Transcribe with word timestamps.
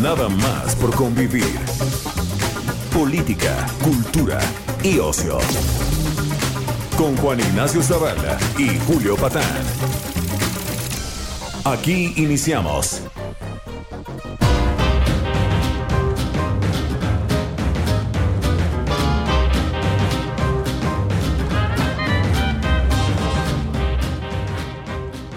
Nada 0.00 0.30
más 0.30 0.74
por 0.76 0.94
convivir. 0.94 1.44
Política, 2.90 3.66
cultura 3.82 4.40
y 4.82 4.98
ocio. 4.98 5.36
Con 6.96 7.14
Juan 7.18 7.38
Ignacio 7.38 7.82
Zavala 7.82 8.38
y 8.56 8.78
Julio 8.86 9.14
Patán. 9.16 9.44
Aquí 11.66 12.14
iniciamos. 12.16 13.02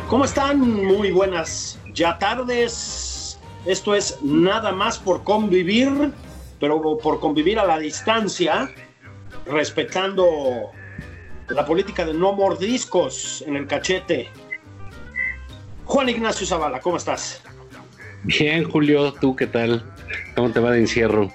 ¿Cómo 0.08 0.24
están? 0.24 0.62
Muy 0.62 1.12
buenas 1.12 1.78
ya 1.94 2.18
tardes. 2.18 3.13
Esto 3.66 3.96
es 3.96 4.20
nada 4.22 4.72
más 4.72 5.00
por 5.00 5.24
convivir, 5.24 6.12
pero 6.60 6.98
por 6.98 7.20
convivir 7.20 7.60
a 7.60 7.66
la 7.66 7.80
distancia, 7.80 8.70
respetando 9.46 10.72
la 11.50 11.66
política 11.66 12.06
de 12.06 12.14
no 12.14 12.34
mordiscos 12.34 13.44
en 13.48 13.56
el 13.56 13.68
cachete. 13.68 14.30
Juan 15.86 16.10
Ignacio 16.10 16.46
Zavala, 16.48 16.80
¿cómo 16.80 16.98
estás? 16.98 17.42
Bien, 18.24 18.64
Julio, 18.70 19.14
¿tú 19.14 19.36
qué 19.36 19.48
tal? 19.48 19.84
¿Cómo 20.36 20.50
te 20.52 20.60
va 20.60 20.72
de 20.72 20.80
encierro? 20.80 21.32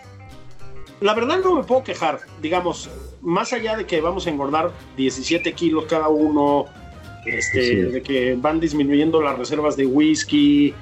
La 1.00 1.14
verdad 1.14 1.38
no 1.44 1.54
me 1.54 1.62
puedo 1.62 1.84
quejar, 1.84 2.20
digamos, 2.42 2.90
más 3.20 3.52
allá 3.52 3.76
de 3.76 3.86
que 3.86 4.00
vamos 4.00 4.26
a 4.26 4.30
engordar 4.30 4.72
17 4.96 5.52
kilos 5.52 5.84
cada 5.84 6.08
uno, 6.08 6.64
este, 7.26 7.62
Sí. 7.62 7.74
de 7.76 8.02
que 8.02 8.34
van 8.36 8.58
disminuyendo 8.58 9.20
las 9.20 9.38
reservas 9.38 9.76
de 9.76 9.86
whisky, 9.86 10.74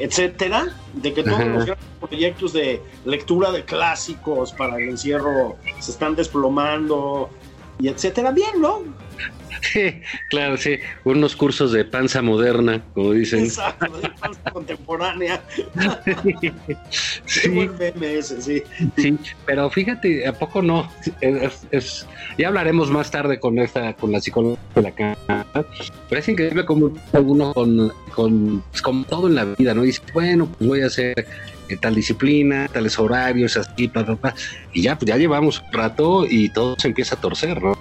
etcétera, 0.00 0.74
de 0.94 1.12
que 1.12 1.22
todos 1.22 1.38
Ajá. 1.40 1.44
los 1.44 1.66
grandes 1.66 1.86
proyectos 2.00 2.52
de 2.54 2.82
lectura 3.04 3.52
de 3.52 3.64
clásicos 3.64 4.52
para 4.52 4.76
el 4.76 4.88
encierro 4.88 5.56
se 5.78 5.90
están 5.90 6.16
desplomando 6.16 7.30
y 7.78 7.88
etcétera. 7.88 8.32
Bien, 8.32 8.60
¿no? 8.60 8.82
Sí, 9.72 10.00
claro, 10.30 10.56
sí. 10.56 10.78
Unos 11.04 11.36
cursos 11.36 11.72
de 11.72 11.84
panza 11.84 12.22
moderna, 12.22 12.82
como 12.94 13.12
dicen. 13.12 13.44
Exacto, 13.44 13.98
de 13.98 14.08
panza 14.18 14.50
contemporánea. 14.52 15.42
Sí, 17.26 17.48
buen 17.50 17.72
sí. 18.22 18.62
sí, 18.96 19.18
pero 19.46 19.68
fíjate, 19.70 20.26
¿a 20.26 20.32
poco 20.32 20.62
no? 20.62 20.90
Es, 21.20 21.66
es- 21.70 22.06
ya 22.38 22.48
hablaremos 22.48 22.90
más 22.90 23.10
tarde 23.10 23.38
con 23.38 23.58
esta, 23.58 23.92
con 23.94 24.12
la 24.12 24.20
psicóloga 24.20 24.58
de 24.74 24.82
la 24.82 24.92
casa. 24.92 25.46
Pero 26.08 26.20
es 26.20 26.28
increíble 26.28 26.64
como 26.64 26.92
alguno 27.12 27.52
con, 27.52 27.92
con 28.14 28.62
pues, 28.70 28.82
como 28.82 29.04
todo 29.04 29.28
en 29.28 29.34
la 29.34 29.44
vida, 29.44 29.74
¿no? 29.74 29.82
Dice, 29.82 30.00
bueno, 30.14 30.46
pues 30.58 30.68
voy 30.68 30.80
a 30.82 30.86
hacer 30.86 31.14
eh, 31.68 31.76
tal 31.80 31.94
disciplina, 31.94 32.66
tales 32.72 32.98
horarios, 32.98 33.56
así, 33.56 33.88
pa, 33.88 34.04
pa, 34.06 34.16
pa. 34.16 34.34
Y 34.72 34.82
ya, 34.82 34.96
pues 34.96 35.08
ya 35.08 35.16
llevamos 35.16 35.60
un 35.60 35.72
rato 35.72 36.24
y 36.28 36.48
todo 36.48 36.76
se 36.78 36.88
empieza 36.88 37.14
a 37.16 37.20
torcer, 37.20 37.62
¿no? 37.62 37.76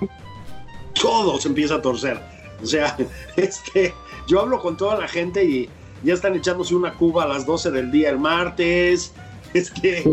Todo 0.93 1.39
se 1.39 1.47
empieza 1.47 1.75
a 1.75 1.81
torcer. 1.81 2.19
O 2.61 2.65
sea, 2.65 2.95
este, 3.35 3.93
yo 4.27 4.39
hablo 4.41 4.59
con 4.59 4.77
toda 4.77 4.97
la 4.97 5.07
gente 5.07 5.43
y 5.43 5.69
ya 6.03 6.13
están 6.13 6.35
echándose 6.35 6.75
una 6.75 6.93
cuba 6.93 7.23
a 7.23 7.27
las 7.27 7.45
12 7.45 7.71
del 7.71 7.91
día 7.91 8.09
el 8.09 8.19
martes. 8.19 9.13
Este, 9.53 10.03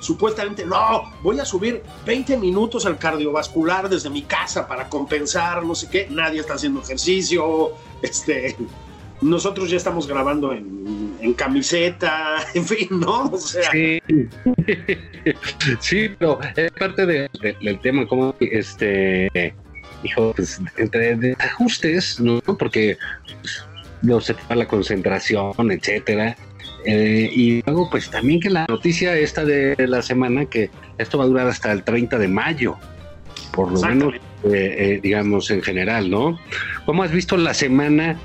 supuestamente, 0.00 0.64
no, 0.66 1.04
voy 1.22 1.38
a 1.40 1.44
subir 1.44 1.82
20 2.04 2.36
minutos 2.36 2.84
al 2.86 2.98
cardiovascular 2.98 3.88
desde 3.88 4.10
mi 4.10 4.22
casa 4.22 4.66
para 4.66 4.88
compensar, 4.88 5.64
no 5.64 5.74
sé 5.74 5.88
qué. 5.88 6.06
Nadie 6.10 6.40
está 6.40 6.54
haciendo 6.54 6.80
ejercicio. 6.82 7.70
Este, 8.02 8.56
nosotros 9.22 9.70
ya 9.70 9.76
estamos 9.78 10.06
grabando 10.06 10.52
en, 10.52 11.16
en 11.20 11.32
camiseta, 11.34 12.36
en 12.54 12.64
fin, 12.66 12.88
¿no? 12.90 13.24
O 13.26 13.38
sea, 13.38 13.70
Sí, 13.70 14.00
sí, 15.80 16.08
pero 16.18 16.38
es 16.56 16.70
parte 16.72 17.06
de- 17.06 17.30
de- 17.40 17.56
del 17.62 17.80
tema, 17.80 18.06
como 18.06 18.34
este, 18.40 19.54
hijo, 20.06 20.32
pues 20.34 20.60
entre 20.76 21.16
de 21.16 21.36
ajustes, 21.38 22.20
¿no? 22.20 22.40
Porque 22.40 22.96
pues, 23.42 23.64
luego 24.02 24.20
se 24.20 24.32
va 24.32 24.56
la 24.56 24.66
concentración, 24.66 25.70
etcétera. 25.70 26.36
Eh, 26.84 27.28
y 27.32 27.62
luego, 27.62 27.90
pues 27.90 28.10
también 28.10 28.40
que 28.40 28.48
la 28.48 28.64
noticia 28.68 29.16
esta 29.16 29.44
de 29.44 29.74
la 29.88 30.02
semana, 30.02 30.46
que 30.46 30.70
esto 30.98 31.18
va 31.18 31.24
a 31.24 31.26
durar 31.26 31.48
hasta 31.48 31.72
el 31.72 31.82
30 31.82 32.18
de 32.18 32.28
mayo, 32.28 32.76
por 33.52 33.72
lo 33.72 33.80
menos, 33.80 34.14
eh, 34.14 34.20
eh, 34.52 35.00
digamos, 35.02 35.50
en 35.50 35.62
general, 35.62 36.08
¿no? 36.08 36.38
¿Cómo 36.84 37.02
has 37.02 37.10
visto 37.10 37.36
la 37.36 37.54
semana 37.54 38.18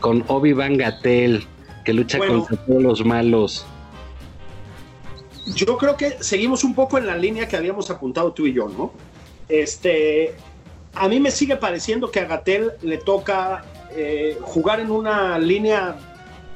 con 0.00 0.24
Obi-Wan 0.28 0.78
Gatel, 0.78 1.44
que 1.84 1.92
lucha 1.92 2.18
Bueno. 2.18 2.46
contra 2.46 2.64
todos 2.64 2.82
los 2.82 3.04
malos? 3.04 3.66
Yo 5.54 5.76
creo 5.76 5.96
que 5.96 6.16
seguimos 6.20 6.64
un 6.64 6.74
poco 6.74 6.98
en 6.98 7.06
la 7.06 7.16
línea 7.16 7.46
que 7.46 7.56
habíamos 7.56 7.90
apuntado 7.90 8.32
tú 8.32 8.46
y 8.46 8.52
yo, 8.52 8.68
¿no? 8.68 8.92
Este, 9.48 10.34
a 10.96 11.08
mí 11.08 11.20
me 11.20 11.30
sigue 11.30 11.56
pareciendo 11.56 12.10
que 12.10 12.20
a 12.20 12.24
Gatel 12.24 12.72
le 12.82 12.98
toca 12.98 13.64
eh, 13.90 14.38
jugar 14.42 14.80
en 14.80 14.90
una 14.90 15.38
línea 15.38 15.96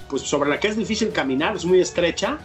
pues, 0.09 0.23
sobre 0.23 0.51
la 0.51 0.59
que 0.59 0.69
es 0.69 0.77
difícil 0.77 1.13
caminar, 1.13 1.57
es 1.57 1.65
muy 1.65 1.81
estrecha, 1.81 2.39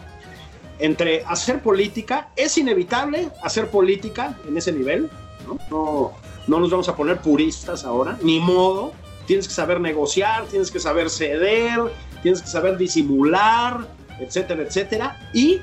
entre 0.78 1.24
hacer 1.24 1.62
política, 1.62 2.28
es 2.36 2.58
inevitable 2.58 3.30
hacer 3.42 3.70
política 3.70 4.38
en 4.46 4.56
ese 4.56 4.72
nivel, 4.72 5.10
¿no? 5.46 5.58
No, 5.70 6.12
no 6.46 6.60
nos 6.60 6.70
vamos 6.70 6.88
a 6.88 6.96
poner 6.96 7.18
puristas 7.18 7.84
ahora, 7.84 8.18
ni 8.22 8.38
modo, 8.40 8.92
tienes 9.26 9.48
que 9.48 9.54
saber 9.54 9.80
negociar, 9.80 10.44
tienes 10.46 10.70
que 10.70 10.78
saber 10.78 11.08
ceder, 11.08 11.80
tienes 12.22 12.42
que 12.42 12.48
saber 12.48 12.76
disimular, 12.76 13.86
etcétera, 14.20 14.62
etcétera, 14.62 15.30
y 15.32 15.60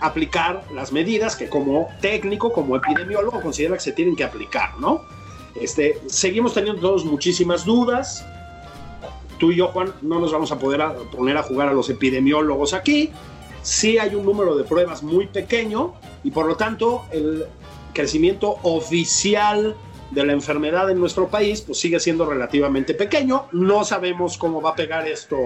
aplicar 0.00 0.64
las 0.74 0.92
medidas 0.92 1.36
que 1.36 1.48
como 1.48 1.88
técnico, 2.00 2.52
como 2.52 2.76
epidemiólogo, 2.76 3.40
considera 3.40 3.74
que 3.74 3.80
se 3.80 3.92
tienen 3.92 4.16
que 4.16 4.24
aplicar, 4.24 4.78
¿no? 4.78 5.02
Este, 5.60 6.00
seguimos 6.06 6.54
teniendo 6.54 6.80
todos 6.80 7.04
muchísimas 7.04 7.64
dudas. 7.64 8.24
Tú 9.38 9.52
y 9.52 9.56
yo, 9.56 9.68
Juan, 9.68 9.92
no 10.02 10.18
nos 10.18 10.32
vamos 10.32 10.50
a 10.52 10.58
poder 10.58 10.82
a- 10.82 10.94
poner 10.94 11.36
a 11.36 11.42
jugar 11.42 11.68
a 11.68 11.72
los 11.72 11.88
epidemiólogos 11.90 12.74
aquí. 12.74 13.10
Sí 13.62 13.98
hay 13.98 14.14
un 14.14 14.24
número 14.24 14.56
de 14.56 14.64
pruebas 14.64 15.02
muy 15.02 15.26
pequeño 15.26 15.94
y 16.24 16.30
por 16.30 16.46
lo 16.46 16.56
tanto 16.56 17.04
el 17.12 17.44
crecimiento 17.92 18.56
oficial 18.62 19.76
de 20.10 20.24
la 20.24 20.32
enfermedad 20.32 20.90
en 20.90 20.98
nuestro 20.98 21.28
país 21.28 21.60
pues 21.60 21.78
sigue 21.78 22.00
siendo 22.00 22.24
relativamente 22.24 22.94
pequeño. 22.94 23.46
No 23.52 23.84
sabemos 23.84 24.38
cómo 24.38 24.60
va 24.62 24.70
a 24.70 24.74
pegar 24.74 25.06
esto 25.06 25.36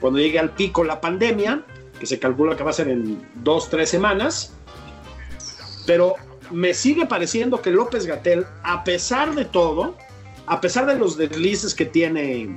cuando 0.00 0.18
llegue 0.18 0.38
al 0.38 0.50
pico 0.50 0.84
la 0.84 1.00
pandemia, 1.00 1.62
que 1.98 2.06
se 2.06 2.18
calcula 2.18 2.56
que 2.56 2.62
va 2.62 2.70
a 2.70 2.74
ser 2.74 2.88
en 2.88 3.26
dos, 3.34 3.68
tres 3.70 3.88
semanas. 3.90 4.52
Pero 5.86 6.14
me 6.50 6.74
sigue 6.74 7.06
pareciendo 7.06 7.60
que 7.60 7.70
López 7.70 8.06
Gatel, 8.06 8.46
a 8.62 8.84
pesar 8.84 9.34
de 9.34 9.44
todo, 9.44 9.94
a 10.46 10.60
pesar 10.60 10.86
de 10.86 10.96
los 10.96 11.16
deslices 11.16 11.74
que 11.74 11.84
tiene 11.84 12.56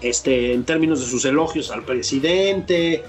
este, 0.00 0.52
en 0.52 0.64
términos 0.64 1.00
de 1.00 1.06
sus 1.06 1.24
elogios 1.24 1.70
al 1.70 1.82
presidente, 1.84 3.04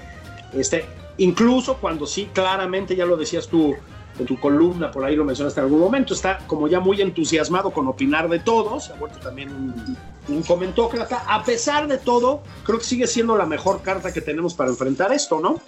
este, 0.53 0.85
incluso 1.17 1.77
cuando 1.77 2.05
sí, 2.05 2.29
claramente, 2.33 2.95
ya 2.95 3.05
lo 3.05 3.17
decías 3.17 3.47
tú 3.47 3.75
en 4.19 4.25
tu 4.25 4.39
columna, 4.39 4.91
por 4.91 5.05
ahí 5.05 5.15
lo 5.15 5.23
mencionaste 5.23 5.59
en 5.59 5.65
algún 5.65 5.79
momento, 5.79 6.13
está 6.13 6.39
como 6.47 6.67
ya 6.67 6.79
muy 6.79 7.01
entusiasmado 7.01 7.71
con 7.71 7.87
opinar 7.87 8.29
de 8.29 8.39
todo, 8.39 8.79
se 8.79 8.91
ha 8.91 8.95
vuelto 8.95 9.19
también 9.19 9.49
un, 9.49 9.97
un 10.27 10.43
comentócrata. 10.43 11.23
A 11.27 11.43
pesar 11.43 11.87
de 11.87 11.97
todo, 11.97 12.43
creo 12.63 12.79
que 12.79 12.85
sigue 12.85 13.07
siendo 13.07 13.37
la 13.37 13.45
mejor 13.45 13.81
carta 13.81 14.11
que 14.11 14.21
tenemos 14.21 14.53
para 14.53 14.69
enfrentar 14.69 15.13
esto, 15.13 15.39
¿no? 15.39 15.61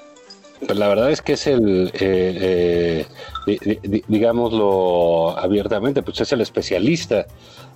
Pues 0.65 0.77
la 0.79 0.87
verdad 0.87 1.11
es 1.11 1.21
que 1.21 1.33
es 1.33 1.47
el, 1.47 1.89
eh, 1.93 3.05
eh, 3.05 3.05
di- 3.45 3.79
di- 3.83 4.03
digámoslo 4.07 5.37
abiertamente, 5.37 6.01
pues 6.03 6.21
es 6.21 6.31
el 6.31 6.41
especialista 6.41 7.25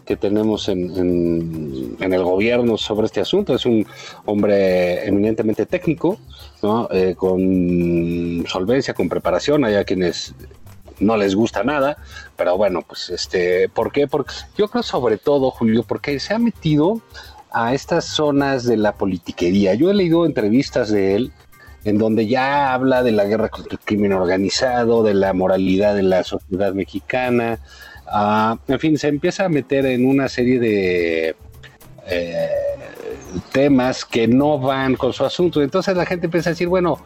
que 0.06 0.16
tenemos 0.16 0.70
en, 0.70 0.96
en- 0.96 1.98
en 2.00 2.14
el 2.14 2.24
gobierno 2.24 2.78
sobre 2.78 3.08
este 3.08 3.20
asunto. 3.20 3.54
Es 3.56 3.66
un 3.66 3.86
hombre 4.26 5.06
eminentemente 5.06 5.66
técnico, 5.66 6.18
¿no? 6.64 6.88
Eh, 6.92 7.16
con 7.18 8.46
solvencia, 8.48 8.94
con 8.94 9.10
preparación. 9.10 9.66
Hay 9.66 9.76
a 9.76 9.84
quienes 9.84 10.34
no 11.00 11.18
les 11.18 11.36
gusta 11.36 11.64
nada, 11.64 11.98
pero 12.38 12.56
bueno, 12.58 12.82
pues 12.88 13.10
este, 13.10 13.68
¿por 13.70 13.92
qué? 13.92 14.08
Porque 14.08 14.34
yo 14.58 14.70
creo 14.70 14.82
sobre 14.84 15.18
todo, 15.18 15.52
Julio, 15.52 15.84
porque 15.84 16.20
se 16.20 16.34
ha 16.34 16.40
metido 16.40 17.02
a 17.52 17.74
estas 17.74 18.06
zonas 18.06 18.64
de 18.66 18.78
la 18.78 18.94
politiquería. 18.94 19.74
Yo 19.76 19.90
he 19.92 19.94
leído 19.94 20.26
entrevistas 20.26 20.90
de 20.90 21.16
él 21.16 21.32
en 21.84 21.98
donde 21.98 22.28
ya 22.28 22.74
habla 22.74 23.04
de 23.04 23.12
la 23.12 23.26
guerra 23.26 23.50
contra 23.50 23.74
el 23.74 23.80
crimen 23.80 24.14
organizado, 24.14 25.04
de 25.04 25.14
la 25.14 25.34
moralidad 25.34 25.96
de 25.96 26.04
la 26.04 26.24
sociedad 26.24 26.74
mexicana, 26.74 27.60
ah, 28.08 28.58
en 28.68 28.80
fin, 28.80 28.98
se 28.98 29.08
empieza 29.08 29.46
a 29.46 29.50
meter 29.50 29.86
en 29.86 30.06
una 30.06 30.28
serie 30.28 30.60
de 30.60 31.36
eh, 32.10 32.50
temas 33.52 34.06
que 34.06 34.28
no 34.28 34.60
van 34.60 34.96
con 34.96 35.14
su 35.14 35.26
asunto. 35.26 35.62
Entonces 35.62 35.96
la 35.96 36.06
gente 36.06 36.28
empieza 36.28 36.50
a 36.50 36.54
decir, 36.54 36.68
bueno, 36.68 36.98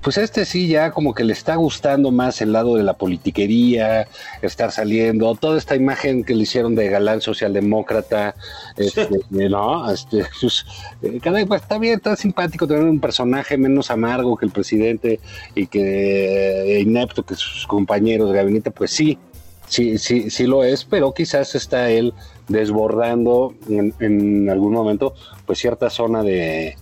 pues 0.00 0.18
este 0.18 0.44
sí 0.44 0.68
ya 0.68 0.92
como 0.92 1.14
que 1.14 1.24
le 1.24 1.32
está 1.32 1.56
gustando 1.56 2.12
más 2.12 2.40
el 2.40 2.52
lado 2.52 2.76
de 2.76 2.82
la 2.82 2.94
politiquería, 2.94 4.06
estar 4.42 4.70
saliendo, 4.70 5.34
toda 5.34 5.58
esta 5.58 5.74
imagen 5.74 6.24
que 6.24 6.34
le 6.34 6.42
hicieron 6.42 6.74
de 6.74 6.88
galán 6.88 7.20
socialdemócrata, 7.20 8.34
este, 8.76 9.08
¿no? 9.30 9.90
Este, 9.90 10.24
pues, 10.40 10.64
eh, 11.02 11.18
cada 11.22 11.44
pues, 11.44 11.62
está 11.62 11.78
bien, 11.78 11.96
está 11.96 12.16
simpático 12.16 12.66
tener 12.66 12.84
un 12.84 13.00
personaje 13.00 13.56
menos 13.58 13.90
amargo 13.90 14.36
que 14.36 14.46
el 14.46 14.52
presidente 14.52 15.20
y 15.54 15.66
que 15.66 16.76
eh, 16.76 16.80
inepto 16.80 17.24
que 17.24 17.34
sus 17.34 17.66
compañeros 17.66 18.30
de 18.30 18.36
gabinete, 18.36 18.70
pues 18.70 18.92
sí, 18.92 19.18
sí, 19.66 19.98
sí, 19.98 20.30
sí 20.30 20.46
lo 20.46 20.62
es, 20.62 20.84
pero 20.84 21.12
quizás 21.12 21.54
está 21.54 21.90
él 21.90 22.14
desbordando 22.48 23.54
en, 23.68 23.92
en 23.98 24.48
algún 24.50 24.72
momento, 24.72 25.14
pues 25.46 25.58
cierta 25.58 25.90
zona 25.90 26.22
de 26.22 26.76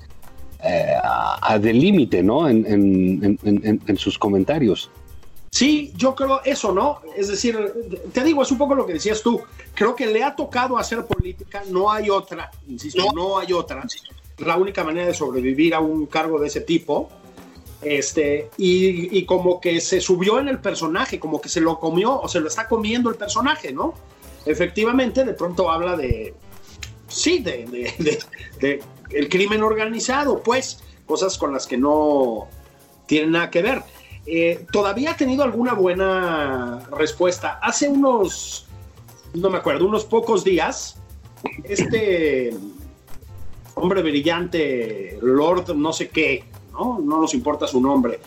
eh, 0.66 0.94
a, 1.02 1.58
de 1.58 1.74
límite, 1.74 2.22
¿no? 2.22 2.48
En, 2.48 2.64
en, 2.66 3.98
sus 3.98 4.18
comentarios. 4.18 4.90
Sí, 5.50 5.92
yo 5.94 6.14
creo 6.14 6.40
eso, 6.42 6.72
¿no? 6.72 7.00
Es 7.16 7.28
decir, 7.28 7.56
te 8.12 8.24
digo, 8.24 8.42
es 8.42 8.50
un 8.50 8.58
poco 8.58 8.74
lo 8.74 8.86
que 8.86 8.94
decías 8.94 9.22
tú. 9.22 9.42
Creo 9.74 9.94
que 9.94 10.06
le 10.06 10.24
ha 10.24 10.34
tocado 10.34 10.78
hacer 10.78 11.04
política, 11.04 11.62
no 11.68 11.92
hay 11.92 12.08
otra, 12.08 12.50
insisto, 12.66 13.12
no 13.14 13.38
hay 13.38 13.52
otra. 13.52 13.84
La 14.38 14.56
única 14.56 14.82
manera 14.82 15.06
de 15.06 15.14
sobrevivir 15.14 15.74
a 15.74 15.80
un 15.80 16.06
cargo 16.06 16.40
de 16.40 16.46
ese 16.46 16.62
tipo. 16.62 17.10
Este, 17.82 18.48
y, 18.56 19.18
y, 19.18 19.26
como 19.26 19.60
que 19.60 19.82
se 19.82 20.00
subió 20.00 20.40
en 20.40 20.48
el 20.48 20.60
personaje, 20.60 21.20
como 21.20 21.42
que 21.42 21.50
se 21.50 21.60
lo 21.60 21.78
comió 21.78 22.18
o 22.18 22.26
se 22.26 22.40
lo 22.40 22.48
está 22.48 22.66
comiendo 22.66 23.10
el 23.10 23.16
personaje, 23.16 23.70
¿no? 23.70 23.92
Efectivamente, 24.46 25.24
de 25.24 25.34
pronto 25.34 25.70
habla 25.70 25.94
de, 25.94 26.32
sí, 27.06 27.40
de, 27.40 27.66
de, 27.66 28.18
de 28.60 28.82
el 29.10 29.28
crimen 29.28 29.62
organizado, 29.62 30.42
pues, 30.42 30.82
cosas 31.06 31.38
con 31.38 31.52
las 31.52 31.66
que 31.66 31.76
no 31.76 32.48
tienen 33.06 33.32
nada 33.32 33.50
que 33.50 33.62
ver. 33.62 33.82
Eh, 34.26 34.66
todavía 34.72 35.12
ha 35.12 35.16
tenido 35.16 35.44
alguna 35.44 35.74
buena 35.74 36.80
respuesta. 36.96 37.58
Hace 37.62 37.88
unos, 37.88 38.66
no 39.34 39.50
me 39.50 39.58
acuerdo, 39.58 39.86
unos 39.86 40.04
pocos 40.04 40.44
días, 40.44 40.96
este 41.64 42.54
hombre 43.74 44.02
brillante, 44.02 45.18
Lord 45.20 45.74
no 45.74 45.92
sé 45.92 46.08
qué, 46.08 46.44
¿no? 46.72 47.00
No 47.00 47.20
nos 47.20 47.34
importa 47.34 47.66
su 47.66 47.80
nombre, 47.80 48.20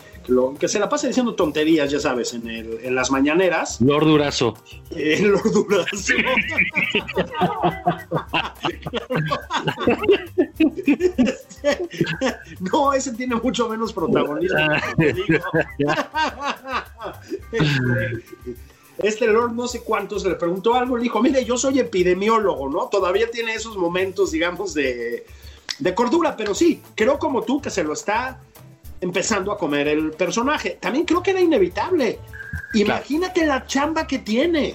que, 0.58 0.68
se 0.68 0.78
la 0.78 0.88
pasa 0.88 1.06
diciendo 1.06 1.34
tonterías, 1.34 1.90
ya 1.90 2.00
sabes, 2.00 2.32
en, 2.34 2.48
el, 2.48 2.80
en 2.82 2.94
las 2.94 3.10
mañaneras. 3.10 3.80
Lord 3.80 4.04
Durazo. 4.04 4.54
Eh, 4.90 5.20
Lord 5.22 5.52
Durazo. 5.52 6.12
no, 12.60 12.92
ese 12.92 13.14
tiene 13.14 13.36
mucho 13.36 13.66
menos 13.68 13.92
protagonismo. 13.92 14.58
este 18.98 19.28
Lord 19.28 19.54
no 19.54 19.66
sé 19.66 19.80
cuántos 19.80 20.24
le 20.24 20.34
preguntó 20.34 20.74
algo, 20.74 20.98
le 20.98 21.04
dijo, 21.04 21.22
mire, 21.22 21.42
yo 21.44 21.56
soy 21.56 21.78
epidemiólogo, 21.78 22.68
¿no? 22.68 22.88
Todavía 22.88 23.30
tiene 23.30 23.54
esos 23.54 23.78
momentos, 23.78 24.32
digamos, 24.32 24.74
de, 24.74 25.24
de 25.78 25.94
cordura, 25.94 26.36
pero 26.36 26.54
sí, 26.54 26.82
creo 26.94 27.18
como 27.18 27.42
tú 27.42 27.62
que 27.62 27.70
se 27.70 27.82
lo 27.82 27.94
está 27.94 28.42
empezando 29.00 29.52
a 29.52 29.58
comer 29.58 29.88
el 29.88 30.10
personaje. 30.12 30.78
También 30.80 31.04
creo 31.04 31.22
que 31.22 31.30
era 31.30 31.40
inevitable. 31.40 32.18
Imagínate 32.74 33.46
la 33.46 33.66
chamba 33.66 34.06
que 34.06 34.18
tiene. 34.18 34.74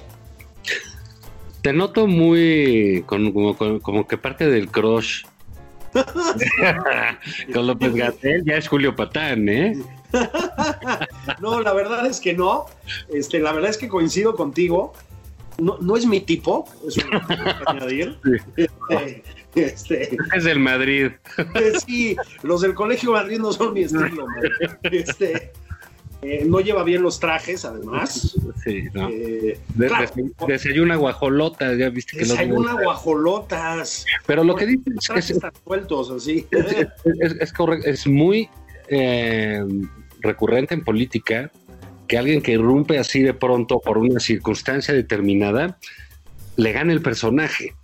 Te 1.61 1.71
noto 1.71 2.07
muy 2.07 3.03
como, 3.05 3.55
como, 3.81 4.07
que 4.07 4.17
parte 4.17 4.47
del 4.49 4.69
crush. 4.69 5.23
Con 7.53 7.67
López 7.67 7.93
Gatel 7.93 8.43
ya 8.45 8.55
es 8.55 8.67
Julio 8.67 8.95
Patán, 8.95 9.47
¿eh? 9.47 9.77
no, 11.39 11.61
la 11.61 11.73
verdad 11.73 12.05
es 12.05 12.19
que 12.19 12.33
no. 12.33 12.65
Este, 13.09 13.39
la 13.39 13.53
verdad 13.53 13.69
es 13.69 13.77
que 13.77 13.87
coincido 13.87 14.35
contigo. 14.35 14.93
No, 15.59 15.77
no 15.79 15.95
es 15.95 16.05
mi 16.07 16.19
tipo, 16.19 16.67
eso 16.87 17.01
añadir. 17.67 18.17
Este, 18.57 19.23
este, 19.55 20.17
es 20.35 20.43
del 20.43 20.59
Madrid. 20.59 21.11
Sí, 21.85 22.15
los 22.41 22.61
del 22.61 22.73
Colegio 22.73 23.11
Madrid 23.11 23.39
no 23.39 23.51
son 23.51 23.73
mi 23.73 23.83
estilo. 23.83 24.25
Este, 24.83 25.51
eh, 26.23 26.45
no 26.45 26.61
lleva 26.61 26.83
bien 26.83 27.01
los 27.01 27.19
trajes, 27.19 27.65
además. 27.65 28.37
Sí, 28.63 28.85
¿no? 28.93 29.09
Eh, 29.09 29.59
desayuna 30.47 30.95
guajolotas, 30.95 31.77
ya 31.77 31.89
viste 31.89 32.17
que 32.17 32.23
Desayuna 32.23 32.73
guajolotas. 32.81 34.05
Pero 34.25 34.43
lo 34.43 34.55
que 34.55 34.67
dices 34.67 35.09
es, 35.15 35.31
están 35.31 35.51
sueltos 35.65 36.09
así. 36.11 36.47
Es, 37.39 37.51
correcto, 37.51 37.89
es 37.89 38.07
muy 38.07 38.49
eh, 38.87 39.63
recurrente 40.21 40.73
en 40.73 40.83
política 40.83 41.51
que 42.07 42.17
alguien 42.17 42.41
que 42.41 42.53
irrumpe 42.53 42.99
así 42.99 43.21
de 43.21 43.33
pronto 43.33 43.79
por 43.79 43.97
una 43.97 44.19
circunstancia 44.19 44.93
determinada 44.93 45.77
le 46.55 46.71
gane 46.71 46.93
el 46.93 47.01
personaje. 47.01 47.75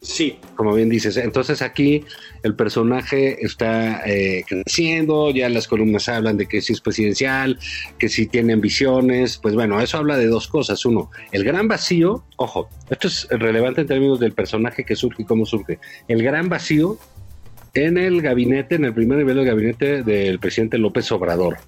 Sí. 0.00 0.38
Como 0.54 0.74
bien 0.74 0.88
dices. 0.88 1.16
Entonces 1.16 1.62
aquí 1.62 2.04
el 2.42 2.54
personaje 2.54 3.44
está 3.44 4.02
eh, 4.06 4.44
creciendo, 4.46 5.30
ya 5.30 5.48
las 5.48 5.66
columnas 5.66 6.08
hablan 6.08 6.36
de 6.36 6.46
que 6.46 6.60
si 6.60 6.72
es 6.72 6.80
presidencial, 6.80 7.58
que 7.98 8.08
si 8.08 8.26
tiene 8.26 8.52
ambiciones. 8.52 9.38
Pues 9.38 9.54
bueno, 9.54 9.80
eso 9.80 9.98
habla 9.98 10.16
de 10.16 10.26
dos 10.26 10.48
cosas. 10.48 10.84
Uno, 10.84 11.10
el 11.32 11.44
gran 11.44 11.68
vacío, 11.68 12.24
ojo, 12.36 12.68
esto 12.90 13.08
es 13.08 13.26
relevante 13.30 13.82
en 13.82 13.86
términos 13.86 14.20
del 14.20 14.32
personaje 14.32 14.84
que 14.84 14.96
surge 14.96 15.22
y 15.22 15.26
cómo 15.26 15.46
surge. 15.46 15.78
El 16.06 16.22
gran 16.22 16.48
vacío 16.48 16.98
en 17.74 17.98
el 17.98 18.22
gabinete, 18.22 18.76
en 18.76 18.84
el 18.84 18.94
primer 18.94 19.18
nivel 19.18 19.36
del 19.36 19.46
gabinete 19.46 20.02
del 20.02 20.38
presidente 20.38 20.78
López 20.78 21.10
Obrador. 21.12 21.58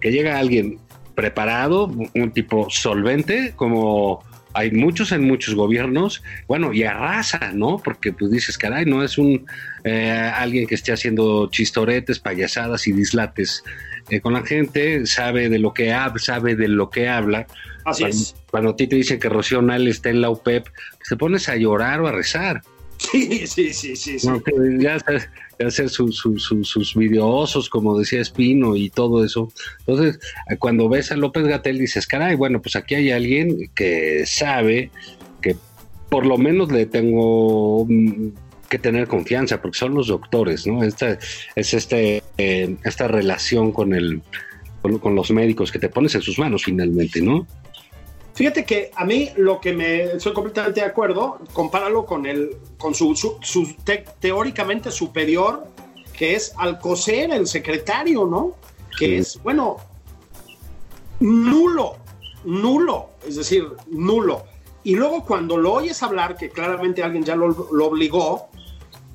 Que 0.00 0.10
llega 0.10 0.38
alguien 0.38 0.78
preparado, 1.14 1.90
un 2.14 2.30
tipo 2.32 2.68
solvente, 2.70 3.52
como 3.54 4.24
hay 4.52 4.70
muchos 4.70 5.12
en 5.12 5.24
muchos 5.24 5.54
gobiernos, 5.54 6.22
bueno, 6.46 6.72
y 6.72 6.84
arrasa, 6.84 7.52
¿no? 7.54 7.78
Porque 7.78 8.12
pues 8.12 8.30
dices, 8.30 8.58
caray, 8.58 8.84
no 8.84 9.02
es 9.02 9.18
un 9.18 9.46
eh, 9.84 10.10
alguien 10.34 10.66
que 10.66 10.74
esté 10.74 10.92
haciendo 10.92 11.48
chistoretes, 11.50 12.18
payasadas 12.18 12.86
y 12.86 12.92
dislates 12.92 13.62
eh, 14.08 14.20
con 14.20 14.32
la 14.32 14.42
gente, 14.42 15.06
sabe 15.06 15.48
de 15.48 15.58
lo 15.58 15.72
que 15.72 15.92
habla, 15.92 16.18
sabe 16.18 16.56
de 16.56 16.68
lo 16.68 16.90
que 16.90 17.08
habla. 17.08 17.46
Así 17.84 18.02
cuando, 18.02 18.16
es. 18.16 18.34
Cuando 18.50 18.70
a 18.70 18.76
ti 18.76 18.86
te 18.86 18.96
dicen 18.96 19.20
que 19.20 19.28
Rocío 19.28 19.62
Nal 19.62 19.86
está 19.88 20.10
en 20.10 20.20
la 20.20 20.30
UPEP, 20.30 20.64
pues, 20.64 21.08
te 21.08 21.16
pones 21.16 21.48
a 21.48 21.56
llorar 21.56 22.00
o 22.00 22.08
a 22.08 22.12
rezar. 22.12 22.62
Sí, 23.00 23.46
sí, 23.46 23.72
sí, 23.72 23.96
sí. 23.96 24.18
ya 24.78 24.98
hacer 25.66 25.88
sus 25.88 26.94
videosos, 26.94 27.68
como 27.68 27.98
decía 27.98 28.20
Espino 28.20 28.76
y 28.76 28.90
todo 28.90 29.24
eso. 29.24 29.52
Entonces, 29.80 30.20
cuando 30.58 30.88
ves 30.88 31.10
a 31.10 31.16
López 31.16 31.44
Gatel 31.44 31.78
dices, 31.78 32.06
caray, 32.06 32.36
bueno, 32.36 32.60
pues 32.60 32.76
aquí 32.76 32.94
hay 32.94 33.10
alguien 33.10 33.70
que 33.74 34.24
sabe 34.26 34.90
que 35.40 35.56
por 36.10 36.26
lo 36.26 36.36
menos 36.36 36.70
le 36.70 36.86
tengo 36.86 37.86
mm, 37.88 38.28
que 38.68 38.78
tener 38.78 39.08
confianza, 39.08 39.62
porque 39.62 39.78
son 39.78 39.94
los 39.94 40.08
doctores, 40.08 40.66
¿no? 40.66 40.82
Esta 40.82 41.18
es 41.56 41.74
este, 41.74 42.22
eh, 42.38 42.76
esta 42.84 43.08
relación 43.08 43.72
con 43.72 43.94
el 43.94 44.22
con 45.02 45.14
los 45.14 45.30
médicos 45.30 45.70
que 45.70 45.78
te 45.78 45.90
pones 45.90 46.14
en 46.14 46.22
sus 46.22 46.38
manos 46.38 46.64
finalmente, 46.64 47.20
¿no? 47.20 47.46
Fíjate 48.40 48.64
que 48.64 48.90
a 48.96 49.04
mí 49.04 49.28
lo 49.36 49.60
que 49.60 49.74
me 49.74 50.12
estoy 50.12 50.32
completamente 50.32 50.80
de 50.80 50.86
acuerdo, 50.86 51.40
compáralo 51.52 52.06
con 52.06 52.24
el 52.24 52.56
con 52.78 52.94
su, 52.94 53.14
su, 53.14 53.76
teóricamente 54.18 54.90
superior, 54.90 55.66
que 56.16 56.36
es 56.36 56.54
Alcocer, 56.56 57.32
el 57.32 57.46
secretario, 57.46 58.24
¿no? 58.24 58.54
Que 58.98 59.18
es, 59.18 59.38
bueno, 59.42 59.76
nulo, 61.20 61.96
nulo, 62.42 63.10
es 63.28 63.36
decir, 63.36 63.66
nulo. 63.90 64.44
Y 64.84 64.94
luego 64.94 65.26
cuando 65.26 65.58
lo 65.58 65.74
oyes 65.74 66.02
hablar, 66.02 66.38
que 66.38 66.48
claramente 66.48 67.02
alguien 67.02 67.24
ya 67.24 67.36
lo, 67.36 67.68
lo 67.70 67.86
obligó, 67.88 68.48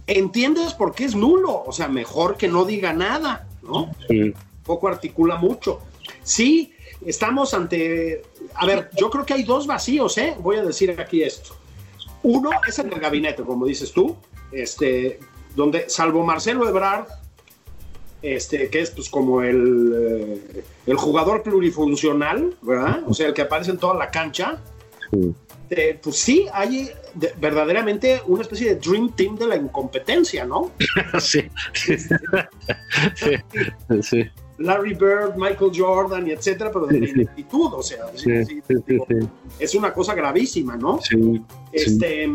entiendes 0.05 0.75
por 0.75 0.94
qué 0.94 1.05
es 1.05 1.15
nulo. 1.15 1.63
O 1.65 1.72
sea, 1.72 1.88
mejor 1.88 2.38
que 2.38 2.48
no 2.48 2.63
diga 2.63 2.94
nada, 2.94 3.48
¿no? 3.63 3.89
Sí. 4.08 4.36
Poco 4.63 4.88
articula 4.88 5.38
mucho. 5.38 5.79
Sí, 6.22 6.75
estamos 7.05 7.53
ante, 7.53 8.24
a 8.56 8.66
ver, 8.66 8.90
yo 8.98 9.10
creo 9.10 9.26
que 9.26 9.34
hay 9.34 9.44
dos 9.44 9.68
vacíos, 9.68 10.18
¿eh? 10.18 10.36
Voy 10.40 10.58
a 10.58 10.64
decir 10.64 10.96
aquí 11.00 11.24
esto. 11.24 11.56
Uno 12.24 12.50
es 12.68 12.80
en 12.80 12.92
el 12.92 13.00
gabinete, 13.00 13.44
como 13.44 13.66
dices 13.66 13.92
tú, 13.92 14.16
este, 14.52 15.20
donde 15.56 15.90
salvo 15.90 16.24
Marcelo 16.24 16.68
Ebrard, 16.68 17.08
este, 18.22 18.70
que 18.70 18.82
es 18.82 18.92
pues 18.92 19.10
como 19.10 19.42
el, 19.44 19.94
eh, 20.56 20.64
el 20.88 20.96
jugador 20.96 21.44
plurifuncional, 21.44 22.56
¿verdad? 22.62 23.04
O 23.08 23.14
sea, 23.14 23.28
el 23.28 23.34
que 23.34 23.44
aparece 23.44 23.72
en 23.72 23.78
toda 23.78 23.96
la 23.96 24.10
cancha. 24.10 24.62
este, 25.70 26.00
pues 26.02 26.16
sí, 26.16 26.48
hay 26.52 26.90
verdaderamente 27.40 28.22
una 28.26 28.42
especie 28.42 28.74
de 28.74 28.76
dream 28.76 29.16
team 29.16 29.36
de 29.36 29.48
la 29.48 29.56
incompetencia, 29.56 30.46
¿no? 30.46 30.72
sí, 31.20 31.44
sí, 34.02 34.24
Larry 34.58 34.94
Bird, 34.94 35.36
Michael 35.36 35.72
Jordan 35.76 36.28
y 36.28 36.32
etcétera, 36.32 36.72
pero 36.72 36.86
de 36.86 37.00
la 37.00 37.30
o 37.74 37.84
sea, 37.84 38.06
es 39.60 39.76
una 39.76 39.94
cosa 39.94 40.16
gravísima, 40.16 40.78
¿no? 40.78 41.00
Este, 41.72 42.30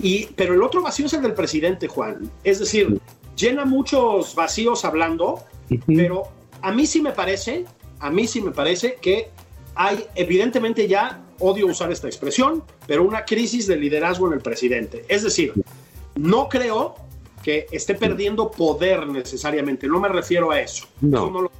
y, 0.00 0.26
pero 0.34 0.54
el 0.54 0.62
otro 0.62 0.82
vacío 0.82 1.06
es 1.06 1.12
el 1.12 1.22
del 1.22 1.34
presidente, 1.34 1.86
Juan. 1.86 2.30
Es 2.42 2.58
decir, 2.58 2.98
llena 3.36 3.64
muchos 3.64 4.34
vacíos 4.34 4.84
hablando, 4.84 5.40
pero 5.86 6.24
a 6.60 6.72
mí 6.72 6.86
sí 6.86 7.00
me 7.00 7.12
parece, 7.12 7.64
a 8.00 8.10
mí 8.10 8.26
sí 8.26 8.40
me 8.40 8.50
parece 8.50 8.96
que 9.00 9.30
hay 9.74 10.04
evidentemente 10.14 10.88
ya, 10.88 11.22
odio 11.38 11.66
usar 11.66 11.90
esta 11.92 12.08
expresión, 12.08 12.62
pero 12.86 13.04
una 13.04 13.24
crisis 13.24 13.66
de 13.66 13.76
liderazgo 13.76 14.26
en 14.26 14.34
el 14.34 14.40
presidente. 14.40 15.04
Es 15.08 15.22
decir, 15.22 15.52
no 16.16 16.48
creo 16.48 16.96
que 17.42 17.66
esté 17.70 17.94
perdiendo 17.94 18.50
poder 18.50 19.06
necesariamente, 19.06 19.86
no 19.86 20.00
me 20.00 20.08
refiero 20.08 20.50
a 20.50 20.60
eso. 20.60 20.86
No. 21.00 21.50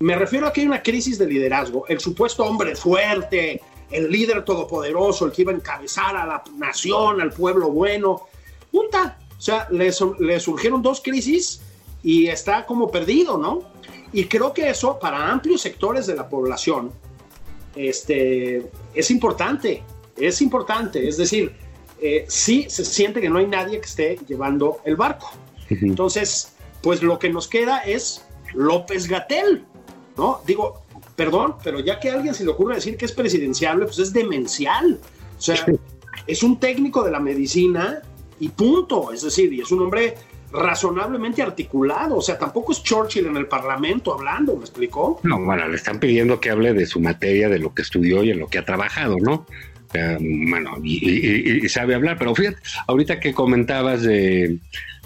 me 0.00 0.16
refiero 0.16 0.46
a 0.46 0.52
que 0.52 0.62
hay 0.62 0.66
una 0.66 0.82
crisis 0.82 1.18
de 1.18 1.26
liderazgo. 1.26 1.86
El 1.88 2.00
supuesto 2.00 2.44
hombre 2.44 2.76
fuerte, 2.76 3.60
el 3.90 4.10
líder 4.10 4.44
todopoderoso, 4.44 5.26
el 5.26 5.32
que 5.32 5.42
iba 5.42 5.52
a 5.52 5.54
encabezar 5.54 6.16
a 6.16 6.26
la 6.26 6.44
nación, 6.56 7.20
al 7.20 7.32
pueblo 7.32 7.70
bueno, 7.70 8.28
punta. 8.70 9.18
O 9.38 9.40
sea, 9.40 9.68
le, 9.70 9.90
le 10.18 10.40
surgieron 10.40 10.82
dos 10.82 11.00
crisis 11.02 11.60
y 12.02 12.26
está 12.26 12.66
como 12.66 12.90
perdido, 12.90 13.38
¿no? 13.38 13.62
Y 14.12 14.24
creo 14.26 14.52
que 14.52 14.70
eso 14.70 14.98
para 14.98 15.30
amplios 15.30 15.60
sectores 15.60 16.06
de 16.06 16.14
la 16.14 16.28
población 16.28 16.90
este, 17.74 18.70
es 18.94 19.10
importante, 19.10 19.82
es 20.16 20.40
importante. 20.40 21.06
Es 21.06 21.16
decir, 21.18 21.54
eh, 22.00 22.24
sí 22.28 22.66
se 22.68 22.84
siente 22.84 23.20
que 23.20 23.28
no 23.28 23.38
hay 23.38 23.46
nadie 23.46 23.80
que 23.80 23.86
esté 23.86 24.18
llevando 24.26 24.78
el 24.84 24.96
barco. 24.96 25.32
Entonces, 25.68 26.52
pues 26.82 27.02
lo 27.02 27.18
que 27.18 27.28
nos 27.28 27.48
queda 27.48 27.80
es 27.80 28.24
López 28.54 29.08
Gatel, 29.08 29.64
¿no? 30.16 30.40
Digo, 30.46 30.82
perdón, 31.16 31.56
pero 31.64 31.80
ya 31.80 31.98
que 31.98 32.10
a 32.10 32.14
alguien 32.14 32.34
se 32.34 32.44
le 32.44 32.50
ocurre 32.50 32.76
decir 32.76 32.96
que 32.96 33.06
es 33.06 33.12
presidenciable, 33.12 33.86
pues 33.86 33.98
es 33.98 34.12
demencial. 34.12 35.00
O 35.36 35.40
sea, 35.40 35.66
es 36.26 36.42
un 36.42 36.60
técnico 36.60 37.02
de 37.02 37.10
la 37.10 37.20
medicina 37.20 38.02
y 38.38 38.48
punto. 38.50 39.12
Es 39.12 39.22
decir, 39.22 39.52
y 39.52 39.62
es 39.62 39.70
un 39.72 39.82
hombre 39.82 40.14
razonablemente 40.52 41.42
articulado. 41.42 42.16
O 42.16 42.22
sea, 42.22 42.38
tampoco 42.38 42.72
es 42.72 42.82
Churchill 42.82 43.26
en 43.26 43.36
el 43.36 43.46
Parlamento 43.46 44.12
hablando, 44.12 44.56
¿me 44.56 44.62
explicó? 44.62 45.20
No, 45.22 45.42
bueno, 45.42 45.66
le 45.68 45.76
están 45.76 45.98
pidiendo 45.98 46.40
que 46.40 46.50
hable 46.50 46.72
de 46.72 46.86
su 46.86 47.00
materia, 47.00 47.48
de 47.48 47.58
lo 47.58 47.74
que 47.74 47.82
estudió 47.82 48.22
y 48.22 48.30
en 48.30 48.38
lo 48.38 48.48
que 48.48 48.58
ha 48.58 48.64
trabajado, 48.64 49.16
¿no? 49.20 49.46
Bueno, 50.20 50.76
y, 50.82 51.68
sabe 51.68 51.94
hablar, 51.94 52.16
pero 52.18 52.34
fíjate, 52.34 52.58
ahorita 52.86 53.20
que 53.20 53.32
comentabas 53.32 54.02
de, 54.02 54.58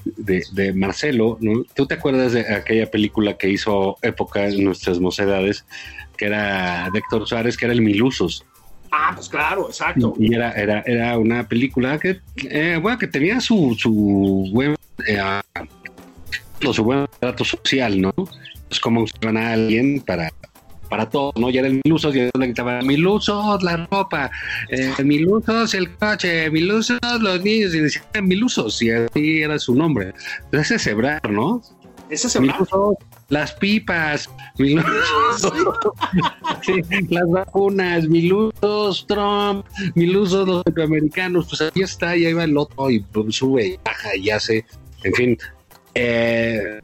de, 0.05 0.73
Marcelo, 0.75 1.39
¿no? 1.41 1.65
¿Tú 1.75 1.87
te 1.87 1.95
acuerdas 1.95 2.33
de 2.33 2.55
aquella 2.55 2.91
película 2.91 3.37
que 3.37 3.49
hizo 3.49 3.97
época 4.03 4.47
en 4.47 4.65
nuestras 4.65 5.01
mocedades, 5.01 5.65
que 6.17 6.27
era 6.27 6.89
de 6.93 6.99
Héctor 6.99 7.27
Suárez, 7.27 7.57
que 7.57 7.67
era 7.67 7.75
el 7.75 7.83
Milusos? 7.83 8.45
Ah, 8.93 9.13
pues 9.15 9.29
claro, 9.29 9.69
exacto. 9.69 10.15
Y 10.19 10.35
era, 10.35 10.53
era, 10.53 10.83
era 10.85 11.19
una 11.19 11.47
película 11.47 11.99
que, 11.99 12.21
eh, 12.49 12.79
bueno, 12.81 12.99
que 12.99 13.07
tenía 13.07 13.41
su, 13.41 13.77
su 13.79 14.51
buen, 14.53 14.75
eh, 15.07 15.41
su 16.73 16.85
buen 16.85 17.07
trato 17.21 17.45
social, 17.45 18.01
¿no? 18.01 18.13
Es 18.71 18.81
como 18.81 19.03
usaban 19.03 19.37
a 19.37 19.53
alguien 19.53 20.01
para 20.01 20.31
para 20.91 21.09
todo, 21.09 21.33
¿no? 21.37 21.49
Ya 21.49 21.61
eran 21.61 21.81
milusos, 21.85 22.13
ya 22.13 22.25
le 22.25 22.47
gritaban 22.47 22.87
milusos 22.87 23.63
la 23.63 23.87
ropa, 23.91 24.31
eh, 24.69 24.93
milusos 25.03 25.73
el 25.73 25.97
coche, 25.97 26.51
milusos 26.51 26.99
los 27.21 27.43
niños, 27.43 27.75
y 27.75 27.81
decían 27.81 28.27
milusos, 28.27 28.83
y 28.83 28.91
así 28.91 29.41
era 29.41 29.59
su 29.59 29.75
nombre. 29.75 30.13
Entonces 30.45 30.73
ese 30.73 30.91
Sebrar, 30.91 31.31
¿no? 31.31 31.63
Ese 32.11 32.29
Sebrar. 32.29 32.57
las 33.29 33.53
pipas, 33.55 34.29
milusos, 34.59 35.53
las 37.09 37.31
vacunas, 37.31 38.09
milusos 38.09 39.07
Trump, 39.07 39.65
milusos 39.95 40.47
los 40.47 40.63
centroamericanos, 40.65 41.47
pues 41.49 41.61
ahí 41.61 41.83
está, 41.83 42.17
y 42.17 42.27
ahí 42.27 42.33
va 42.33 42.45
el 42.45 42.57
otro, 42.59 42.91
y 42.91 42.99
pues, 42.99 43.37
sube 43.37 43.67
y 43.67 43.79
baja 43.85 44.17
y 44.17 44.31
hace, 44.31 44.67
en 45.05 45.15
fin. 45.15 45.39
Eh, 45.95 46.81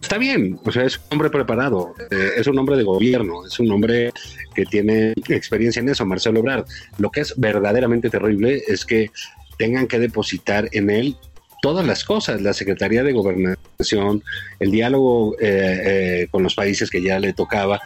está 0.00 0.18
bien, 0.18 0.58
o 0.64 0.72
sea, 0.72 0.84
es 0.84 0.98
un 0.98 1.04
hombre 1.12 1.30
preparado, 1.30 1.94
eh, 2.10 2.30
es 2.36 2.46
un 2.46 2.58
hombre 2.58 2.76
de 2.76 2.84
gobierno, 2.84 3.46
es 3.46 3.58
un 3.58 3.70
hombre 3.70 4.12
que 4.54 4.64
tiene 4.64 5.12
experiencia 5.28 5.80
en 5.80 5.88
eso, 5.88 6.04
Marcelo 6.06 6.40
Ebrard. 6.40 6.66
Lo 6.98 7.10
que 7.10 7.20
es 7.20 7.34
verdaderamente 7.36 8.10
terrible 8.10 8.62
es 8.66 8.84
que 8.84 9.10
tengan 9.58 9.86
que 9.86 9.98
depositar 9.98 10.68
en 10.72 10.90
él 10.90 11.16
todas 11.62 11.86
las 11.86 12.04
cosas, 12.04 12.42
la 12.42 12.52
Secretaría 12.52 13.02
de 13.02 13.12
Gobernación, 13.12 14.22
el 14.60 14.70
diálogo 14.70 15.34
eh, 15.40 15.40
eh, 15.40 16.28
con 16.30 16.42
los 16.42 16.54
países 16.54 16.90
que 16.90 17.02
ya 17.02 17.18
le 17.18 17.32
tocaba, 17.32 17.80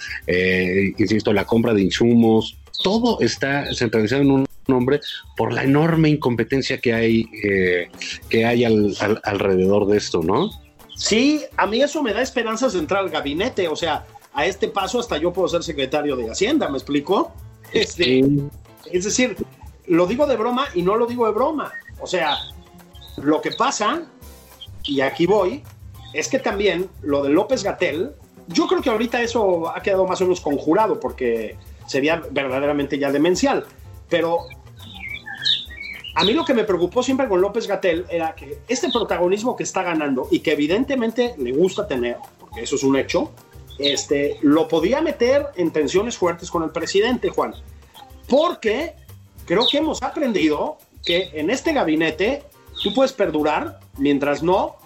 insisto, 0.99 1.33
la 1.33 1.45
compra 1.45 1.73
de 1.73 1.83
insumos, 1.83 2.59
todo 2.83 3.21
está 3.21 3.73
centralizado 3.75 4.23
en 4.23 4.31
un 4.31 4.47
hombre 4.69 5.01
por 5.37 5.53
la 5.53 5.65
enorme 5.65 6.09
incompetencia 6.09 6.79
que 6.79 6.93
hay, 6.93 7.25
que 8.29 8.45
hay 8.45 8.65
alrededor 8.65 9.87
de 9.87 9.97
esto, 9.97 10.23
¿no? 10.23 10.51
Sí, 11.01 11.47
a 11.57 11.67
mí 11.67 11.81
eso 11.81 12.03
me 12.03 12.13
da 12.13 12.21
esperanzas 12.21 12.75
de 12.75 12.79
entrar 12.79 13.01
al 13.01 13.09
gabinete, 13.09 13.67
o 13.69 13.75
sea, 13.75 14.05
a 14.35 14.45
este 14.45 14.69
paso 14.69 15.01
hasta 15.01 15.17
yo 15.17 15.33
puedo 15.33 15.49
ser 15.49 15.63
secretario 15.63 16.15
de 16.15 16.31
Hacienda, 16.31 16.69
¿me 16.69 16.77
explico? 16.77 17.33
Este, 17.73 18.23
Es 18.93 19.05
decir, 19.05 19.35
lo 19.87 20.07
digo 20.07 20.27
de 20.27 20.37
broma 20.37 20.67
y 20.75 20.83
no 20.83 20.97
lo 20.97 21.07
digo 21.07 21.25
de 21.25 21.33
broma. 21.33 21.73
O 22.03 22.07
sea, 22.07 22.37
lo 23.17 23.41
que 23.41 23.51
pasa, 23.53 24.03
y 24.85 25.01
aquí 25.01 25.25
voy, 25.25 25.63
es 26.13 26.29
que 26.29 26.39
también 26.39 26.91
lo 27.01 27.23
de 27.23 27.31
López 27.31 27.65
Gatel, 27.65 28.13
yo 28.49 28.67
creo 28.67 28.83
que 28.83 28.91
ahorita 28.91 29.23
eso 29.23 29.75
ha 29.75 29.81
quedado 29.81 30.07
más 30.07 30.21
o 30.21 30.25
menos 30.25 30.43
conjurado 30.43 31.01
porque 31.01 31.57
sería 31.87 32.23
verdaderamente 32.31 32.99
ya 32.99 33.11
demencial, 33.11 33.65
pero 34.11 34.41
a 36.21 36.25
mí 36.25 36.35
lo 36.35 36.45
que 36.45 36.53
me 36.53 36.65
preocupó 36.65 37.03
siempre 37.03 37.27
con 37.29 37.41
López 37.41 37.67
Gatel 37.67 38.05
era 38.11 38.35
que 38.35 38.59
este 38.69 38.91
protagonismo 38.91 39.57
que 39.57 39.63
está 39.63 39.83
ganando 39.83 40.29
y 40.31 40.41
que 40.41 40.53
evidentemente 40.53 41.35
le 41.39 41.51
gusta 41.53 41.89
tener, 41.89 42.19
porque 42.39 42.61
eso 42.61 42.77
es 42.77 42.83
un 42.83 42.97
hecho, 42.97 43.31
este, 43.79 44.37
lo 44.43 44.69
podía 44.69 45.01
meter 45.01 45.47
en 45.57 45.71
tensiones 45.71 46.19
fuertes 46.19 46.51
con 46.51 46.63
el 46.63 46.69
presidente, 46.73 47.31
Juan. 47.31 47.55
Porque 48.29 48.93
creo 49.47 49.67
que 49.67 49.79
hemos 49.79 50.03
aprendido 50.03 50.77
que 51.07 51.31
en 51.33 51.49
este 51.49 51.73
gabinete 51.73 52.43
tú 52.83 52.93
puedes 52.93 53.15
perdurar 53.15 53.81
mientras 53.97 54.43
no 54.43 54.77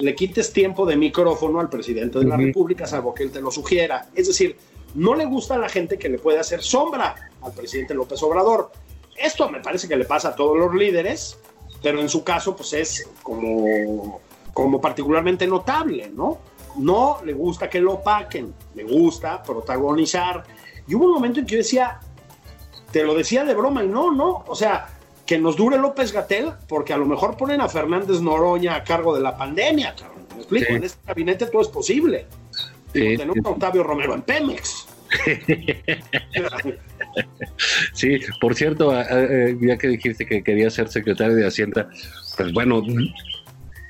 le 0.00 0.14
quites 0.14 0.52
tiempo 0.52 0.84
de 0.84 0.96
micrófono 0.96 1.60
al 1.60 1.70
presidente 1.70 2.18
de 2.18 2.26
la 2.26 2.36
República, 2.36 2.86
salvo 2.86 3.14
que 3.14 3.22
él 3.22 3.30
te 3.30 3.40
lo 3.40 3.50
sugiera. 3.50 4.10
Es 4.14 4.26
decir, 4.26 4.58
no 4.94 5.14
le 5.14 5.24
gusta 5.24 5.54
a 5.54 5.58
la 5.58 5.70
gente 5.70 5.98
que 5.98 6.10
le 6.10 6.18
puede 6.18 6.38
hacer 6.38 6.62
sombra 6.62 7.30
al 7.40 7.52
presidente 7.52 7.94
López 7.94 8.22
Obrador. 8.22 8.70
Esto 9.16 9.48
me 9.48 9.60
parece 9.60 9.88
que 9.88 9.96
le 9.96 10.04
pasa 10.04 10.30
a 10.30 10.34
todos 10.34 10.58
los 10.58 10.74
líderes, 10.74 11.38
pero 11.82 12.00
en 12.00 12.08
su 12.08 12.24
caso, 12.24 12.56
pues 12.56 12.72
es 12.72 13.08
como, 13.22 14.20
como 14.52 14.80
particularmente 14.80 15.46
notable, 15.46 16.10
¿no? 16.14 16.38
No 16.76 17.20
le 17.24 17.32
gusta 17.32 17.68
que 17.70 17.80
lo 17.80 18.02
paquen, 18.02 18.52
le 18.74 18.84
gusta 18.84 19.42
protagonizar. 19.42 20.44
Y 20.86 20.94
hubo 20.94 21.06
un 21.06 21.12
momento 21.12 21.40
en 21.40 21.46
que 21.46 21.52
yo 21.52 21.58
decía, 21.58 22.00
te 22.90 23.04
lo 23.04 23.14
decía 23.14 23.44
de 23.44 23.54
broma 23.54 23.84
y 23.84 23.88
no, 23.88 24.10
no, 24.10 24.44
o 24.46 24.54
sea, 24.54 24.88
que 25.26 25.38
nos 25.38 25.56
dure 25.56 25.78
López 25.78 26.12
Gatel, 26.12 26.52
porque 26.68 26.92
a 26.92 26.96
lo 26.96 27.06
mejor 27.06 27.36
ponen 27.36 27.60
a 27.60 27.68
Fernández 27.68 28.20
Noroña 28.20 28.74
a 28.76 28.84
cargo 28.84 29.14
de 29.14 29.22
la 29.22 29.36
pandemia, 29.36 29.94
cabrón. 29.94 30.26
¿Me 30.34 30.40
explico? 30.40 30.72
En 30.72 30.84
este 30.84 30.98
gabinete 31.06 31.46
todo 31.46 31.62
es 31.62 31.68
posible. 31.68 32.26
tenemos 32.92 33.36
a 33.44 33.48
Octavio 33.50 33.82
Romero 33.82 34.14
en 34.14 34.22
Pemex. 34.22 34.86
sí, 37.92 38.18
por 38.40 38.54
cierto, 38.54 38.92
ya 38.92 39.76
que 39.76 39.88
dijiste 39.88 40.26
que 40.26 40.42
quería 40.42 40.70
ser 40.70 40.88
secretario 40.88 41.34
de 41.34 41.46
Hacienda, 41.46 41.88
pues 42.36 42.52
bueno, 42.52 42.82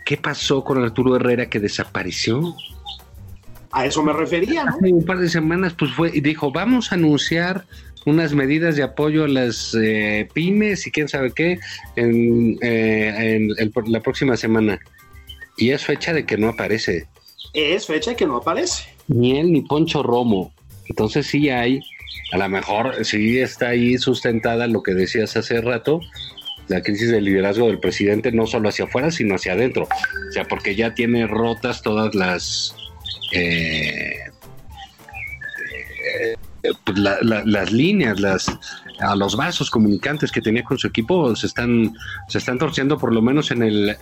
¿qué 0.05 0.17
pasó 0.17 0.65
con 0.65 0.83
Arturo 0.83 1.17
Herrera 1.17 1.49
que 1.49 1.61
desapareció? 1.61 2.55
A 3.73 3.87
eso 3.87 4.03
me 4.05 4.13
refería, 4.13 4.63
Hace 4.63 4.93
un 4.93 5.05
par 5.05 5.19
de 5.19 5.29
semanas, 5.29 5.75
pues 5.77 5.91
fue 5.93 6.11
y 6.15 6.21
dijo, 6.21 6.53
vamos 6.53 6.93
a 6.93 6.95
anunciar 6.95 7.65
unas 8.07 8.35
medidas 8.35 8.77
de 8.77 8.83
apoyo 8.83 9.25
a 9.25 9.29
las 9.29 9.75
eh, 9.75 10.29
pymes 10.33 10.87
y 10.87 10.91
quién 10.91 11.09
sabe 11.09 11.33
qué 11.33 11.59
en, 11.97 12.57
eh, 12.63 13.49
la 13.87 14.01
próxima 14.01 14.37
semana. 14.37 14.79
Y 15.57 15.71
es 15.71 15.85
fecha 15.85 16.13
de 16.13 16.27
que 16.27 16.37
no 16.37 16.51
aparece. 16.51 17.07
Es 17.53 17.87
fecha 17.87 18.11
de 18.11 18.17
que 18.17 18.27
no 18.27 18.37
aparece. 18.37 18.85
Ni 19.09 19.39
él 19.39 19.53
ni 19.53 19.63
Poncho 19.63 20.03
Romo. 20.03 20.53
Entonces 20.87 21.27
sí 21.27 21.49
hay, 21.49 21.81
a 22.33 22.39
lo 22.39 22.49
mejor 22.49 23.05
sí 23.05 23.39
está 23.39 23.69
ahí 23.69 23.99
sustentada 23.99 24.67
lo 24.67 24.83
que 24.83 24.95
decías 24.95 25.37
hace 25.37 25.61
rato, 25.61 26.01
la 26.69 26.83
crisis 26.83 27.11
de 27.11 27.21
liderazgo 27.21 27.67
del 27.67 27.79
presidente 27.79 28.33
no 28.33 28.47
solo 28.47 28.69
hacia 28.69 28.87
afuera, 28.87 29.11
sino 29.11 29.35
hacia 29.35 29.53
adentro. 29.53 29.85
O 29.85 30.33
sea, 30.33 30.45
porque 30.45 30.75
ya 30.75 30.95
tiene 30.95 31.27
rotas 31.27 31.83
todas 31.83 32.15
las... 32.15 32.75
Eh, 33.33 34.19
pues, 36.85 36.99
las 36.99 37.73
líneas, 37.73 38.19
las, 38.21 38.47
a 39.01 39.15
los 39.15 39.37
vasos 39.37 39.71
comunicantes 39.71 40.33
que 40.33 40.41
tenía 40.41 40.65
con 40.65 40.79
su 40.79 40.87
equipo 40.87 41.37
se 41.37 41.47
están, 41.47 41.95
se 42.29 42.39
están 42.39 42.59
torciendo 42.59 42.97
por 42.97 43.13
lo 43.13 43.21
menos 43.21 43.51
en 43.51 43.63
el, 43.63 43.97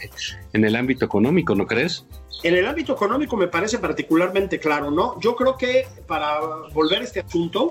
en 0.52 0.64
el 0.64 0.76
ámbito 0.76 1.04
económico, 1.04 1.56
¿no 1.56 1.66
crees? 1.66 2.06
En 2.44 2.54
el 2.54 2.66
ámbito 2.66 2.92
económico 2.92 3.36
me 3.36 3.48
parece 3.48 3.78
particularmente 3.78 4.60
claro, 4.60 4.90
¿no? 4.90 5.18
Yo 5.20 5.34
creo 5.34 5.56
que 5.56 5.86
para 6.06 6.38
volver 6.72 7.00
a 7.00 7.04
este 7.04 7.20
asunto, 7.20 7.70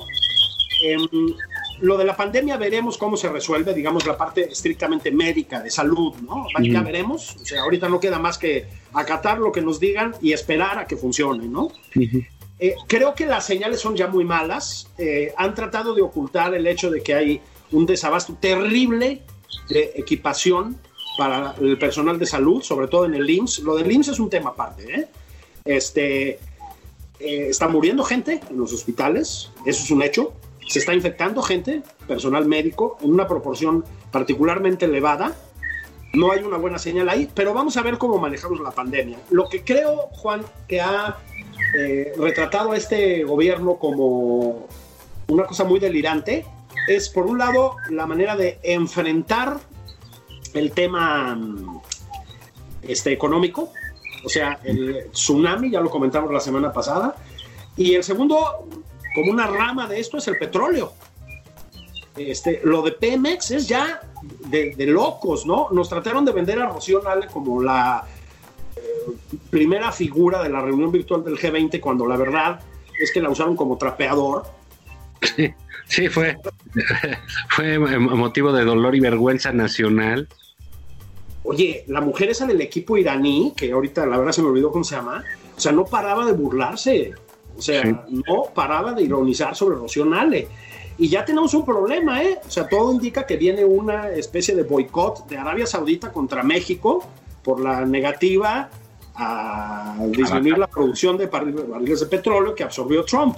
em, 0.83 1.07
lo 1.81 1.97
de 1.97 2.05
la 2.05 2.15
pandemia 2.15 2.57
veremos 2.57 2.97
cómo 2.97 3.17
se 3.17 3.29
resuelve, 3.29 3.73
digamos, 3.73 4.05
la 4.05 4.15
parte 4.17 4.49
estrictamente 4.51 5.11
médica, 5.11 5.61
de 5.61 5.69
salud, 5.69 6.13
¿no? 6.21 6.45
Ya 6.61 6.81
veremos. 6.81 7.35
O 7.41 7.45
sea, 7.45 7.63
ahorita 7.63 7.89
no 7.89 7.99
queda 7.99 8.19
más 8.19 8.37
que 8.37 8.67
acatar 8.93 9.39
lo 9.39 9.51
que 9.51 9.61
nos 9.61 9.79
digan 9.79 10.15
y 10.21 10.33
esperar 10.33 10.77
a 10.77 10.85
que 10.85 10.95
funcione, 10.95 11.47
¿no? 11.47 11.71
Eh, 12.59 12.75
creo 12.85 13.15
que 13.15 13.25
las 13.25 13.47
señales 13.47 13.79
son 13.79 13.95
ya 13.95 14.07
muy 14.07 14.23
malas. 14.23 14.87
Eh, 14.99 15.33
han 15.35 15.55
tratado 15.55 15.95
de 15.95 16.03
ocultar 16.03 16.53
el 16.53 16.67
hecho 16.67 16.91
de 16.91 17.01
que 17.01 17.15
hay 17.15 17.41
un 17.71 17.87
desabasto 17.87 18.37
terrible 18.39 19.23
de 19.69 19.93
equipación 19.95 20.77
para 21.17 21.55
el 21.59 21.79
personal 21.79 22.19
de 22.19 22.27
salud, 22.27 22.61
sobre 22.61 22.87
todo 22.87 23.05
en 23.05 23.15
el 23.15 23.27
IMSS. 23.27 23.59
Lo 23.59 23.75
del 23.75 23.91
IMSS 23.91 24.09
es 24.09 24.19
un 24.19 24.29
tema 24.29 24.51
aparte. 24.51 24.93
¿eh? 24.93 25.07
Este, 25.65 26.39
está 27.19 27.67
muriendo 27.67 28.03
gente 28.03 28.39
en 28.47 28.57
los 28.57 28.71
hospitales, 28.71 29.49
eso 29.65 29.83
es 29.83 29.89
un 29.89 30.03
hecho. 30.03 30.33
Se 30.71 30.79
está 30.79 30.93
infectando 30.93 31.41
gente, 31.41 31.81
personal 32.07 32.45
médico, 32.45 32.97
en 33.01 33.11
una 33.11 33.27
proporción 33.27 33.83
particularmente 34.09 34.85
elevada. 34.85 35.35
No 36.13 36.31
hay 36.31 36.43
una 36.43 36.55
buena 36.55 36.79
señal 36.79 37.09
ahí, 37.09 37.29
pero 37.35 37.53
vamos 37.53 37.75
a 37.75 37.81
ver 37.81 37.97
cómo 37.97 38.19
manejamos 38.19 38.57
la 38.61 38.71
pandemia. 38.71 39.17
Lo 39.31 39.49
que 39.49 39.65
creo, 39.65 40.07
Juan, 40.13 40.45
que 40.69 40.79
ha 40.79 41.17
eh, 41.77 42.13
retratado 42.17 42.73
este 42.73 43.25
gobierno 43.25 43.75
como 43.75 44.69
una 45.27 45.43
cosa 45.43 45.65
muy 45.65 45.81
delirante 45.81 46.45
es, 46.87 47.09
por 47.09 47.25
un 47.25 47.39
lado, 47.39 47.75
la 47.89 48.05
manera 48.05 48.37
de 48.37 48.57
enfrentar 48.63 49.59
el 50.53 50.71
tema 50.71 51.37
este, 52.81 53.11
económico, 53.11 53.73
o 54.23 54.29
sea, 54.29 54.57
el 54.63 55.09
tsunami, 55.11 55.69
ya 55.69 55.81
lo 55.81 55.89
comentamos 55.89 56.31
la 56.31 56.39
semana 56.39 56.71
pasada, 56.71 57.17
y 57.75 57.93
el 57.93 58.05
segundo, 58.05 58.69
como 59.13 59.31
una 59.31 59.47
rama 59.47 59.87
de 59.87 59.99
esto, 59.99 60.17
es 60.17 60.27
el 60.27 60.37
petróleo. 60.37 60.93
Este, 62.15 62.61
lo 62.63 62.81
de 62.81 62.91
Pemex 62.91 63.51
es 63.51 63.67
ya 63.67 64.01
de, 64.47 64.75
locos, 64.85 65.45
¿no? 65.45 65.69
Nos 65.71 65.89
trataron 65.89 66.25
de 66.25 66.31
vender 66.31 66.59
a 66.59 66.69
Rocío 66.69 67.01
Nale 67.01 67.27
como 67.27 67.61
la 67.61 68.05
primera 69.49 69.91
figura 69.91 70.41
de 70.43 70.49
la 70.49 70.61
reunión 70.61 70.91
virtual 70.91 71.23
del 71.23 71.37
G20 71.37 71.79
cuando 71.79 72.05
la 72.05 72.17
verdad 72.17 72.59
es 72.99 73.11
que 73.11 73.21
la 73.21 73.29
usaron 73.29 73.55
como 73.55 73.77
trapeador. 73.77 74.43
Sí, 75.21 75.53
sí 75.87 76.07
fue, 76.07 76.37
fue 77.49 77.79
motivo 77.79 78.51
de 78.51 78.63
dolor 78.63 78.95
y 78.95 78.99
vergüenza 78.99 79.51
nacional. 79.51 80.27
Oye, 81.43 81.83
la 81.87 82.01
mujer 82.01 82.29
esa 82.29 82.45
del 82.45 82.61
equipo 82.61 82.97
iraní, 82.97 83.53
que 83.55 83.71
ahorita 83.71 84.05
la 84.05 84.17
verdad 84.17 84.31
se 84.31 84.41
me 84.41 84.49
olvidó 84.49 84.71
cómo 84.71 84.83
se 84.83 84.95
llama, 84.95 85.23
o 85.55 85.59
sea, 85.59 85.71
no 85.71 85.85
paraba 85.85 86.25
de 86.25 86.33
burlarse, 86.33 87.13
o 87.61 87.63
sea, 87.63 87.83
no 88.09 88.45
paraba 88.55 88.91
de 88.93 89.03
ironizar 89.03 89.55
sobre 89.55 89.75
Rocío 89.75 90.03
Nale. 90.03 90.47
Y 90.97 91.09
ya 91.09 91.23
tenemos 91.23 91.53
un 91.53 91.63
problema, 91.63 92.23
¿eh? 92.23 92.39
O 92.43 92.49
sea, 92.49 92.67
todo 92.67 92.91
indica 92.91 93.23
que 93.27 93.37
viene 93.37 93.63
una 93.63 94.09
especie 94.09 94.55
de 94.55 94.63
boicot 94.63 95.27
de 95.27 95.37
Arabia 95.37 95.67
Saudita 95.67 96.11
contra 96.11 96.41
México 96.41 97.07
por 97.43 97.59
la 97.59 97.85
negativa 97.85 98.67
a 99.13 99.95
disminuir 100.07 100.57
la 100.57 100.65
producción 100.65 101.17
de 101.17 101.27
barriles 101.27 101.99
de 101.99 102.05
petróleo 102.07 102.55
que 102.55 102.63
absorbió 102.63 103.05
Trump. 103.05 103.37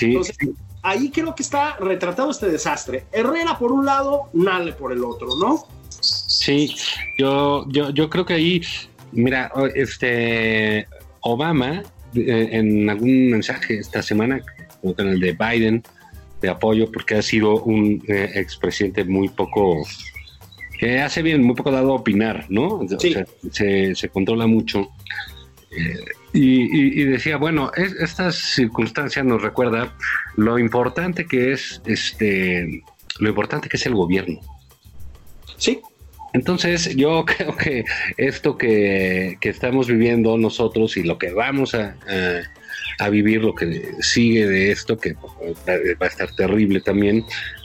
Entonces, 0.00 0.36
ahí 0.82 1.10
creo 1.10 1.34
que 1.34 1.42
está 1.42 1.76
retratado 1.78 2.30
este 2.30 2.46
desastre. 2.46 3.06
Herrera 3.10 3.58
por 3.58 3.72
un 3.72 3.84
lado, 3.84 4.28
Nale 4.34 4.72
por 4.72 4.92
el 4.92 5.02
otro, 5.02 5.36
¿no? 5.36 5.64
Sí, 6.00 6.76
yo, 7.18 7.66
yo, 7.68 7.90
yo 7.90 8.08
creo 8.08 8.24
que 8.24 8.34
ahí, 8.34 8.62
mira, 9.10 9.50
este 9.74 10.86
Obama 11.22 11.82
en 12.14 12.88
algún 12.88 13.30
mensaje 13.30 13.78
esta 13.78 14.02
semana, 14.02 14.40
con 14.80 15.08
el 15.08 15.20
de 15.20 15.32
Biden, 15.32 15.82
de 16.40 16.48
apoyo, 16.48 16.90
porque 16.90 17.16
ha 17.16 17.22
sido 17.22 17.62
un 17.62 18.02
eh, 18.08 18.30
expresidente 18.34 19.04
muy 19.04 19.28
poco 19.28 19.82
que 20.78 21.00
hace 21.00 21.22
bien, 21.22 21.42
muy 21.42 21.56
poco 21.56 21.72
dado 21.72 21.92
a 21.92 21.96
opinar, 21.96 22.46
¿no? 22.48 22.80
se, 23.50 24.08
controla 24.12 24.46
mucho. 24.46 24.88
Eh, 25.76 26.04
y, 26.32 27.04
decía, 27.04 27.36
bueno, 27.36 27.72
esta 27.74 28.30
circunstancia 28.30 29.24
nos 29.24 29.42
recuerda 29.42 29.96
lo 30.36 30.58
importante 30.58 31.26
que 31.26 31.52
es 31.52 31.82
este, 31.84 32.84
lo 33.18 33.28
importante 33.28 33.68
que 33.68 33.76
es 33.76 33.86
el 33.86 33.94
gobierno. 33.94 34.40
Sí. 35.56 35.80
Entonces, 36.32 36.94
yo 36.96 37.24
creo 37.26 37.56
que 37.56 37.84
esto 38.16 38.56
que, 38.56 39.38
estamos 39.40 39.88
viviendo 39.88 40.36
nosotros 40.36 40.96
y 40.96 41.02
lo 41.02 41.18
que 41.18 41.32
vamos 41.32 41.74
a, 41.74 41.96
a, 42.98 43.08
vivir, 43.08 43.42
lo 43.42 43.54
que 43.54 43.92
sigue 44.00 44.46
de 44.46 44.70
esto, 44.70 44.98
que 44.98 45.14
va 45.14 46.06
a 46.06 46.08
estar 46.08 46.34
terrible 46.34 46.80
también, 46.80 47.24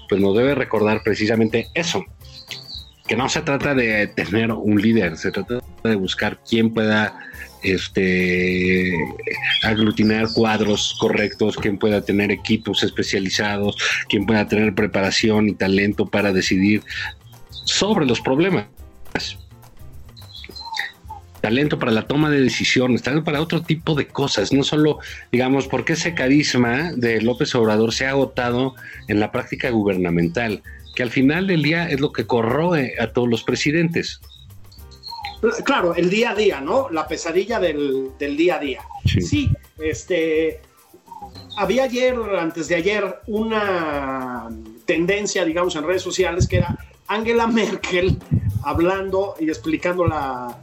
pues 0.10 0.22
nos 0.22 0.36
debe 0.36 0.56
recordar 0.56 1.02
precisamente 1.04 1.68
eso, 1.74 2.06
que 3.08 3.16
no 3.18 3.28
se 3.28 3.42
trata 3.42 3.76
de 3.76 4.08
tener 4.08 4.52
un 4.52 4.82
líder, 4.82 5.18
se 5.18 5.32
trata 5.32 5.60
de 5.84 5.96
buscar 5.96 6.40
quién 6.48 6.74
pueda 6.74 7.20
este 7.62 8.94
aglutinar 9.64 10.28
cuadros 10.34 10.96
correctos, 11.00 11.56
quién 11.58 11.78
pueda 11.78 12.04
tener 12.04 12.32
equipos 12.32 12.84
especializados, 12.84 13.78
quién 14.10 14.26
pueda 14.26 14.48
tener 14.48 14.76
preparación 14.76 15.50
y 15.50 15.54
talento 15.54 16.06
para 16.06 16.32
decidir 16.32 16.84
sobre 17.66 18.06
los 18.06 18.22
problemas. 18.22 18.66
Talento 21.42 21.78
para 21.78 21.92
la 21.92 22.08
toma 22.08 22.30
de 22.30 22.40
decisiones, 22.40 23.04
talento 23.04 23.26
para 23.26 23.42
otro 23.42 23.62
tipo 23.62 23.96
de 23.96 24.08
cosas, 24.08 24.54
no 24.54 24.64
solo, 24.64 25.00
digamos, 25.32 25.68
porque 25.68 25.94
ese 25.94 26.14
carisma 26.14 26.94
de 26.94 27.22
López 27.22 27.54
Obrador 27.56 27.94
se 27.94 28.06
ha 28.06 28.12
agotado 28.12 28.76
en 29.10 29.20
la 29.20 29.32
práctica 29.32 29.70
gubernamental 29.70 30.64
que 30.96 31.04
al 31.04 31.10
final 31.10 31.48
del 31.48 31.64
día 31.64 31.90
es 31.90 32.00
lo 32.00 32.12
que 32.12 32.26
corroe 32.26 32.94
a 33.00 33.08
todos 33.08 33.28
los 33.28 33.44
presidentes. 33.44 34.22
Claro, 35.66 35.94
el 35.96 36.10
día 36.10 36.32
a 36.32 36.36
día, 36.36 36.62
¿no? 36.62 36.90
La 36.90 37.08
pesadilla 37.08 37.60
del, 37.60 38.12
día 38.18 38.56
a 38.56 38.60
día. 38.60 38.82
Sí. 39.06 39.52
este, 39.78 40.62
había 41.58 41.84
ayer, 41.84 42.16
antes 42.40 42.68
de 42.70 42.76
ayer, 42.76 43.20
una 43.28 44.50
tendencia, 44.86 45.44
digamos, 45.44 45.76
en 45.76 45.84
redes 45.84 46.02
sociales 46.02 46.48
que 46.48 46.58
era 46.58 46.78
Angela 47.14 47.46
Merkel 47.46 48.18
hablando 48.64 49.36
y 49.40 49.48
explicando 49.48 50.08
la, 50.08 50.58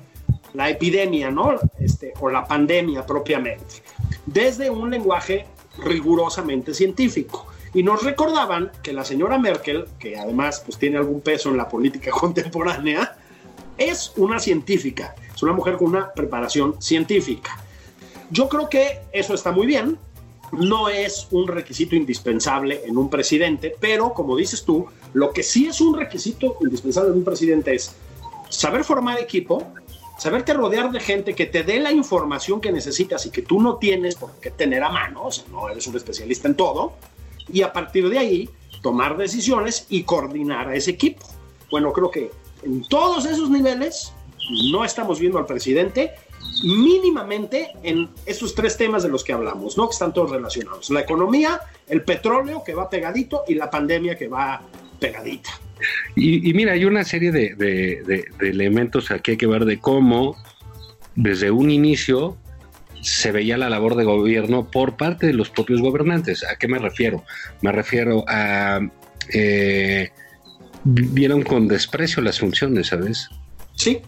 la 0.54 0.68
epidemia, 0.68 1.30
¿no? 1.30 1.54
Este, 1.78 2.12
o 2.20 2.28
la 2.28 2.44
pandemia 2.44 3.06
propiamente, 3.06 3.82
desde 4.26 4.68
un 4.68 4.90
lenguaje 4.90 5.46
rigurosamente 5.78 6.74
científico. 6.74 7.46
Y 7.72 7.84
nos 7.84 8.02
recordaban 8.02 8.72
que 8.82 8.92
la 8.92 9.04
señora 9.04 9.38
Merkel, 9.38 9.86
que 9.98 10.18
además 10.18 10.60
pues, 10.66 10.76
tiene 10.76 10.96
algún 10.96 11.20
peso 11.20 11.50
en 11.50 11.56
la 11.56 11.68
política 11.68 12.10
contemporánea, 12.20 13.16
es 13.78 14.12
una 14.16 14.40
científica, 14.40 15.14
es 15.32 15.42
una 15.42 15.52
mujer 15.52 15.76
con 15.76 15.88
una 15.88 16.12
preparación 16.12 16.82
científica. 16.82 17.56
Yo 18.30 18.48
creo 18.48 18.68
que 18.68 19.02
eso 19.12 19.34
está 19.34 19.52
muy 19.52 19.66
bien, 19.66 19.98
no 20.52 20.88
es 20.88 21.28
un 21.30 21.46
requisito 21.46 21.94
indispensable 21.94 22.82
en 22.84 22.96
un 22.96 23.08
presidente, 23.08 23.74
pero 23.78 24.12
como 24.12 24.36
dices 24.36 24.64
tú, 24.64 24.86
lo 25.12 25.32
que 25.32 25.42
sí 25.42 25.66
es 25.66 25.80
un 25.80 25.96
requisito 25.96 26.56
indispensable 26.60 27.10
en 27.10 27.18
un 27.18 27.24
presidente 27.24 27.74
es 27.74 27.94
saber 28.48 28.84
formar 28.84 29.18
equipo, 29.18 29.72
saberte 30.18 30.52
rodear 30.52 30.90
de 30.90 31.00
gente 31.00 31.34
que 31.34 31.46
te 31.46 31.62
dé 31.62 31.80
la 31.80 31.92
información 31.92 32.60
que 32.60 32.72
necesitas 32.72 33.24
y 33.26 33.30
que 33.30 33.42
tú 33.42 33.60
no 33.60 33.76
tienes 33.76 34.16
por 34.16 34.32
qué 34.40 34.50
tener 34.50 34.82
a 34.82 34.90
mano, 34.90 35.26
o 35.26 35.32
sea, 35.32 35.44
no 35.50 35.68
eres 35.68 35.86
un 35.86 35.96
especialista 35.96 36.48
en 36.48 36.56
todo, 36.56 36.92
y 37.48 37.62
a 37.62 37.72
partir 37.72 38.08
de 38.08 38.18
ahí 38.18 38.50
tomar 38.82 39.16
decisiones 39.16 39.86
y 39.88 40.02
coordinar 40.04 40.68
a 40.68 40.74
ese 40.74 40.92
equipo. 40.92 41.26
Bueno, 41.70 41.92
creo 41.92 42.10
que 42.10 42.30
en 42.62 42.82
todos 42.88 43.24
esos 43.26 43.50
niveles 43.50 44.12
no 44.72 44.84
estamos 44.84 45.20
viendo 45.20 45.38
al 45.38 45.46
presidente 45.46 46.12
mínimamente 46.62 47.72
en 47.82 48.08
esos 48.26 48.54
tres 48.54 48.76
temas 48.76 49.02
de 49.02 49.08
los 49.08 49.24
que 49.24 49.32
hablamos, 49.32 49.76
¿no? 49.76 49.88
Que 49.88 49.92
están 49.92 50.12
todos 50.12 50.30
relacionados. 50.30 50.90
La 50.90 51.00
economía, 51.00 51.60
el 51.88 52.02
petróleo 52.02 52.62
que 52.64 52.74
va 52.74 52.90
pegadito 52.90 53.44
y 53.48 53.54
la 53.54 53.70
pandemia 53.70 54.16
que 54.16 54.28
va 54.28 54.62
pegadita. 54.98 55.50
Y, 56.14 56.52
mira, 56.52 56.72
hay 56.72 56.84
una 56.84 57.04
serie 57.04 57.32
de, 57.32 57.54
de 57.54 58.24
elementos 58.40 59.10
aquí 59.10 59.32
hay 59.32 59.36
que 59.38 59.46
ver 59.46 59.64
de 59.64 59.78
cómo 59.78 60.36
desde 61.16 61.50
un 61.50 61.70
inicio 61.70 62.36
se 63.02 63.32
veía 63.32 63.56
la 63.56 63.70
labor 63.70 63.96
de 63.96 64.04
gobierno 64.04 64.70
por 64.70 64.96
parte 64.96 65.26
de 65.26 65.32
los 65.32 65.50
propios 65.50 65.80
gobernantes. 65.80 66.44
¿A 66.44 66.56
qué 66.56 66.68
me 66.68 66.78
refiero? 66.78 67.24
Me 67.62 67.72
refiero 67.72 68.24
a... 68.28 68.80
Eh, 69.32 70.10
vieron 70.84 71.42
con 71.42 71.68
desprecio 71.68 72.22
las 72.22 72.40
funciones, 72.40 72.88
¿sabes? 72.88 73.28
Sí. 73.74 74.00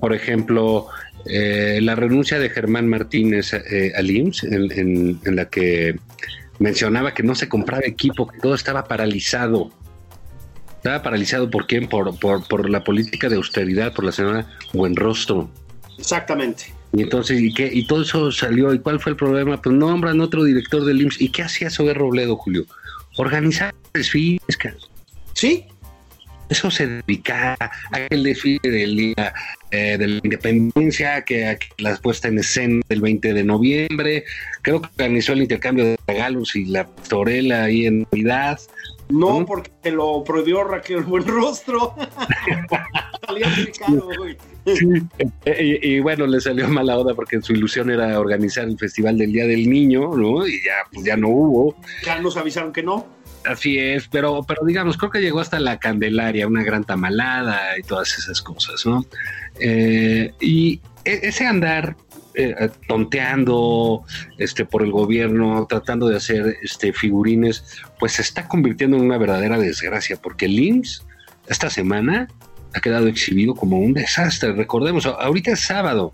Por 0.00 0.14
ejemplo, 0.14 0.86
eh, 1.26 1.80
la 1.82 1.94
renuncia 1.94 2.38
de 2.38 2.50
Germán 2.50 2.88
Martínez 2.88 3.52
eh, 3.52 3.92
al 3.96 4.10
IMSS, 4.10 4.44
en, 4.44 5.20
la 5.24 5.48
que 5.48 5.96
mencionaba 6.58 7.14
que 7.14 7.22
no 7.22 7.34
se 7.34 7.48
compraba 7.48 7.82
equipo, 7.84 8.26
que 8.26 8.38
todo 8.38 8.54
estaba 8.54 8.84
paralizado. 8.84 9.70
Estaba 10.76 11.02
paralizado 11.02 11.50
por 11.50 11.66
quién? 11.66 11.88
Por, 11.88 12.18
por, 12.18 12.46
por 12.46 12.70
la 12.70 12.84
política 12.84 13.28
de 13.28 13.36
austeridad, 13.36 13.92
por 13.92 14.04
la 14.04 14.12
señora 14.12 14.46
Buenrostro. 14.72 15.50
Exactamente. 15.98 16.72
Y 16.92 17.02
entonces, 17.02 17.40
¿y 17.40 17.52
qué? 17.52 17.68
Y 17.72 17.86
todo 17.86 18.02
eso 18.02 18.32
salió. 18.32 18.72
¿Y 18.72 18.78
cuál 18.78 19.00
fue 19.00 19.10
el 19.10 19.16
problema? 19.16 19.60
Pues 19.60 19.74
nombran 19.74 20.20
otro 20.20 20.44
director 20.44 20.84
del 20.84 21.02
IMSS. 21.02 21.20
¿Y 21.20 21.28
qué 21.30 21.42
hacía 21.42 21.68
Sober 21.68 21.96
Robledo, 21.98 22.36
Julio? 22.36 22.64
Organizar 23.16 23.74
desfiles. 23.92 24.40
Sí. 25.34 25.66
Eso 26.48 26.70
se 26.70 26.86
dedica 26.86 27.56
a 27.60 27.70
aquel 27.92 28.22
desfile 28.22 28.70
del 28.70 28.96
día 28.96 29.34
eh, 29.70 29.96
de 29.98 30.06
la 30.06 30.20
independencia, 30.22 31.22
que, 31.22 31.46
a 31.46 31.58
la 31.78 31.96
puesta 31.96 32.28
en 32.28 32.38
escena 32.38 32.80
del 32.88 33.00
20 33.00 33.34
de 33.34 33.44
noviembre. 33.44 34.24
Creo 34.62 34.80
que 34.80 34.88
organizó 34.88 35.34
el 35.34 35.42
intercambio 35.42 35.84
de 35.84 35.98
regalos 36.06 36.56
y 36.56 36.64
la 36.64 36.86
torela 37.08 37.64
ahí 37.64 37.86
en 37.86 38.06
Navidad. 38.10 38.58
No, 39.10 39.44
porque 39.46 39.70
te 39.82 39.90
lo 39.90 40.22
prohibió 40.22 40.64
Raquel 40.64 41.02
Buenrostro. 41.02 41.94
Salía 43.26 43.48
güey. 44.16 44.36
Eh, 45.46 45.80
y, 45.82 46.00
bueno, 46.00 46.26
le 46.26 46.40
salió 46.40 46.68
mala 46.68 46.98
onda 46.98 47.14
porque 47.14 47.40
su 47.40 47.52
ilusión 47.52 47.90
era 47.90 48.20
organizar 48.20 48.64
el 48.64 48.78
Festival 48.78 49.16
del 49.16 49.32
Día 49.32 49.46
del 49.46 49.68
Niño, 49.68 50.14
¿no? 50.14 50.46
Y 50.46 50.62
ya, 50.62 50.86
pues 50.92 51.06
ya 51.06 51.16
no 51.16 51.28
hubo. 51.28 51.76
Ya 52.04 52.20
nos 52.20 52.36
avisaron 52.36 52.72
que 52.72 52.82
no. 52.82 53.06
Así 53.48 53.78
es, 53.78 54.08
pero, 54.08 54.44
pero 54.46 54.60
digamos, 54.66 54.98
creo 54.98 55.10
que 55.10 55.22
llegó 55.22 55.40
hasta 55.40 55.58
la 55.58 55.78
Candelaria, 55.78 56.46
una 56.46 56.62
gran 56.62 56.84
tamalada 56.84 57.78
y 57.78 57.82
todas 57.82 58.18
esas 58.18 58.42
cosas, 58.42 58.84
¿no? 58.84 59.06
Eh, 59.58 60.34
y 60.38 60.82
e, 61.02 61.20
ese 61.22 61.46
andar 61.46 61.96
eh, 62.34 62.68
tonteando 62.86 64.04
este, 64.36 64.66
por 64.66 64.82
el 64.82 64.92
gobierno, 64.92 65.66
tratando 65.66 66.08
de 66.08 66.16
hacer 66.18 66.56
este, 66.62 66.92
figurines, 66.92 67.64
pues 67.98 68.12
se 68.12 68.22
está 68.22 68.46
convirtiendo 68.46 68.98
en 68.98 69.04
una 69.04 69.16
verdadera 69.16 69.58
desgracia, 69.58 70.18
porque 70.22 70.44
el 70.44 70.58
IMSS 70.58 71.06
esta 71.48 71.70
semana 71.70 72.28
ha 72.74 72.80
quedado 72.80 73.06
exhibido 73.06 73.54
como 73.54 73.78
un 73.78 73.94
desastre. 73.94 74.52
Recordemos, 74.52 75.06
ahorita 75.06 75.52
es 75.52 75.60
sábado, 75.60 76.12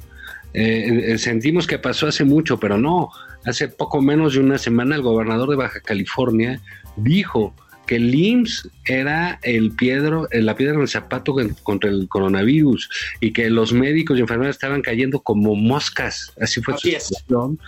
eh, 0.53 1.17
sentimos 1.19 1.67
que 1.67 1.81
pasó 1.81 2.07
hace 2.07 2.23
mucho, 2.23 2.61
pero 2.61 2.79
no, 2.79 3.11
hace 3.45 3.69
poco 3.69 4.01
menos 4.01 4.35
de 4.35 4.41
una 4.41 4.59
semana 4.59 4.97
el 4.97 5.03
gobernador 5.03 5.51
de 5.51 5.57
Baja 5.57 5.81
California 5.81 6.61
dijo 6.97 7.55
que 7.87 7.97
el 7.97 8.15
IMSS 8.15 8.71
era 8.87 9.39
el 9.43 9.73
piedro, 9.73 10.29
eh, 10.31 10.43
la 10.43 10.57
piedra 10.57 10.75
en 10.75 10.83
el 10.83 10.89
zapato 10.89 11.35
contra 11.63 11.91
el 11.91 12.09
coronavirus 12.09 12.89
y 13.21 13.33
que 13.33 13.51
los 13.51 13.73
médicos 13.73 14.19
y 14.19 14.21
enfermeras 14.21 14.57
estaban 14.57 14.83
cayendo 14.83 15.21
como 15.21 15.55
moscas. 15.55 16.33
Así 16.41 16.61
fue 16.61 16.75
su 16.79 16.89
situación 16.89 17.59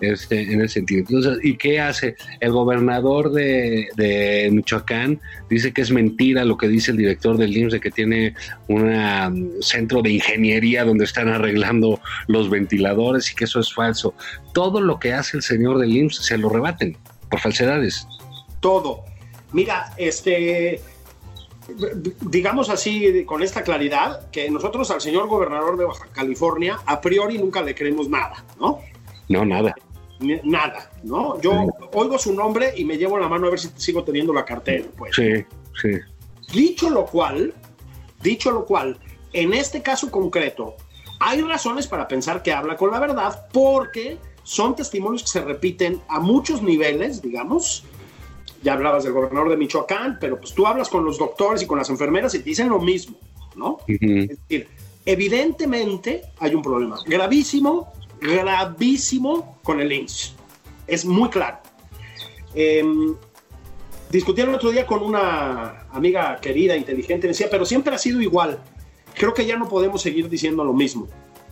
este, 0.00 0.52
en 0.52 0.60
ese 0.62 0.74
sentido. 0.74 1.00
Entonces, 1.00 1.38
¿y 1.42 1.56
qué 1.56 1.80
hace? 1.80 2.16
El 2.40 2.52
gobernador 2.52 3.32
de, 3.32 3.88
de, 3.96 4.50
Michoacán 4.52 5.20
dice 5.48 5.72
que 5.72 5.82
es 5.82 5.90
mentira 5.90 6.44
lo 6.44 6.56
que 6.56 6.68
dice 6.68 6.90
el 6.90 6.96
director 6.98 7.36
del 7.36 7.56
IMSS 7.56 7.72
de 7.72 7.80
que 7.80 7.90
tiene 7.90 8.34
un 8.68 8.88
um, 8.88 9.60
centro 9.60 10.02
de 10.02 10.10
ingeniería 10.10 10.84
donde 10.84 11.04
están 11.04 11.28
arreglando 11.28 12.00
los 12.26 12.50
ventiladores 12.50 13.30
y 13.30 13.34
que 13.34 13.44
eso 13.44 13.60
es 13.60 13.72
falso. 13.72 14.14
Todo 14.52 14.80
lo 14.80 14.98
que 14.98 15.12
hace 15.12 15.36
el 15.36 15.42
señor 15.42 15.78
del 15.78 15.96
IMSS 15.96 16.26
se 16.26 16.38
lo 16.38 16.48
rebaten 16.48 16.96
por 17.30 17.40
falsedades. 17.40 18.06
Todo 18.60 19.04
Mira, 19.52 19.94
este, 19.96 20.80
digamos 22.20 22.68
así, 22.70 23.24
con 23.24 23.42
esta 23.42 23.62
claridad, 23.62 24.30
que 24.30 24.50
nosotros 24.50 24.90
al 24.90 25.00
señor 25.00 25.28
gobernador 25.28 25.76
de 25.76 25.84
Baja 25.84 26.06
California, 26.12 26.78
a 26.86 27.00
priori 27.00 27.38
nunca 27.38 27.62
le 27.62 27.74
creemos 27.74 28.08
nada, 28.08 28.44
¿no? 28.60 28.80
No, 29.28 29.44
nada. 29.44 29.74
Nada, 30.18 30.90
¿no? 31.02 31.40
Yo 31.42 31.52
oigo 31.92 32.18
su 32.18 32.32
nombre 32.32 32.72
y 32.76 32.84
me 32.84 32.96
llevo 32.96 33.18
la 33.18 33.28
mano 33.28 33.48
a 33.48 33.50
ver 33.50 33.58
si 33.58 33.68
sigo 33.76 34.02
teniendo 34.02 34.32
la 34.32 34.44
cartera, 34.44 34.86
pues. 34.96 35.14
Sí, 35.14 35.44
sí. 35.80 35.90
Dicho 36.54 36.88
lo 36.88 37.04
cual, 37.04 37.52
dicho 38.22 38.50
lo 38.50 38.64
cual, 38.64 38.98
en 39.32 39.52
este 39.52 39.82
caso 39.82 40.10
concreto, 40.10 40.76
hay 41.18 41.42
razones 41.42 41.86
para 41.86 42.08
pensar 42.08 42.42
que 42.42 42.52
habla 42.52 42.76
con 42.76 42.90
la 42.90 42.98
verdad 42.98 43.46
porque 43.52 44.18
son 44.42 44.76
testimonios 44.76 45.22
que 45.22 45.28
se 45.28 45.40
repiten 45.40 46.00
a 46.08 46.20
muchos 46.20 46.62
niveles, 46.62 47.20
digamos, 47.20 47.84
ya 48.62 48.74
hablabas 48.74 49.04
del 49.04 49.12
gobernador 49.12 49.50
de 49.50 49.56
Michoacán, 49.56 50.18
pero 50.20 50.38
pues 50.38 50.52
tú 50.54 50.66
hablas 50.66 50.88
con 50.88 51.04
los 51.04 51.18
doctores 51.18 51.62
y 51.62 51.66
con 51.66 51.78
las 51.78 51.90
enfermeras 51.90 52.34
y 52.34 52.38
te 52.38 52.44
dicen 52.44 52.68
lo 52.68 52.80
mismo, 52.80 53.16
¿no? 53.54 53.78
Es 53.86 54.28
decir, 54.28 54.68
evidentemente 55.04 56.22
hay 56.38 56.54
un 56.54 56.62
problema 56.62 56.98
gravísimo, 57.06 57.92
gravísimo 58.20 59.58
con 59.62 59.80
el 59.80 59.92
INSS. 59.92 60.34
Es 60.86 61.04
muy 61.04 61.28
claro. 61.30 61.58
Eh, 62.54 62.84
discutí 64.10 64.40
el 64.40 64.54
otro 64.54 64.70
día 64.70 64.86
con 64.86 65.02
una 65.02 65.86
amiga 65.92 66.38
querida, 66.40 66.76
inteligente, 66.76 67.28
decía, 67.28 67.48
pero 67.50 67.64
siempre 67.64 67.94
ha 67.94 67.98
sido 67.98 68.20
igual. 68.20 68.58
Creo 69.14 69.34
que 69.34 69.46
ya 69.46 69.56
no 69.56 69.68
podemos 69.68 70.02
seguir 70.02 70.28
diciendo 70.28 70.64
lo 70.64 70.72
mismo. 70.72 71.08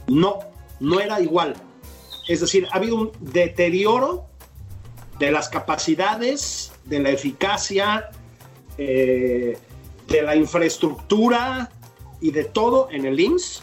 No, 0.07 0.39
no 0.81 1.01
era 1.01 1.21
igual. 1.21 1.55
Es 2.29 2.41
decir, 2.41 2.67
ha 2.71 2.77
habido 2.77 2.97
un 2.97 3.13
deterioro 3.21 4.27
de 5.19 5.31
las 5.31 5.49
capacidades 5.49 6.73
de 6.85 7.01
la 7.01 7.11
eficacia, 7.11 8.11
eh, 8.79 9.57
de 10.09 10.23
la 10.23 10.37
infraestructura 10.37 11.71
y 12.21 12.31
de 12.31 12.45
todo 12.45 12.89
en 12.91 13.05
el 13.07 13.19
IMSS 13.19 13.63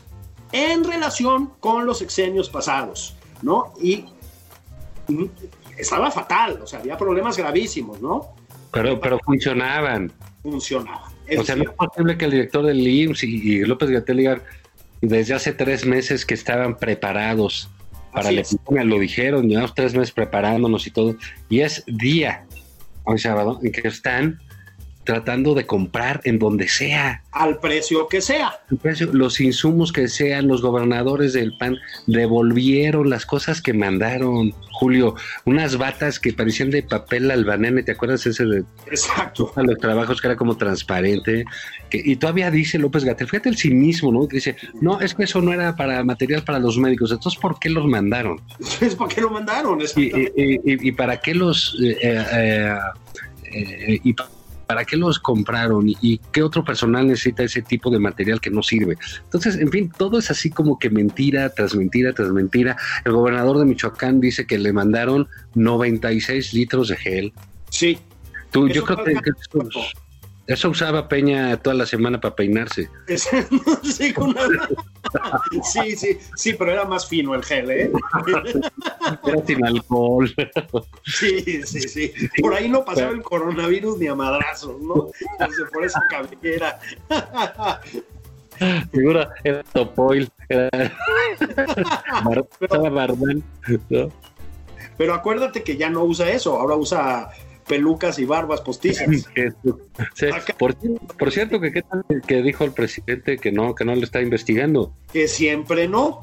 en 0.51 0.83
relación 0.83 1.51
con 1.59 1.85
los 1.85 2.01
exenios 2.01 2.49
pasados, 2.49 3.15
¿no? 3.41 3.73
Y 3.81 4.05
estaba 5.77 6.11
fatal, 6.11 6.59
o 6.61 6.67
sea, 6.67 6.79
había 6.79 6.97
problemas 6.97 7.37
gravísimos, 7.37 8.01
¿no? 8.01 8.33
Pero, 8.71 8.99
pero 8.99 9.19
funcionaban. 9.19 10.11
Funcionaban. 10.43 11.11
O 11.37 11.43
sea, 11.43 11.55
no 11.55 11.63
es 11.63 11.71
posible 11.71 12.17
que 12.17 12.25
el 12.25 12.31
director 12.31 12.65
del 12.65 12.85
IMSS 12.85 13.23
y, 13.23 13.59
López 13.65 13.89
Gatell 13.89 14.41
desde 15.01 15.33
hace 15.33 15.53
tres 15.53 15.85
meses 15.85 16.25
que 16.25 16.33
estaban 16.33 16.77
preparados 16.77 17.69
para 18.11 18.31
la 18.31 18.41
epidemia, 18.41 18.83
lo 18.83 18.99
dijeron, 18.99 19.47
llevamos 19.47 19.73
tres 19.73 19.93
meses 19.93 20.11
preparándonos 20.11 20.85
y 20.87 20.91
todo, 20.91 21.15
y 21.49 21.61
es 21.61 21.83
día 21.87 22.45
hoy 23.03 23.19
sábado, 23.19 23.59
en 23.63 23.71
que 23.71 23.87
están 23.87 24.39
tratando 25.03 25.55
de 25.55 25.65
comprar 25.65 26.21
en 26.25 26.37
donde 26.37 26.67
sea. 26.67 27.23
Al 27.31 27.59
precio 27.59 28.07
que 28.07 28.21
sea. 28.21 28.59
precio, 28.81 29.09
los 29.13 29.39
insumos 29.39 29.91
que 29.91 30.07
sean, 30.07 30.47
los 30.47 30.61
gobernadores 30.61 31.33
del 31.33 31.57
PAN 31.57 31.77
devolvieron 32.07 33.09
las 33.09 33.25
cosas 33.25 33.61
que 33.61 33.73
mandaron, 33.73 34.53
Julio, 34.73 35.15
unas 35.45 35.77
batas 35.77 36.19
que 36.19 36.33
parecían 36.33 36.69
de 36.69 36.83
papel 36.83 37.31
albanene, 37.31 37.83
¿te 37.83 37.93
acuerdas 37.93 38.25
ese 38.25 38.45
de 38.45 38.63
Exacto. 38.87 39.51
los 39.55 39.77
trabajos 39.79 40.21
que 40.21 40.27
era 40.27 40.35
como 40.35 40.57
transparente? 40.57 41.45
Que, 41.89 42.01
y 42.03 42.15
todavía 42.17 42.51
dice 42.51 42.77
López 42.77 43.03
Gatel, 43.03 43.27
fíjate 43.27 43.49
el 43.49 43.57
cinismo, 43.57 44.11
¿no? 44.11 44.27
Dice, 44.27 44.55
no, 44.81 44.99
es 44.99 45.15
que 45.15 45.23
eso 45.23 45.41
no 45.41 45.53
era 45.53 45.75
para 45.75 46.03
material 46.03 46.43
para 46.43 46.59
los 46.59 46.77
médicos, 46.77 47.11
entonces 47.11 47.39
¿por 47.39 47.59
qué 47.59 47.69
los 47.69 47.85
mandaron? 47.85 48.39
Es 48.81 48.95
¿por 48.95 49.07
qué 49.07 49.21
lo 49.21 49.29
mandaron? 49.29 49.79
Y, 49.95 50.01
y, 50.01 50.59
y, 50.65 50.91
para 50.91 51.19
qué 51.19 51.33
los... 51.35 51.77
Eh, 51.81 51.97
eh, 52.01 52.77
eh, 53.53 53.99
y 54.03 54.13
¿Para 54.13 54.29
qué 54.85 54.97
los 54.97 55.19
compraron? 55.19 55.85
¿Y 55.87 56.19
qué 56.31 56.43
otro 56.43 56.63
personal 56.63 57.07
necesita 57.07 57.43
ese 57.43 57.61
tipo 57.61 57.89
de 57.89 57.99
material 57.99 58.41
que 58.41 58.49
no 58.49 58.63
sirve? 58.63 58.97
Entonces, 59.23 59.57
en 59.57 59.69
fin, 59.69 59.91
todo 59.97 60.19
es 60.19 60.31
así 60.31 60.49
como 60.49 60.79
que 60.79 60.89
mentira 60.89 61.49
tras 61.49 61.75
mentira 61.75 62.13
tras 62.13 62.31
mentira. 62.31 62.77
El 63.05 63.13
gobernador 63.13 63.59
de 63.59 63.65
Michoacán 63.65 64.19
dice 64.19 64.45
que 64.45 64.57
le 64.57 64.73
mandaron 64.73 65.27
96 65.55 66.53
litros 66.53 66.89
de 66.89 66.97
gel. 66.97 67.33
Sí. 67.69 67.99
Tú, 68.51 68.67
yo 68.67 68.83
creo 68.83 69.03
que, 69.03 69.15
eso 70.47 70.69
usaba 70.69 71.07
Peña 71.07 71.55
toda 71.57 71.75
la 71.75 71.85
semana 71.85 72.19
para 72.19 72.35
peinarse. 72.35 72.89
sí, 73.07 74.13
sí, 75.95 76.17
sí, 76.35 76.53
pero 76.53 76.71
era 76.71 76.85
más 76.85 77.07
fino 77.07 77.35
el 77.35 77.43
gel, 77.43 77.71
¿eh? 77.71 77.91
Era 79.25 79.45
sin 79.45 79.65
alcohol. 79.65 80.33
Sí, 81.05 81.63
sí, 81.63 81.81
sí. 81.81 82.13
Por 82.41 82.53
ahí 82.53 82.69
no 82.69 82.85
pasaba 82.85 83.11
el 83.11 83.21
coronavirus 83.21 83.97
ni 83.99 84.07
a 84.07 84.15
madrazos, 84.15 84.79
¿no? 84.81 85.09
por 85.73 85.85
esa 85.85 86.01
cabellera. 86.09 86.79
Figura, 88.91 89.33
era 89.43 89.63
Topoil, 89.63 90.29
era, 90.47 90.69
Pero 94.97 95.13
acuérdate 95.15 95.63
que 95.63 95.77
ya 95.77 95.89
no 95.89 96.03
usa 96.03 96.29
eso, 96.29 96.59
ahora 96.59 96.75
usa 96.75 97.31
pelucas 97.67 98.19
y 98.19 98.25
barbas 98.25 98.61
postizas. 98.61 99.07
por, 101.17 101.31
cierto, 101.31 101.59
que 101.59 101.71
qué 101.71 101.81
tal 101.81 102.03
que 102.27 102.41
dijo 102.41 102.63
el 102.65 102.73
presidente 102.73 103.37
que 103.37 103.51
no, 103.51 103.73
que 103.73 103.85
no 103.85 103.95
le 103.95 104.03
está 104.03 104.21
investigando. 104.21 104.93
Que 105.11 105.27
siempre 105.27 105.87
no. 105.87 106.21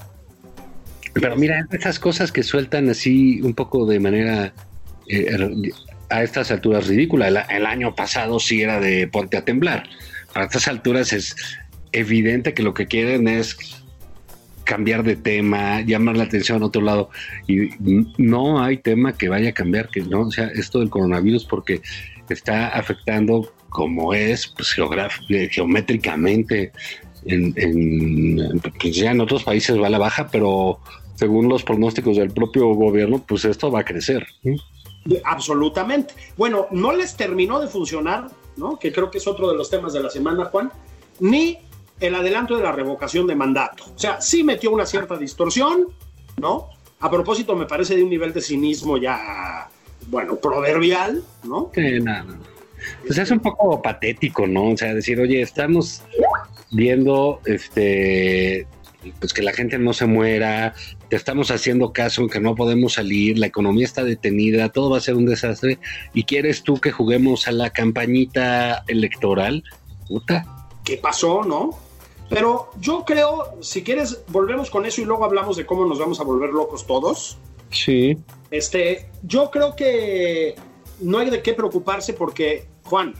Pero 1.14 1.36
mira, 1.36 1.66
esas 1.72 1.98
cosas 1.98 2.32
que 2.32 2.42
sueltan 2.42 2.88
así 2.90 3.40
un 3.42 3.54
poco 3.54 3.86
de 3.86 4.00
manera 4.00 4.52
eh, 5.08 5.36
a 6.10 6.22
estas 6.22 6.50
alturas 6.50 6.86
ridícula. 6.86 7.28
El, 7.28 7.66
año 7.66 7.94
pasado 7.94 8.38
sí 8.40 8.62
era 8.62 8.80
de 8.80 9.08
ponte 9.08 9.36
a 9.36 9.44
temblar. 9.44 9.84
A 10.34 10.44
estas 10.44 10.68
alturas 10.68 11.12
es 11.12 11.36
evidente 11.92 12.54
que 12.54 12.62
lo 12.62 12.74
que 12.74 12.86
quieren 12.86 13.28
es 13.28 13.56
cambiar 14.64 15.02
de 15.02 15.16
tema, 15.16 15.80
llamar 15.80 16.16
la 16.16 16.24
atención 16.24 16.62
a 16.62 16.66
otro 16.66 16.82
lado. 16.82 17.10
Y 17.46 17.70
no 18.18 18.62
hay 18.62 18.78
tema 18.78 19.16
que 19.16 19.28
vaya 19.28 19.50
a 19.50 19.54
cambiar, 19.54 19.88
que 19.88 20.00
no, 20.02 20.22
o 20.22 20.30
sea, 20.30 20.46
esto 20.48 20.80
del 20.80 20.90
coronavirus 20.90 21.44
porque 21.46 21.80
está 22.28 22.68
afectando 22.68 23.52
como 23.70 24.14
es, 24.14 24.46
pues 24.48 24.76
geométricamente, 25.50 26.72
en, 27.28 27.52
en, 27.56 28.60
pues 28.60 28.96
ya 28.96 29.12
en 29.12 29.20
otros 29.20 29.44
países 29.44 29.80
va 29.80 29.86
a 29.86 29.90
la 29.90 29.98
baja, 29.98 30.28
pero 30.30 30.80
según 31.14 31.48
los 31.48 31.62
pronósticos 31.62 32.16
del 32.16 32.30
propio 32.30 32.68
gobierno, 32.74 33.24
pues 33.26 33.44
esto 33.44 33.70
va 33.70 33.80
a 33.80 33.84
crecer. 33.84 34.26
Absolutamente. 35.24 36.14
Bueno, 36.36 36.66
no 36.70 36.92
les 36.92 37.16
terminó 37.16 37.60
de 37.60 37.68
funcionar, 37.68 38.28
¿no? 38.56 38.78
Que 38.78 38.92
creo 38.92 39.10
que 39.10 39.18
es 39.18 39.26
otro 39.26 39.50
de 39.50 39.56
los 39.56 39.70
temas 39.70 39.92
de 39.92 40.00
la 40.00 40.10
semana, 40.10 40.46
Juan, 40.46 40.70
ni 41.20 41.58
el 42.00 42.14
adelanto 42.14 42.56
de 42.56 42.62
la 42.62 42.72
revocación 42.72 43.26
de 43.26 43.34
mandato. 43.34 43.84
O 43.94 43.98
sea, 43.98 44.20
sí 44.20 44.44
metió 44.44 44.70
una 44.70 44.86
cierta 44.86 45.16
distorsión, 45.16 45.88
¿no? 46.36 46.68
A 47.00 47.10
propósito, 47.10 47.56
me 47.56 47.66
parece 47.66 47.96
de 47.96 48.02
un 48.02 48.10
nivel 48.10 48.32
de 48.32 48.40
cinismo 48.40 48.96
ya, 48.96 49.68
bueno, 50.08 50.36
proverbial, 50.36 51.22
¿no? 51.44 51.70
Sí, 51.74 52.00
nada. 52.00 52.38
Pues 53.06 53.18
es 53.18 53.30
un 53.30 53.40
poco 53.40 53.82
patético, 53.82 54.46
¿no? 54.46 54.70
O 54.70 54.76
sea, 54.76 54.94
decir, 54.94 55.20
oye, 55.20 55.40
estamos 55.42 56.02
viendo 56.70 57.40
este 57.46 58.66
pues 59.20 59.32
que 59.32 59.42
la 59.42 59.52
gente 59.52 59.78
no 59.78 59.92
se 59.92 60.06
muera, 60.06 60.74
te 61.08 61.16
estamos 61.16 61.50
haciendo 61.50 61.92
caso 61.92 62.22
en 62.22 62.28
que 62.28 62.40
no 62.40 62.54
podemos 62.54 62.94
salir, 62.94 63.38
la 63.38 63.46
economía 63.46 63.84
está 63.84 64.04
detenida, 64.04 64.70
todo 64.70 64.90
va 64.90 64.98
a 64.98 65.00
ser 65.00 65.14
un 65.14 65.26
desastre, 65.26 65.78
y 66.14 66.24
quieres 66.24 66.62
tú 66.62 66.78
que 66.80 66.90
juguemos 66.90 67.48
a 67.48 67.52
la 67.52 67.70
campañita 67.70 68.84
electoral, 68.88 69.62
puta. 70.08 70.44
¿Qué 70.84 70.96
pasó, 70.96 71.44
no? 71.44 71.78
Pero 72.28 72.70
yo 72.80 73.04
creo, 73.06 73.56
si 73.62 73.82
quieres, 73.82 74.22
volvemos 74.28 74.68
con 74.68 74.84
eso 74.84 75.00
y 75.00 75.04
luego 75.04 75.24
hablamos 75.24 75.56
de 75.56 75.64
cómo 75.64 75.86
nos 75.86 75.98
vamos 75.98 76.20
a 76.20 76.24
volver 76.24 76.50
locos 76.50 76.86
todos. 76.86 77.38
Sí. 77.70 78.18
Este, 78.50 79.08
yo 79.22 79.50
creo 79.50 79.74
que 79.76 80.54
no 81.00 81.18
hay 81.18 81.30
de 81.30 81.42
qué 81.42 81.54
preocuparse 81.54 82.12
porque, 82.12 82.66
Juan, 82.84 83.14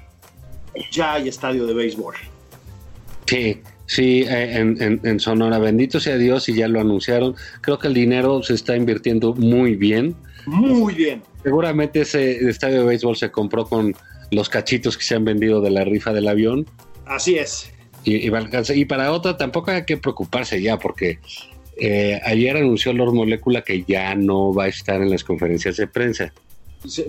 ya 0.90 1.14
hay 1.14 1.28
estadio 1.28 1.66
de 1.66 1.72
béisbol. 1.72 2.16
Sí, 3.28 3.60
sí, 3.84 4.24
eh, 4.26 4.56
en, 4.56 5.20
Sonora, 5.20 5.58
bendito 5.58 6.00
sea 6.00 6.16
Dios 6.16 6.48
y 6.48 6.54
ya 6.54 6.66
lo 6.66 6.80
anunciaron. 6.80 7.34
Creo 7.60 7.78
que 7.78 7.88
el 7.88 7.92
dinero 7.92 8.42
se 8.42 8.54
está 8.54 8.74
invirtiendo 8.74 9.34
muy 9.34 9.76
bien. 9.76 10.16
Muy 10.46 10.94
bien. 10.94 11.22
Seguramente 11.42 12.00
ese 12.00 12.48
estadio 12.48 12.80
de 12.80 12.86
béisbol 12.86 13.16
se 13.16 13.30
compró 13.30 13.66
con 13.66 13.94
los 14.30 14.48
cachitos 14.48 14.96
que 14.96 15.04
se 15.04 15.14
han 15.14 15.26
vendido 15.26 15.60
de 15.60 15.70
la 15.70 15.84
rifa 15.84 16.14
del 16.14 16.26
avión. 16.26 16.64
Así 17.04 17.36
es. 17.36 17.70
Y, 18.04 18.26
y, 18.26 18.84
para 18.86 19.12
otra 19.12 19.36
tampoco 19.36 19.72
hay 19.72 19.84
que 19.84 19.98
preocuparse 19.98 20.62
ya, 20.62 20.78
porque 20.78 21.18
eh, 21.76 22.18
ayer 22.24 22.56
anunció 22.56 22.94
Lord 22.94 23.12
Molecula 23.12 23.60
que 23.60 23.84
ya 23.86 24.14
no 24.14 24.54
va 24.54 24.64
a 24.64 24.68
estar 24.68 25.02
en 25.02 25.10
las 25.10 25.22
conferencias 25.22 25.76
de 25.76 25.86
prensa. 25.86 26.32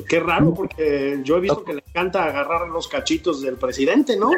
Qué 0.08 0.20
raro, 0.20 0.54
porque 0.54 1.20
yo 1.24 1.38
he 1.38 1.42
visto 1.42 1.64
que 1.64 1.74
le 1.76 1.84
encanta 1.88 2.24
agarrar 2.26 2.70
los 2.70 2.88
cachitos 2.88 3.42
del 3.42 3.56
presidente, 3.56 4.18
¿no? 4.18 4.32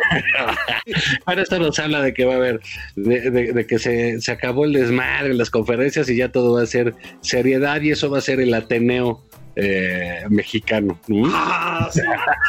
Ahora 1.25 1.41
esto 1.41 1.57
nos 1.57 1.79
habla 1.79 2.01
de 2.01 2.13
que 2.13 2.25
va 2.25 2.33
a 2.33 2.37
haber, 2.37 2.59
de, 2.95 3.65
que 3.65 3.79
se, 3.79 4.19
se, 4.19 4.31
acabó 4.31 4.65
el 4.65 4.73
desmadre 4.73 5.31
en 5.31 5.37
las 5.37 5.49
conferencias 5.49 6.09
y 6.09 6.17
ya 6.17 6.31
todo 6.31 6.55
va 6.55 6.63
a 6.63 6.65
ser 6.65 6.95
seriedad 7.21 7.81
y 7.81 7.91
eso 7.91 8.09
va 8.09 8.17
a 8.17 8.21
ser 8.21 8.41
el 8.41 8.53
Ateneo 8.53 9.23
eh, 9.55 10.23
mexicano. 10.29 10.97
Ah, 11.33 11.89
sí. 11.91 12.01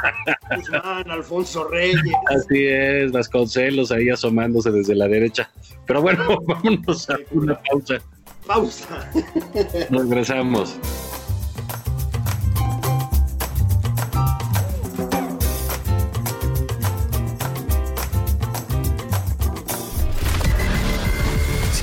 Guzmán, 0.57 1.11
Alfonso 1.11 1.69
Reyes. 1.69 2.01
Así 2.27 2.65
es, 2.67 3.11
Vasconcelos 3.11 3.91
ahí 3.91 4.09
asomándose 4.09 4.71
desde 4.71 4.95
la 4.95 5.09
derecha. 5.09 5.51
Pero 5.87 6.03
bueno, 6.03 6.41
vámonos 6.47 7.11
a 7.11 7.19
una 7.33 7.61
pausa. 7.61 8.01
Pausa. 8.47 9.11
Nos 9.91 10.09
regresamos. 10.09 10.77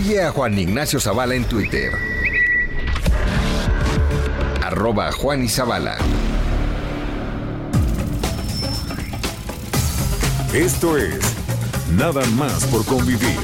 Sigue 0.01 0.23
a 0.23 0.31
Juan 0.31 0.57
Ignacio 0.57 0.97
Zavala 0.97 1.35
en 1.35 1.43
Twitter. 1.43 1.91
Arroba 4.63 5.11
Juan. 5.11 5.45
Esto 10.53 10.97
es 10.97 11.19
Nada 11.97 12.25
más 12.37 12.63
por 12.67 12.85
convivir. 12.85 13.39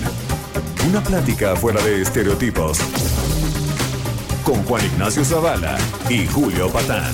Una 0.87 1.01
plática 1.01 1.57
fuera 1.57 1.83
de 1.83 2.01
estereotipos. 2.01 2.79
Con 4.45 4.63
Juan 4.63 4.85
Ignacio 4.85 5.25
Zavala 5.25 5.77
y 6.09 6.25
Julio 6.25 6.69
Patán. 6.69 7.13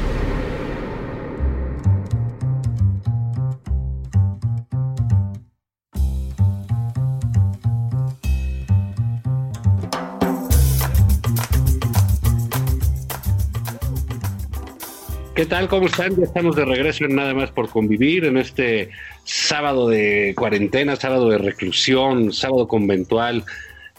¿Qué 15.41 15.47
tal? 15.47 15.67
¿Cómo 15.69 15.87
están? 15.87 16.15
Ya 16.15 16.25
estamos 16.25 16.55
de 16.55 16.65
regreso 16.65 17.03
en 17.05 17.15
Nada 17.15 17.33
más 17.33 17.49
por 17.49 17.67
convivir 17.67 18.25
en 18.25 18.37
este 18.37 18.91
sábado 19.23 19.89
de 19.89 20.35
cuarentena, 20.37 20.95
sábado 20.95 21.29
de 21.29 21.39
reclusión, 21.39 22.31
sábado 22.31 22.67
conventual. 22.67 23.43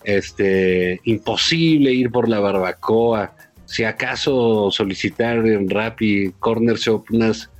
Este, 0.05 1.00
imposible 1.02 1.90
ir 1.90 2.12
por 2.12 2.28
la 2.28 2.38
barbacoa. 2.38 3.35
Si 3.64 3.83
acaso 3.83 4.70
solicitar 4.70 5.38
en 5.38 5.68
Rappi 5.68 6.33
Corner 6.38 6.76
Shop 6.76 7.07
unas 7.11 7.50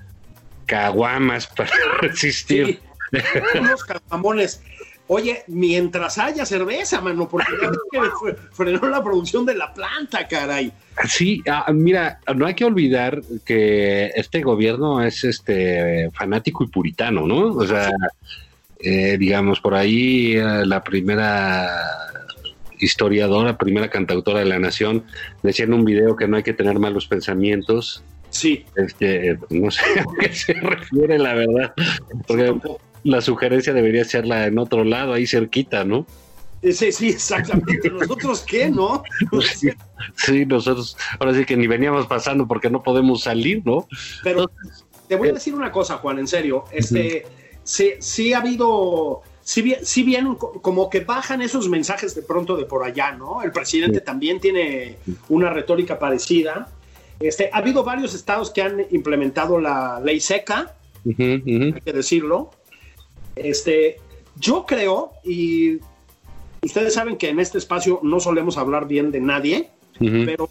caguamas 0.67 1.49
para 1.49 1.71
resistir. 2.03 2.79
unos 3.61 3.83
caguamones. 3.83 4.63
Oye, 5.15 5.43
mientras 5.49 6.17
haya 6.17 6.47
cerveza, 6.47 7.03
mano, 7.03 7.29
porque 7.29 7.53
ya 7.93 8.01
frenó 8.53 8.89
la 8.89 9.05
producción 9.05 9.45
de 9.45 9.55
la 9.55 9.75
planta, 9.75 10.27
caray. 10.27 10.73
Sí, 11.07 11.43
ah, 11.47 11.71
mira, 11.71 12.19
no 12.35 12.47
hay 12.47 12.55
que 12.55 12.65
olvidar 12.65 13.21
que 13.45 14.07
este 14.17 14.41
gobierno 14.41 15.03
es 15.03 15.23
este 15.25 16.09
fanático 16.15 16.65
y 16.65 16.69
puritano, 16.69 17.27
¿no? 17.27 17.49
O 17.49 17.67
sea, 17.67 17.91
eh, 18.79 19.19
digamos, 19.19 19.61
por 19.61 19.75
ahí 19.75 20.33
eh, 20.33 20.65
la 20.65 20.83
primera 20.83 21.69
historiadora, 22.79 23.59
primera 23.59 23.91
cantautora 23.91 24.39
de 24.39 24.47
la 24.47 24.59
nación, 24.59 25.05
decía 25.43 25.67
en 25.67 25.75
un 25.75 25.85
video 25.85 26.17
que 26.17 26.27
no 26.27 26.39
hay 26.39 26.43
que 26.43 26.55
tener 26.55 26.79
malos 26.79 27.07
pensamientos. 27.07 28.03
Sí. 28.31 28.65
Este, 28.77 29.39
no 29.51 29.71
sé 29.71 29.83
a 30.01 30.05
qué 30.19 30.35
se 30.35 30.55
refiere, 30.55 31.19
la 31.19 31.35
verdad. 31.35 31.75
Porque 32.27 32.59
la 33.05 33.21
sugerencia 33.21 33.73
debería 33.73 34.05
ser 34.05 34.27
la 34.27 34.47
en 34.47 34.59
otro 34.59 34.85
lado, 34.85 35.13
ahí 35.13 35.27
cerquita, 35.27 35.85
¿no? 35.85 36.07
Sí, 36.63 36.93
sí, 36.93 37.09
exactamente. 37.09 37.91
¿Nosotros 37.91 38.45
qué, 38.47 38.71
no? 38.71 39.03
Sí, 40.17 40.45
nosotros 40.47 40.97
ahora 41.21 41.33
sí 41.33 41.45
que 41.45 41.57
ni 41.57 41.69
veníamos 41.69 42.09
pasando 42.09 42.49
porque 42.49 42.69
no 42.69 42.83
podemos 42.83 43.23
salir, 43.23 43.63
¿no? 43.65 43.87
Pero 44.25 44.51
te 45.07 45.15
voy 45.15 45.29
a 45.29 45.33
decir 45.33 45.55
una 45.55 45.71
cosa, 45.71 45.99
Juan, 45.99 46.19
en 46.19 46.27
serio. 46.27 46.65
Este, 46.73 47.25
sí, 47.63 47.93
sí 48.01 48.33
ha 48.33 48.39
habido, 48.39 49.23
bien, 49.63 49.85
si 49.85 50.03
bien 50.03 50.35
como 50.35 50.91
que 50.91 51.01
bajan 51.01 51.41
esos 51.41 51.69
mensajes 51.69 52.17
de 52.17 52.23
pronto 52.23 52.57
de 52.57 52.65
por 52.65 52.85
allá, 52.85 53.13
¿no? 53.13 53.43
El 53.43 53.53
presidente 53.53 54.01
también 54.01 54.41
tiene 54.41 54.97
una 55.29 55.51
retórica 55.51 55.99
parecida. 55.99 56.69
Este, 57.21 57.49
ha 57.53 57.59
habido 57.59 57.85
varios 57.85 58.15
estados 58.15 58.51
que 58.51 58.63
han 58.63 58.85
implementado 58.91 59.61
la 59.61 60.01
ley 60.01 60.19
seca, 60.19 60.75
hay 61.05 61.73
que 61.85 61.93
decirlo. 61.93 62.51
Este, 63.37 63.97
yo 64.37 64.65
creo, 64.67 65.13
y 65.25 65.79
ustedes 66.63 66.95
saben 66.95 67.17
que 67.17 67.29
en 67.29 67.41
este 67.41 67.59
espacio 67.59 68.01
no 68.03 68.21
solemos 68.21 68.59
hablar 68.59 68.87
bien 68.87 69.11
de 69.11 69.21
nadie, 69.21 69.71
pero 69.99 70.49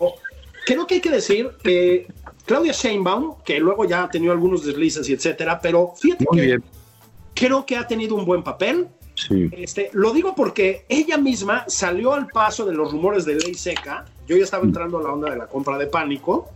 creo 0.65 0.87
que 0.87 0.95
hay 0.95 1.01
que 1.01 1.09
decir 1.09 1.51
que 1.63 2.07
Claudia 2.45 2.71
Sheinbaum, 2.73 3.35
que 3.43 3.59
luego 3.59 3.85
ya 3.85 4.03
ha 4.03 4.09
tenido 4.09 4.31
algunos 4.31 4.65
deslices 4.65 5.09
y 5.09 5.13
etcétera, 5.13 5.59
pero 5.61 5.93
fíjate 5.97 6.25
que 6.33 6.59
creo 7.33 7.65
que 7.65 7.77
ha 7.77 7.87
tenido 7.87 8.15
un 8.15 8.25
buen 8.25 8.43
papel. 8.43 8.87
Este, 9.51 9.89
lo 9.93 10.13
digo 10.13 10.33
porque 10.35 10.85
ella 10.89 11.17
misma 11.17 11.65
salió 11.67 12.13
al 12.13 12.27
paso 12.27 12.65
de 12.65 12.73
los 12.73 12.91
rumores 12.91 13.25
de 13.25 13.35
ley 13.35 13.53
seca. 13.53 14.05
Yo 14.27 14.35
ya 14.35 14.43
estaba 14.43 14.63
entrando 14.63 14.97
a 14.97 15.03
la 15.03 15.11
onda 15.11 15.29
de 15.29 15.37
la 15.37 15.47
compra 15.47 15.77
de 15.77 15.87
pánico. 15.87 16.49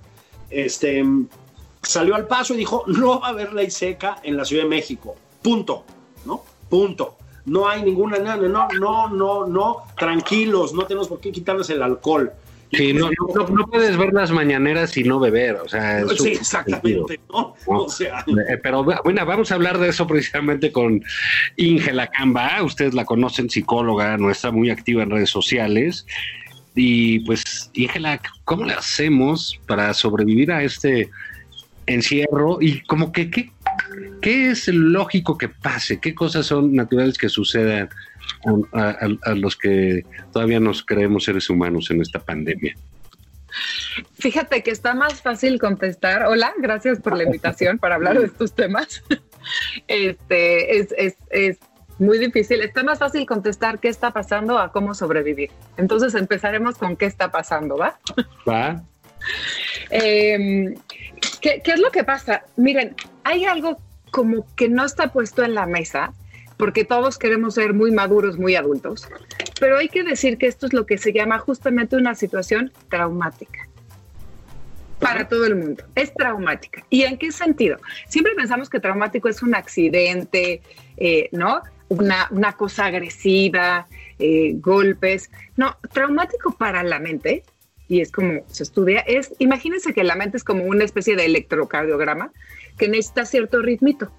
Este, 0.49 1.03
salió 1.81 2.15
al 2.15 2.27
paso 2.27 2.53
y 2.53 2.57
dijo, 2.57 2.83
no 2.87 3.19
va 3.19 3.27
a 3.27 3.29
haber 3.29 3.53
ley 3.53 3.69
seca 3.69 4.17
en 4.23 4.37
la 4.37 4.45
Ciudad 4.45 4.63
de 4.63 4.69
México. 4.69 5.15
Punto, 5.41 5.85
¿no? 6.25 6.43
Punto. 6.69 7.17
No 7.45 7.67
hay 7.67 7.83
ninguna, 7.83 8.17
no, 8.17 8.37
no, 8.37 8.67
no, 8.69 9.09
no, 9.09 9.47
no, 9.47 9.77
tranquilos, 9.97 10.73
no 10.73 10.85
tenemos 10.85 11.07
por 11.07 11.19
qué 11.19 11.31
quitarles 11.31 11.69
el 11.69 11.83
alcohol. 11.83 12.31
Sí, 12.71 12.93
no, 12.93 13.09
no, 13.09 13.67
puedes 13.67 13.95
ver 13.95 14.11
las 14.13 14.31
mañaneras 14.31 14.97
y 14.97 15.03
no 15.03 15.19
beber, 15.19 15.55
o 15.55 15.69
sea. 15.69 16.05
Sí, 16.09 16.29
exactamente, 16.29 17.19
¿no? 17.31 17.55
O 17.67 17.89
sea. 17.89 18.25
Eh, 18.49 18.57
pero 18.61 18.83
bueno, 18.83 19.25
vamos 19.25 19.51
a 19.51 19.55
hablar 19.55 19.77
de 19.77 19.89
eso 19.89 20.07
precisamente 20.07 20.71
con 20.71 21.03
Ingela 21.55 22.07
Camba, 22.07 22.61
ustedes 22.63 22.93
la 22.93 23.05
conocen, 23.05 23.49
psicóloga, 23.49 24.17
no 24.17 24.29
está 24.29 24.51
muy 24.51 24.69
activa 24.69 25.03
en 25.03 25.11
redes 25.11 25.29
sociales. 25.29 26.05
Y 26.75 27.19
pues, 27.19 27.69
Ingela, 27.73 28.19
¿cómo 28.43 28.65
le 28.65 28.73
hacemos 28.73 29.59
para 29.67 29.93
sobrevivir 29.93 30.51
a 30.51 30.63
este 30.63 31.09
encierro? 31.85 32.57
Y 32.59 32.81
como 32.81 33.11
que, 33.13 33.29
¿qué, 33.29 33.51
qué 34.21 34.51
es 34.51 34.67
lógico 34.67 35.37
que 35.37 35.49
pase? 35.49 35.99
¿Qué 35.99 36.15
cosas 36.15 36.45
son 36.45 36.73
naturales 36.73 37.17
que 37.17 37.29
sucedan 37.29 37.89
a, 38.73 39.35
los 39.35 39.55
que 39.55 40.05
todavía 40.31 40.59
nos 40.59 40.83
creemos 40.83 41.25
seres 41.25 41.49
humanos 41.49 41.89
en 41.91 42.01
esta 42.01 42.19
pandemia? 42.19 42.75
Fíjate 44.19 44.63
que 44.63 44.71
está 44.71 44.93
más 44.93 45.21
fácil 45.21 45.59
contestar. 45.59 46.25
Hola, 46.25 46.53
gracias 46.57 46.99
por 46.99 47.15
la 47.15 47.23
invitación 47.23 47.77
para 47.77 47.95
hablar 47.95 48.19
de 48.19 48.25
estos 48.25 48.53
temas. 48.53 49.03
Este 49.87 50.79
es, 50.79 50.91
es, 50.97 51.17
es 51.29 51.59
muy 51.99 52.17
difícil. 52.17 52.61
Está 52.61 52.83
más 52.83 52.97
fácil 52.97 53.27
contestar 53.27 53.79
qué 53.79 53.89
está 53.89 54.09
pasando 54.09 54.57
a 54.57 54.71
cómo 54.71 54.95
sobrevivir. 54.95 55.51
Entonces 55.77 56.15
empezaremos 56.15 56.79
con 56.79 56.97
qué 56.97 57.05
está 57.05 57.31
pasando, 57.31 57.77
¿va? 57.77 57.99
Va. 58.47 58.81
Em, 59.89 60.75
¿qué, 61.41 61.61
¿Qué 61.63 61.71
es 61.71 61.79
lo 61.79 61.91
que 61.91 62.03
pasa? 62.03 62.43
Miren, 62.57 62.95
hay 63.25 63.43
algo 63.45 63.79
como 64.11 64.47
que 64.55 64.69
no 64.69 64.85
está 64.85 65.11
puesto 65.11 65.43
en 65.43 65.55
la 65.55 65.65
mesa, 65.65 66.13
porque 66.55 66.85
todos 66.85 67.17
queremos 67.17 67.55
ser 67.55 67.73
muy 67.73 67.91
maduros, 67.91 68.37
muy 68.37 68.55
adultos, 68.55 69.09
pero 69.59 69.77
hay 69.77 69.89
que 69.89 70.03
decir 70.03 70.37
que 70.37 70.47
esto 70.47 70.67
es 70.67 70.73
lo 70.73 70.85
que 70.85 70.97
se 70.97 71.11
llama 71.11 71.37
justamente 71.39 71.97
una 71.97 72.15
situación 72.15 72.71
traumática 72.89 73.67
para 74.99 75.27
todo 75.27 75.45
el 75.45 75.55
mundo. 75.55 75.83
Es 75.95 76.13
traumática. 76.13 76.85
¿Y 76.89 77.03
en 77.03 77.17
qué 77.17 77.31
sentido? 77.31 77.77
Siempre 78.07 78.33
pensamos 78.35 78.69
que 78.69 78.79
traumático 78.79 79.27
es 79.27 79.41
un 79.43 79.53
accidente, 79.53 80.61
eh, 80.95 81.27
¿no? 81.33 81.61
una, 81.89 82.27
una 82.31 82.53
cosa 82.53 82.85
agresiva, 82.85 83.87
eh, 84.19 84.53
golpes. 84.55 85.29
No, 85.57 85.77
traumático 85.91 86.55
para 86.57 86.83
la 86.83 86.99
mente, 86.99 87.43
y 87.87 88.01
es 88.01 88.11
como 88.11 88.43
se 88.47 88.63
estudia, 88.63 89.01
es, 89.01 89.33
imagínense 89.39 89.93
que 89.93 90.03
la 90.03 90.15
mente 90.15 90.37
es 90.37 90.43
como 90.43 90.63
una 90.63 90.83
especie 90.83 91.15
de 91.15 91.25
electrocardiograma 91.25 92.31
que 92.77 92.87
necesita 92.87 93.25
cierto 93.25 93.61
ritmito. 93.61 94.11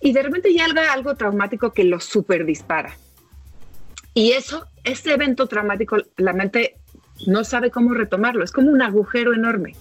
Y 0.00 0.12
de 0.12 0.22
repente 0.22 0.50
llega 0.50 0.92
algo 0.92 1.14
traumático 1.14 1.72
que 1.72 1.84
lo 1.84 2.00
super 2.00 2.44
dispara. 2.44 2.96
Y 4.14 4.32
eso, 4.32 4.66
ese 4.84 5.14
evento 5.14 5.46
traumático, 5.46 5.96
la 6.16 6.32
mente 6.32 6.76
no 7.26 7.44
sabe 7.44 7.70
cómo 7.70 7.94
retomarlo, 7.94 8.44
es 8.44 8.52
como 8.52 8.70
un 8.70 8.82
agujero 8.82 9.34
enorme 9.34 9.74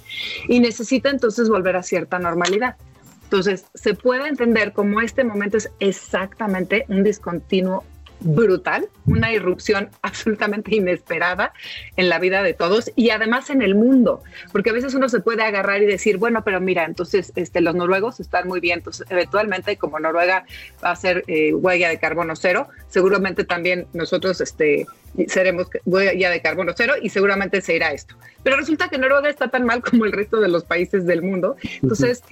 y 0.48 0.60
necesita 0.60 1.10
entonces 1.10 1.50
volver 1.50 1.76
a 1.76 1.84
cierta 1.84 2.20
normalidad. 2.20 2.76
Entonces, 3.24 3.66
se 3.76 3.94
puede 3.94 4.28
entender 4.28 4.74
como 4.74 5.02
este 5.02 5.24
momento 5.24 5.58
es 5.58 5.72
exactamente 5.80 6.86
un 6.90 7.04
discontinuo 7.04 7.84
brutal, 8.22 8.90
una 9.06 9.32
irrupción 9.32 9.90
absolutamente 10.02 10.76
inesperada 10.76 11.54
en 11.96 12.10
la 12.10 12.20
vida 12.20 12.44
de 12.44 12.54
todos 12.54 12.92
y 12.96 13.10
además 13.12 13.50
en 13.50 13.62
el 13.62 13.76
mundo, 13.76 14.22
porque 14.52 14.70
a 14.70 14.74
veces 14.74 14.94
uno 14.94 15.10
se 15.10 15.20
puede 15.22 15.44
agarrar 15.44 15.82
y 15.82 15.86
decir, 15.86 16.18
bueno, 16.18 16.44
pero 16.44 16.60
mira, 16.60 16.86
entonces 16.86 17.32
este, 17.36 17.62
los 17.62 17.76
noruegos 17.76 18.20
están 18.20 18.48
muy 18.48 18.60
bien, 18.60 18.80
entonces 18.80 19.06
eventualmente 19.10 19.78
como 19.78 20.00
Noruega 20.00 20.46
va 20.84 20.92
a 20.92 20.96
ser 20.96 21.24
eh, 21.28 21.54
huella 21.54 21.90
de 21.90 22.00
carbono 22.00 22.36
cero, 22.36 22.68
seguramente 22.90 23.44
también 23.44 23.88
nosotros 23.94 24.42
este, 24.42 24.86
seremos 25.28 25.68
huella 25.86 26.30
de 26.30 26.42
carbono 26.42 26.74
cero 26.76 26.94
y 27.02 27.10
seguramente 27.10 27.62
se 27.62 27.76
irá 27.76 27.92
esto. 27.92 28.16
Pero 28.44 28.58
resulta 28.58 28.90
que 28.90 28.98
Noruega 28.98 29.30
está 29.30 29.50
tan 29.50 29.66
mal 29.66 29.82
como 29.82 30.06
el 30.06 30.12
resto 30.12 30.40
de 30.40 30.50
los 30.50 30.64
países 30.64 31.06
del 31.06 31.22
mundo, 31.22 31.56
entonces 31.82 32.24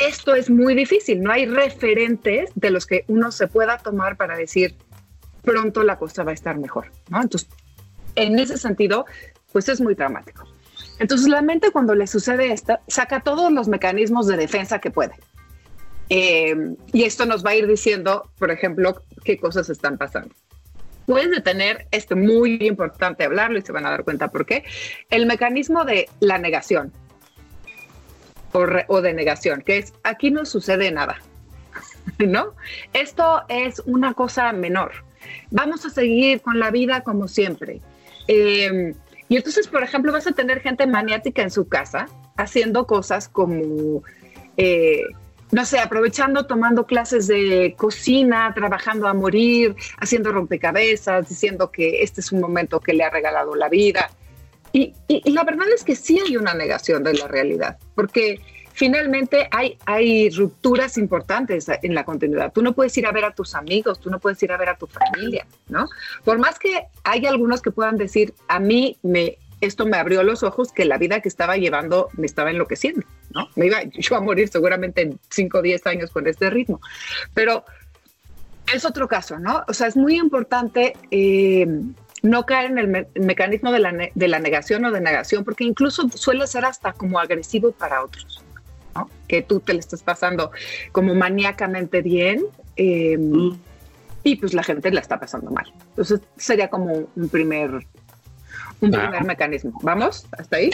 esto 0.00 0.34
es 0.34 0.48
muy 0.48 0.74
difícil, 0.74 1.22
no 1.22 1.32
hay 1.32 1.46
referentes 1.46 2.50
de 2.54 2.70
los 2.70 2.86
que 2.86 3.04
uno 3.08 3.32
se 3.32 3.48
pueda 3.48 3.78
tomar 3.78 4.16
para 4.16 4.36
decir 4.36 4.76
pronto 5.42 5.82
la 5.82 5.98
cosa 5.98 6.24
va 6.24 6.32
a 6.32 6.34
estar 6.34 6.58
mejor, 6.58 6.90
¿no? 7.08 7.20
Entonces, 7.20 7.48
en 8.14 8.38
ese 8.38 8.58
sentido, 8.58 9.06
pues 9.52 9.68
es 9.68 9.80
muy 9.80 9.94
dramático. 9.94 10.44
Entonces, 10.98 11.28
la 11.28 11.42
mente 11.42 11.70
cuando 11.70 11.94
le 11.94 12.06
sucede 12.06 12.52
esto, 12.52 12.78
saca 12.88 13.20
todos 13.20 13.52
los 13.52 13.68
mecanismos 13.68 14.26
de 14.26 14.36
defensa 14.36 14.80
que 14.80 14.90
puede. 14.90 15.14
Eh, 16.10 16.74
y 16.92 17.04
esto 17.04 17.26
nos 17.26 17.44
va 17.44 17.50
a 17.50 17.54
ir 17.56 17.66
diciendo, 17.66 18.30
por 18.38 18.50
ejemplo, 18.50 19.02
qué 19.24 19.38
cosas 19.38 19.68
están 19.70 19.98
pasando. 19.98 20.34
Puedes 21.06 21.30
detener, 21.30 21.86
esto 21.90 22.16
muy 22.16 22.58
importante 22.60 23.24
hablarlo 23.24 23.58
y 23.58 23.62
se 23.62 23.72
van 23.72 23.86
a 23.86 23.90
dar 23.90 24.04
cuenta 24.04 24.28
por 24.28 24.44
qué, 24.44 24.64
el 25.10 25.26
mecanismo 25.26 25.84
de 25.84 26.08
la 26.20 26.38
negación 26.38 26.92
o, 28.52 29.00
de 29.00 29.14
negación, 29.14 29.62
que 29.62 29.78
es 29.78 29.94
aquí 30.02 30.30
no 30.30 30.44
sucede 30.44 30.90
nada, 30.90 31.18
¿no? 32.18 32.54
Esto 32.92 33.42
es 33.48 33.80
una 33.86 34.14
cosa 34.14 34.52
menor. 34.52 34.92
Vamos 35.50 35.84
a 35.86 35.90
seguir 35.90 36.40
con 36.40 36.58
la 36.58 36.70
vida 36.70 37.02
como 37.02 37.28
siempre. 37.28 37.80
Em, 38.26 38.94
y 39.28 39.36
entonces, 39.36 39.68
por 39.68 39.82
ejemplo, 39.82 40.12
vas 40.12 40.26
a 40.26 40.32
tener 40.32 40.60
gente 40.60 40.86
maniática 40.86 41.42
en 41.42 41.50
su 41.50 41.68
casa 41.68 42.06
haciendo 42.36 42.86
cosas 42.86 43.28
como, 43.28 44.02
eh, 44.56 45.02
no 45.50 45.64
sé, 45.64 45.78
aprovechando, 45.80 46.46
tomando 46.46 46.86
clases 46.86 47.26
de 47.26 47.74
cocina, 47.76 48.52
trabajando 48.54 49.08
a 49.08 49.14
morir, 49.14 49.74
haciendo 49.98 50.32
rompecabezas, 50.32 51.28
diciendo 51.28 51.70
que 51.70 52.02
este 52.02 52.20
es 52.20 52.32
un 52.32 52.40
momento 52.40 52.80
que 52.80 52.94
le 52.94 53.04
ha 53.04 53.10
regalado 53.10 53.54
la 53.54 53.68
vida. 53.68 54.10
Y, 54.72 54.94
la 55.30 55.44
verdad 55.44 55.66
es 55.74 55.82
que 55.82 55.96
sí 55.96 56.20
hay 56.20 56.36
una 56.36 56.54
negación 56.54 57.02
de 57.02 57.14
la 57.14 57.26
realidad, 57.26 57.78
porque 57.94 58.40
finalmente 58.78 59.48
hay, 59.50 59.76
hay 59.86 60.30
rupturas 60.30 60.98
importantes 60.98 61.66
en 61.82 61.94
la 61.96 62.04
continuidad. 62.04 62.52
Tú 62.52 62.62
no 62.62 62.74
puedes 62.74 62.96
ir 62.96 63.06
a 63.08 63.12
ver 63.12 63.24
a 63.24 63.34
tus 63.34 63.56
amigos, 63.56 63.98
tú 63.98 64.08
no 64.08 64.20
puedes 64.20 64.40
ir 64.44 64.52
a 64.52 64.56
ver 64.56 64.68
a 64.68 64.76
tu 64.76 64.86
familia, 64.86 65.46
¿no? 65.68 65.88
Por 66.24 66.38
más 66.38 66.60
que 66.60 66.84
hay 67.02 67.26
algunos 67.26 67.60
que 67.60 67.72
puedan 67.72 67.96
decir, 67.96 68.34
a 68.46 68.60
mí 68.60 68.96
me, 69.02 69.36
esto 69.60 69.84
me 69.84 69.96
abrió 69.96 70.22
los 70.22 70.44
ojos 70.44 70.70
que 70.70 70.84
la 70.84 70.96
vida 70.96 71.20
que 71.20 71.28
estaba 71.28 71.56
llevando 71.56 72.08
me 72.12 72.26
estaba 72.26 72.52
enloqueciendo, 72.52 73.04
¿no? 73.34 73.48
Me 73.56 73.66
iba 73.66 73.82
yo 73.94 74.14
a 74.14 74.20
morir 74.20 74.48
seguramente 74.48 75.02
en 75.02 75.18
5 75.28 75.58
o 75.58 75.62
10 75.62 75.86
años 75.88 76.10
con 76.12 76.28
este 76.28 76.48
ritmo. 76.48 76.80
Pero 77.34 77.64
es 78.72 78.84
otro 78.84 79.08
caso, 79.08 79.40
¿no? 79.40 79.64
O 79.66 79.74
sea, 79.74 79.88
es 79.88 79.96
muy 79.96 80.16
importante 80.18 80.94
eh, 81.10 81.66
no 82.22 82.46
caer 82.46 82.70
en 82.70 82.78
el, 82.78 83.06
mecanismo 83.16 83.72
de 83.72 83.80
la, 83.80 83.92
de 84.14 84.28
la, 84.28 84.38
negación 84.38 84.84
o 84.84 84.92
de 84.92 85.00
negación, 85.00 85.44
porque 85.44 85.64
incluso 85.64 86.08
suele 86.10 86.46
ser 86.46 86.64
hasta 86.64 86.92
como 86.92 87.18
agresivo 87.18 87.72
para 87.72 88.04
otros, 88.04 88.44
¿no? 88.98 89.10
que 89.26 89.42
tú 89.42 89.60
te 89.60 89.72
le 89.74 89.80
estás 89.80 90.02
pasando 90.02 90.50
como 90.92 91.14
maníacamente 91.14 92.02
bien 92.02 92.44
em, 92.76 93.20
mm. 93.20 93.58
y 94.24 94.36
pues 94.36 94.54
la 94.54 94.62
gente 94.62 94.90
la 94.90 95.00
está 95.00 95.18
pasando 95.18 95.50
mal. 95.50 95.72
Entonces 95.90 96.20
sería 96.36 96.68
como 96.68 97.08
un 97.14 97.28
primer, 97.28 97.70
un 98.80 98.94
ah. 98.94 99.02
primer 99.02 99.24
mecanismo. 99.24 99.78
¿Vamos? 99.82 100.26
¿Hasta 100.36 100.56
ahí? 100.56 100.70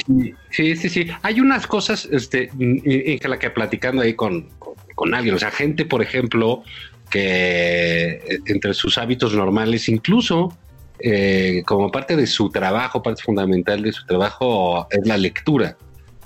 Sí, 0.50 0.76
sí, 0.76 0.88
sí. 0.88 1.06
Hay 1.22 1.40
unas 1.40 1.66
cosas 1.66 2.08
este, 2.10 2.50
en 2.58 3.30
la 3.30 3.38
que 3.38 3.50
platicando 3.50 4.02
ahí 4.02 4.14
con, 4.14 4.48
con 4.94 5.14
alguien, 5.14 5.34
o 5.34 5.38
sea, 5.38 5.50
gente, 5.50 5.84
por 5.84 6.02
ejemplo, 6.02 6.62
que 7.10 8.10
eh, 8.10 8.40
entre 8.46 8.74
sus 8.74 8.98
hábitos 8.98 9.34
normales, 9.34 9.88
incluso 9.88 10.56
eh, 10.98 11.62
como 11.66 11.90
parte 11.90 12.16
de 12.16 12.26
su 12.26 12.50
trabajo, 12.50 13.02
parte 13.02 13.22
fundamental 13.22 13.82
de 13.82 13.92
su 13.92 14.06
trabajo 14.06 14.86
es 14.90 15.06
la 15.06 15.16
lectura. 15.16 15.76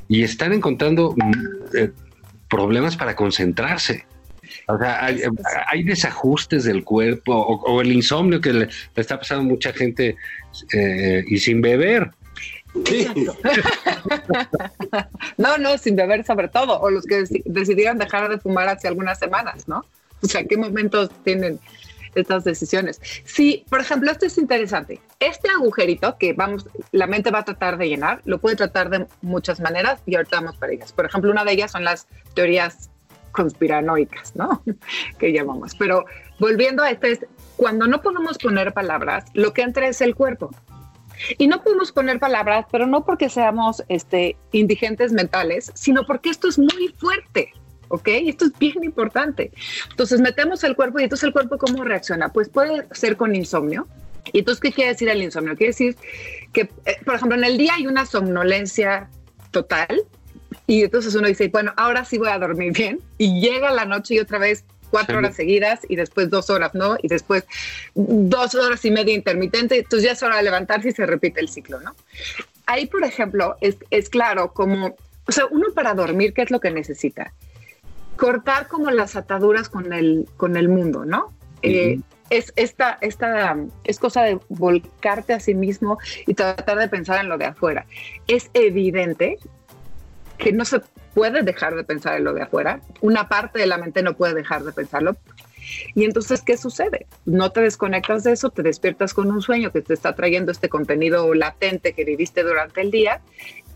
Y 0.08 0.22
están 0.22 0.52
encontrando 0.52 1.14
mm, 1.16 1.76
eh, 1.76 1.90
problemas 2.48 2.96
para 2.96 3.14
concentrarse. 3.14 4.06
O 4.66 4.78
sea, 4.78 5.04
hay, 5.04 5.82
desajustes 5.82 6.64
del 6.64 6.84
cuerpo 6.84 7.34
o, 7.34 7.80
el 7.80 7.92
insomnio 7.92 8.40
que 8.40 8.52
le, 8.52 8.68
está 8.96 9.18
pasando 9.18 9.44
a 9.44 9.46
mucha 9.46 9.72
gente 9.72 10.16
eh, 10.72 11.24
y 11.26 11.38
sin 11.38 11.60
beber. 11.60 12.10
no, 15.38 15.58
no, 15.58 15.78
sin 15.78 15.96
beber 15.96 16.24
sobre 16.24 16.48
todo, 16.48 16.80
o 16.80 16.90
los 16.90 17.04
que 17.04 17.24
decidieron 17.44 17.98
dejar 17.98 18.28
de 18.28 18.38
fumar 18.38 18.68
hace 18.68 18.88
algunas 18.88 19.18
semanas, 19.18 19.66
¿no? 19.66 19.84
O 20.22 20.26
sea, 20.26 20.44
¿qué 20.44 20.56
momentos 20.56 21.10
tienen 21.24 21.58
estas 22.14 22.44
decisiones. 22.44 23.00
Sí, 23.24 23.64
por 23.68 23.80
ejemplo, 23.80 24.10
esto 24.10 24.26
es 24.26 24.38
interesante. 24.38 25.00
Este 25.20 25.48
agujerito 25.50 26.16
que 26.18 26.32
vamos, 26.32 26.66
la 26.92 27.06
mente 27.06 27.30
va 27.30 27.40
a 27.40 27.44
tratar 27.44 27.78
de 27.78 27.88
llenar, 27.88 28.20
lo 28.24 28.38
puede 28.38 28.56
tratar 28.56 28.90
de 28.90 29.06
muchas 29.22 29.60
maneras 29.60 30.00
y 30.06 30.16
ahorita 30.16 30.40
vamos 30.40 30.56
para 30.56 30.72
ellas. 30.72 30.92
Por 30.92 31.06
ejemplo, 31.06 31.30
una 31.30 31.44
de 31.44 31.52
ellas 31.52 31.72
son 31.72 31.84
las 31.84 32.06
teorías 32.34 32.90
conspiranoicas, 33.32 34.34
¿no? 34.36 34.62
que 35.18 35.32
llamamos. 35.32 35.74
Pero 35.74 36.04
volviendo 36.38 36.82
a 36.82 36.90
este, 36.90 37.28
cuando 37.56 37.86
no 37.86 38.00
podemos 38.02 38.38
poner 38.38 38.72
palabras, 38.72 39.24
lo 39.34 39.52
que 39.52 39.62
entra 39.62 39.88
es 39.88 40.00
el 40.00 40.14
cuerpo. 40.14 40.50
Y 41.36 41.48
no 41.48 41.62
podemos 41.62 41.92
poner 41.92 42.20
palabras, 42.20 42.66
pero 42.70 42.86
no 42.86 43.04
porque 43.04 43.28
seamos 43.28 43.82
este, 43.88 44.36
indigentes 44.52 45.12
mentales, 45.12 45.72
sino 45.74 46.04
porque 46.06 46.30
esto 46.30 46.48
es 46.48 46.58
muy 46.58 46.94
fuerte. 46.96 47.52
¿Ok? 47.88 48.08
Esto 48.08 48.46
es 48.46 48.58
bien 48.58 48.84
importante. 48.84 49.52
Entonces 49.90 50.20
metemos 50.20 50.64
el 50.64 50.76
cuerpo 50.76 51.00
y 51.00 51.04
entonces 51.04 51.24
el 51.24 51.32
cuerpo 51.32 51.58
cómo 51.58 51.84
reacciona. 51.84 52.30
Pues 52.30 52.48
puede 52.48 52.86
ser 52.92 53.16
con 53.16 53.34
insomnio. 53.34 53.86
¿Y 54.32 54.40
entonces 54.40 54.60
qué 54.60 54.72
quiere 54.72 54.92
decir 54.92 55.08
el 55.08 55.22
insomnio? 55.22 55.56
Quiere 55.56 55.70
decir 55.70 55.96
que, 56.52 56.62
eh, 56.84 56.96
por 57.04 57.14
ejemplo, 57.14 57.36
en 57.36 57.44
el 57.44 57.56
día 57.56 57.74
hay 57.76 57.86
una 57.86 58.04
somnolencia 58.04 59.08
total 59.50 60.02
y 60.66 60.82
entonces 60.82 61.14
uno 61.14 61.28
dice, 61.28 61.48
bueno, 61.48 61.72
ahora 61.76 62.04
sí 62.04 62.18
voy 62.18 62.28
a 62.28 62.38
dormir 62.38 62.72
bien 62.72 63.00
y 63.16 63.40
llega 63.40 63.70
la 63.72 63.84
noche 63.84 64.14
y 64.14 64.18
otra 64.18 64.38
vez 64.38 64.64
cuatro 64.90 65.18
horas 65.18 65.36
seguidas 65.36 65.80
y 65.88 65.96
después 65.96 66.30
dos 66.30 66.50
horas, 66.50 66.74
¿no? 66.74 66.96
Y 67.02 67.08
después 67.08 67.44
dos 67.94 68.54
horas 68.54 68.84
y 68.84 68.90
media 68.90 69.14
intermitente, 69.14 69.78
entonces 69.78 70.04
ya 70.04 70.12
es 70.12 70.22
hora 70.22 70.36
de 70.36 70.42
levantarse 70.42 70.88
y 70.88 70.92
se 70.92 71.06
repite 71.06 71.40
el 71.40 71.48
ciclo, 71.48 71.80
¿no? 71.80 71.94
Ahí, 72.66 72.86
por 72.86 73.04
ejemplo, 73.04 73.56
es, 73.60 73.76
es 73.90 74.08
claro 74.08 74.52
como, 74.52 74.96
o 75.26 75.32
sea, 75.32 75.46
uno 75.50 75.66
para 75.74 75.94
dormir, 75.94 76.32
¿qué 76.34 76.42
es 76.42 76.50
lo 76.50 76.60
que 76.60 76.70
necesita? 76.70 77.32
Cortar 78.18 78.66
como 78.66 78.90
las 78.90 79.16
ataduras 79.16 79.70
con 79.70 79.92
el, 79.94 80.28
con 80.36 80.56
el 80.56 80.68
mundo, 80.68 81.06
¿no? 81.06 81.32
Eh, 81.62 82.00
es 82.30 82.52
esta, 82.56 82.98
esta 83.00 83.56
es 83.84 83.98
cosa 83.98 84.22
de 84.22 84.38
volcarte 84.50 85.32
a 85.32 85.40
sí 85.40 85.54
mismo 85.54 85.98
y 86.26 86.34
tratar 86.34 86.78
de 86.78 86.88
pensar 86.88 87.20
en 87.20 87.30
lo 87.30 87.38
de 87.38 87.46
afuera. 87.46 87.86
Es 88.26 88.50
evidente 88.52 89.38
que 90.36 90.52
no 90.52 90.64
se 90.66 90.80
puede 91.14 91.42
dejar 91.42 91.74
de 91.74 91.84
pensar 91.84 92.16
en 92.16 92.24
lo 92.24 92.34
de 92.34 92.42
afuera. 92.42 92.80
Una 93.00 93.28
parte 93.28 93.58
de 93.58 93.66
la 93.66 93.78
mente 93.78 94.02
no 94.02 94.14
puede 94.14 94.34
dejar 94.34 94.62
de 94.62 94.72
pensarlo. 94.72 95.16
Y 95.94 96.04
entonces, 96.04 96.42
¿qué 96.42 96.56
sucede? 96.56 97.06
No 97.24 97.52
te 97.52 97.60
desconectas 97.60 98.24
de 98.24 98.32
eso, 98.32 98.50
te 98.50 98.62
despiertas 98.62 99.14
con 99.14 99.30
un 99.30 99.42
sueño 99.42 99.70
que 99.70 99.82
te 99.82 99.94
está 99.94 100.14
trayendo 100.14 100.52
este 100.52 100.68
contenido 100.68 101.34
latente 101.34 101.92
que 101.92 102.04
viviste 102.04 102.42
durante 102.42 102.80
el 102.80 102.90
día 102.90 103.20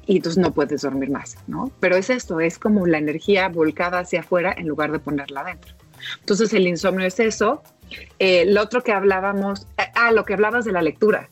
y 0.07 0.16
entonces 0.16 0.42
no 0.42 0.53
puedes 0.53 0.82
dormir 0.82 1.11
más, 1.11 1.36
¿no? 1.46 1.70
Pero 1.80 1.96
es 1.96 2.11
esto, 2.11 2.40
es 2.40 2.59
como 2.59 2.86
la 2.86 2.98
energía 2.98 3.48
volcada 3.48 4.00
hacia 4.00 4.20
afuera 4.20 4.55
en 4.57 4.68
lugar 4.68 4.92
de 4.92 4.98
ponerla 4.98 5.40
adentro. 5.40 5.74
Entonces 6.20 6.53
el 6.53 6.66
insomnio 6.66 7.07
es 7.07 7.20
eso. 7.20 7.62
Eh, 8.18 8.44
lo 8.46 8.62
otro 8.62 8.82
que 8.82 8.92
hablábamos, 8.92 9.66
eh, 9.78 9.84
ah, 9.94 10.12
lo 10.12 10.24
que 10.24 10.34
hablabas 10.34 10.64
de 10.64 10.72
la 10.72 10.82
lectura. 10.82 11.28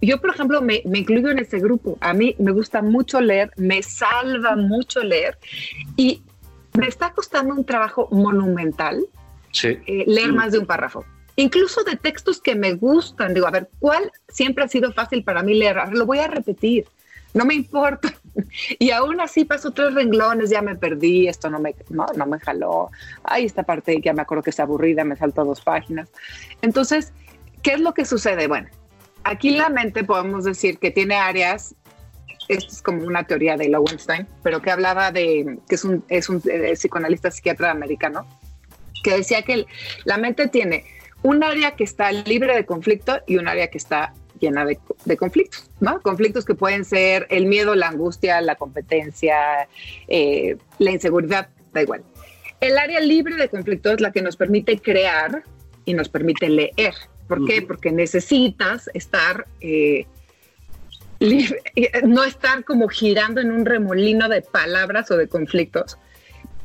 Yo, 0.00 0.20
por 0.20 0.30
ejemplo, 0.30 0.60
me, 0.60 0.82
me, 0.84 1.00
incluyo 1.00 1.30
en 1.30 1.38
ese 1.38 1.58
grupo. 1.58 1.96
A 2.00 2.12
mí 2.12 2.34
me 2.38 2.50
gusta 2.50 2.82
mucho 2.82 3.20
leer, 3.20 3.52
me 3.56 3.82
salva 3.82 4.56
mucho 4.56 5.00
leer 5.02 5.38
y 5.96 6.22
me 6.74 6.88
está 6.88 7.12
costando 7.12 7.54
un 7.54 7.64
trabajo 7.64 8.08
monumental 8.10 9.04
eh, 9.62 10.04
leer 10.06 10.32
más 10.32 10.52
de 10.52 10.58
un 10.58 10.66
párrafo. 10.66 11.04
Incluso 11.36 11.82
de 11.84 11.96
textos 11.96 12.40
que 12.40 12.54
me 12.54 12.74
gustan. 12.74 13.34
Digo, 13.34 13.46
a 13.46 13.50
ver, 13.50 13.70
¿cuál 13.78 14.10
siempre 14.28 14.64
ha 14.64 14.68
sido 14.68 14.92
fácil 14.92 15.24
para 15.24 15.42
mí 15.42 15.54
leer? 15.54 15.76
Lo 15.92 16.06
voy 16.06 16.18
a 16.18 16.28
repetir 16.28 16.86
no 17.34 17.44
me 17.44 17.54
importa. 17.54 18.12
Y 18.78 18.90
aún 18.92 19.20
así 19.20 19.44
paso 19.44 19.72
tres 19.72 19.92
renglones, 19.92 20.48
ya 20.48 20.62
me 20.62 20.74
perdí, 20.74 21.28
esto 21.28 21.50
no 21.50 21.58
me, 21.58 21.74
no, 21.90 22.06
me 22.26 22.38
jaló. 22.40 22.90
Ay, 23.22 23.44
esta 23.44 23.62
parte 23.62 24.00
ya 24.02 24.14
me 24.14 24.22
acuerdo 24.22 24.42
que 24.42 24.50
es 24.50 24.58
aburrida, 24.58 25.04
me 25.04 25.16
saltó 25.16 25.44
dos 25.44 25.60
páginas. 25.60 26.08
Entonces, 26.62 27.12
¿qué 27.62 27.72
es 27.72 27.80
lo 27.80 27.92
que 27.92 28.06
sucede? 28.06 28.48
Bueno, 28.48 28.68
aquí 29.24 29.50
la 29.50 29.68
mente 29.68 30.02
podemos 30.02 30.44
decir 30.44 30.78
que 30.78 30.90
tiene 30.90 31.16
áreas, 31.16 31.74
esto 32.48 32.72
es 32.72 32.80
como 32.80 33.04
una 33.04 33.24
teoría 33.24 33.58
de 33.58 33.68
Lowenstein, 33.68 34.26
pero 34.42 34.62
que 34.62 34.70
hablaba 34.70 35.12
de, 35.12 35.58
que 35.68 35.74
es 35.74 35.84
un, 35.84 36.02
es 36.08 36.30
un 36.30 36.42
eh, 36.46 36.72
psicoanalista 36.72 37.30
psiquiatra 37.30 37.70
americano, 37.70 38.26
que 39.04 39.16
decía 39.16 39.42
que 39.42 39.66
la 40.04 40.16
mente 40.16 40.48
tiene 40.48 40.84
un 41.22 41.44
área 41.44 41.72
que 41.72 41.84
está 41.84 42.10
libre 42.12 42.54
de 42.54 42.66
conflicto 42.66 43.20
y 43.26 43.36
un 43.36 43.48
área 43.48 43.68
que 43.68 43.78
está 43.78 44.14
llena 44.42 44.66
de, 44.66 45.16
conflictos, 45.16 45.70
¿no? 45.80 46.02
Conflictos 46.02 46.44
que 46.44 46.54
pueden 46.54 46.84
ser 46.84 47.26
el 47.30 47.46
miedo, 47.46 47.74
la 47.74 47.88
angustia, 47.88 48.40
la 48.40 48.56
competencia, 48.56 49.68
eh, 50.08 50.56
la 50.78 50.90
inseguridad, 50.90 51.48
da 51.72 51.82
igual. 51.82 52.02
El 52.60 52.76
área 52.76 53.00
libre 53.00 53.36
de 53.36 53.48
conflictos 53.48 53.94
es 53.94 54.00
la 54.00 54.12
que 54.12 54.20
nos 54.20 54.36
permite 54.36 54.78
crear 54.78 55.44
y 55.84 55.94
nos 55.94 56.08
permite 56.08 56.48
leer. 56.48 56.94
¿Por 57.28 57.46
qué? 57.46 57.62
Porque 57.62 57.92
necesitas 57.92 58.90
estar 58.94 59.46
eh, 59.60 60.06
libre, 61.18 61.62
no 62.04 62.24
estar 62.24 62.64
como 62.64 62.88
girando 62.88 63.40
en 63.40 63.50
un 63.50 63.64
remolino 63.64 64.28
de 64.28 64.42
palabras 64.42 65.10
o 65.10 65.16
de 65.16 65.28
conflictos 65.28 65.98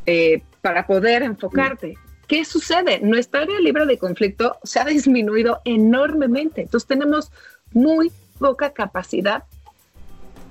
eh, 0.05 0.41
para 0.61 0.88
poder 0.88 1.23
enfocarte. 1.23 1.95
¿Qué 2.28 2.43
sucede? 2.43 2.99
Nuestra 2.99 3.41
área 3.41 3.59
libre 3.59 3.86
de 3.86 3.97
conflicto 3.97 4.57
se 4.63 4.80
ha 4.80 4.86
disminuido 4.86 5.61
enormemente. 5.63 6.61
Entonces 6.61 6.86
tenemos 6.86 7.32
muy 7.74 8.11
poca 8.39 8.72
capacidad 8.72 9.43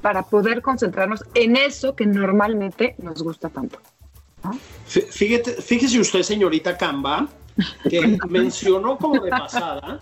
para 0.02 0.22
poder 0.22 0.62
concentrarnos 0.62 1.24
en 1.34 1.56
eso 1.56 1.96
que 1.96 2.06
normalmente 2.06 2.94
nos 2.98 3.22
gusta 3.22 3.48
tanto. 3.48 3.78
fíjese 4.86 5.98
usted, 6.00 6.22
señorita 6.22 6.76
Camba, 6.76 7.28
que 7.88 8.18
mencionó 8.28 8.98
como 8.98 9.20
de 9.20 9.30
pasada, 9.30 10.00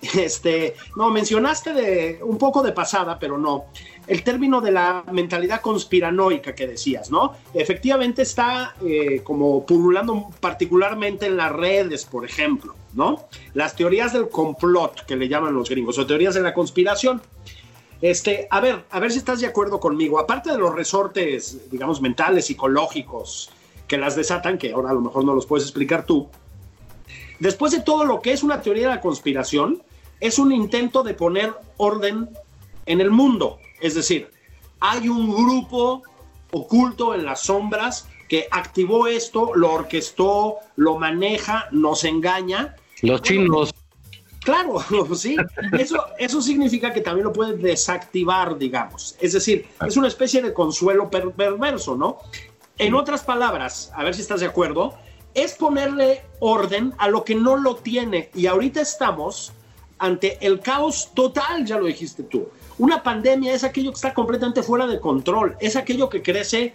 este, 0.00 0.76
no, 0.96 1.10
mencionaste 1.10 1.72
de 1.72 2.20
un 2.22 2.38
poco 2.38 2.62
de 2.62 2.72
pasada, 2.72 3.18
pero 3.18 3.36
no, 3.36 3.66
el 4.06 4.22
término 4.22 4.60
de 4.60 4.70
la 4.70 5.04
mentalidad 5.12 5.60
conspiranoica 5.60 6.54
que 6.54 6.66
decías, 6.66 7.10
¿no? 7.10 7.34
Efectivamente 7.52 8.22
está 8.22 8.74
eh, 8.84 9.22
como 9.24 9.66
pululando 9.66 10.30
particularmente 10.40 11.26
en 11.26 11.36
las 11.36 11.52
redes, 11.52 12.04
por 12.04 12.24
ejemplo, 12.24 12.74
¿no? 12.94 13.28
Las 13.54 13.76
teorías 13.76 14.12
del 14.12 14.28
complot 14.28 15.04
que 15.06 15.16
le 15.16 15.28
llaman 15.28 15.54
los 15.54 15.68
gringos, 15.68 15.98
o 15.98 16.06
teorías 16.06 16.34
de 16.34 16.42
la 16.42 16.54
conspiración. 16.54 17.20
Este, 18.00 18.46
a 18.50 18.60
ver, 18.60 18.84
a 18.90 19.00
ver 19.00 19.10
si 19.10 19.18
estás 19.18 19.40
de 19.40 19.46
acuerdo 19.46 19.80
conmigo. 19.80 20.18
Aparte 20.18 20.52
de 20.52 20.58
los 20.58 20.74
resortes, 20.74 21.70
digamos, 21.70 22.00
mentales, 22.00 22.46
psicológicos, 22.46 23.50
que 23.86 23.98
las 23.98 24.14
desatan, 24.14 24.58
que 24.58 24.72
ahora 24.72 24.90
a 24.90 24.94
lo 24.94 25.00
mejor 25.00 25.24
no 25.24 25.34
los 25.34 25.46
puedes 25.46 25.64
explicar 25.64 26.04
tú, 26.06 26.28
después 27.40 27.72
de 27.72 27.80
todo 27.80 28.04
lo 28.04 28.20
que 28.20 28.32
es 28.32 28.42
una 28.42 28.60
teoría 28.62 28.88
de 28.88 28.94
la 28.96 29.00
conspiración, 29.00 29.82
es 30.20 30.38
un 30.38 30.52
intento 30.52 31.02
de 31.02 31.14
poner 31.14 31.52
orden 31.76 32.28
en 32.86 33.00
el 33.00 33.10
mundo. 33.10 33.58
Es 33.80 33.94
decir, 33.94 34.30
hay 34.80 35.08
un 35.08 35.34
grupo 35.34 36.02
oculto 36.52 37.14
en 37.14 37.24
las 37.24 37.40
sombras 37.40 38.08
que 38.28 38.46
activó 38.50 39.06
esto, 39.06 39.52
lo 39.54 39.72
orquestó, 39.72 40.56
lo 40.76 40.98
maneja, 40.98 41.66
nos 41.70 42.04
engaña. 42.04 42.76
Los 43.02 43.22
chinos. 43.22 43.74
Claro, 44.44 44.82
sí. 45.14 45.36
Eso, 45.78 46.04
eso 46.18 46.40
significa 46.40 46.92
que 46.92 47.00
también 47.00 47.26
lo 47.26 47.32
puede 47.32 47.56
desactivar, 47.56 48.58
digamos. 48.58 49.16
Es 49.20 49.32
decir, 49.32 49.66
es 49.86 49.96
una 49.96 50.08
especie 50.08 50.42
de 50.42 50.52
consuelo 50.52 51.10
perverso, 51.10 51.96
¿no? 51.96 52.18
En 52.78 52.94
otras 52.94 53.24
palabras, 53.24 53.90
a 53.94 54.04
ver 54.04 54.14
si 54.14 54.20
estás 54.20 54.40
de 54.40 54.46
acuerdo, 54.46 54.94
es 55.34 55.54
ponerle 55.54 56.22
orden 56.40 56.94
a 56.98 57.08
lo 57.08 57.24
que 57.24 57.34
no 57.34 57.56
lo 57.56 57.76
tiene. 57.76 58.30
Y 58.34 58.46
ahorita 58.46 58.80
estamos 58.80 59.52
ante 59.98 60.38
el 60.46 60.60
caos 60.60 61.10
total, 61.14 61.64
ya 61.64 61.78
lo 61.78 61.86
dijiste 61.86 62.22
tú. 62.22 62.48
Una 62.78 63.02
pandemia 63.02 63.52
es 63.52 63.64
aquello 63.64 63.90
que 63.90 63.96
está 63.96 64.14
completamente 64.14 64.62
fuera 64.62 64.86
de 64.86 65.00
control, 65.00 65.56
es 65.60 65.74
aquello 65.74 66.08
que 66.08 66.22
crece, 66.22 66.72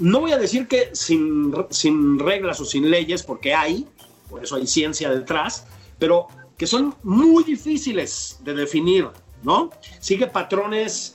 no 0.00 0.20
voy 0.20 0.32
a 0.32 0.38
decir 0.38 0.66
que 0.66 0.90
sin, 0.94 1.54
sin 1.70 2.18
reglas 2.18 2.60
o 2.60 2.64
sin 2.64 2.90
leyes, 2.90 3.22
porque 3.22 3.54
hay, 3.54 3.86
por 4.28 4.42
eso 4.42 4.56
hay 4.56 4.66
ciencia 4.66 5.10
detrás, 5.10 5.66
pero 5.98 6.26
que 6.56 6.66
son 6.66 6.94
muy 7.02 7.44
difíciles 7.44 8.38
de 8.42 8.54
definir, 8.54 9.08
¿no? 9.42 9.70
Sigue 10.00 10.26
patrones 10.26 11.14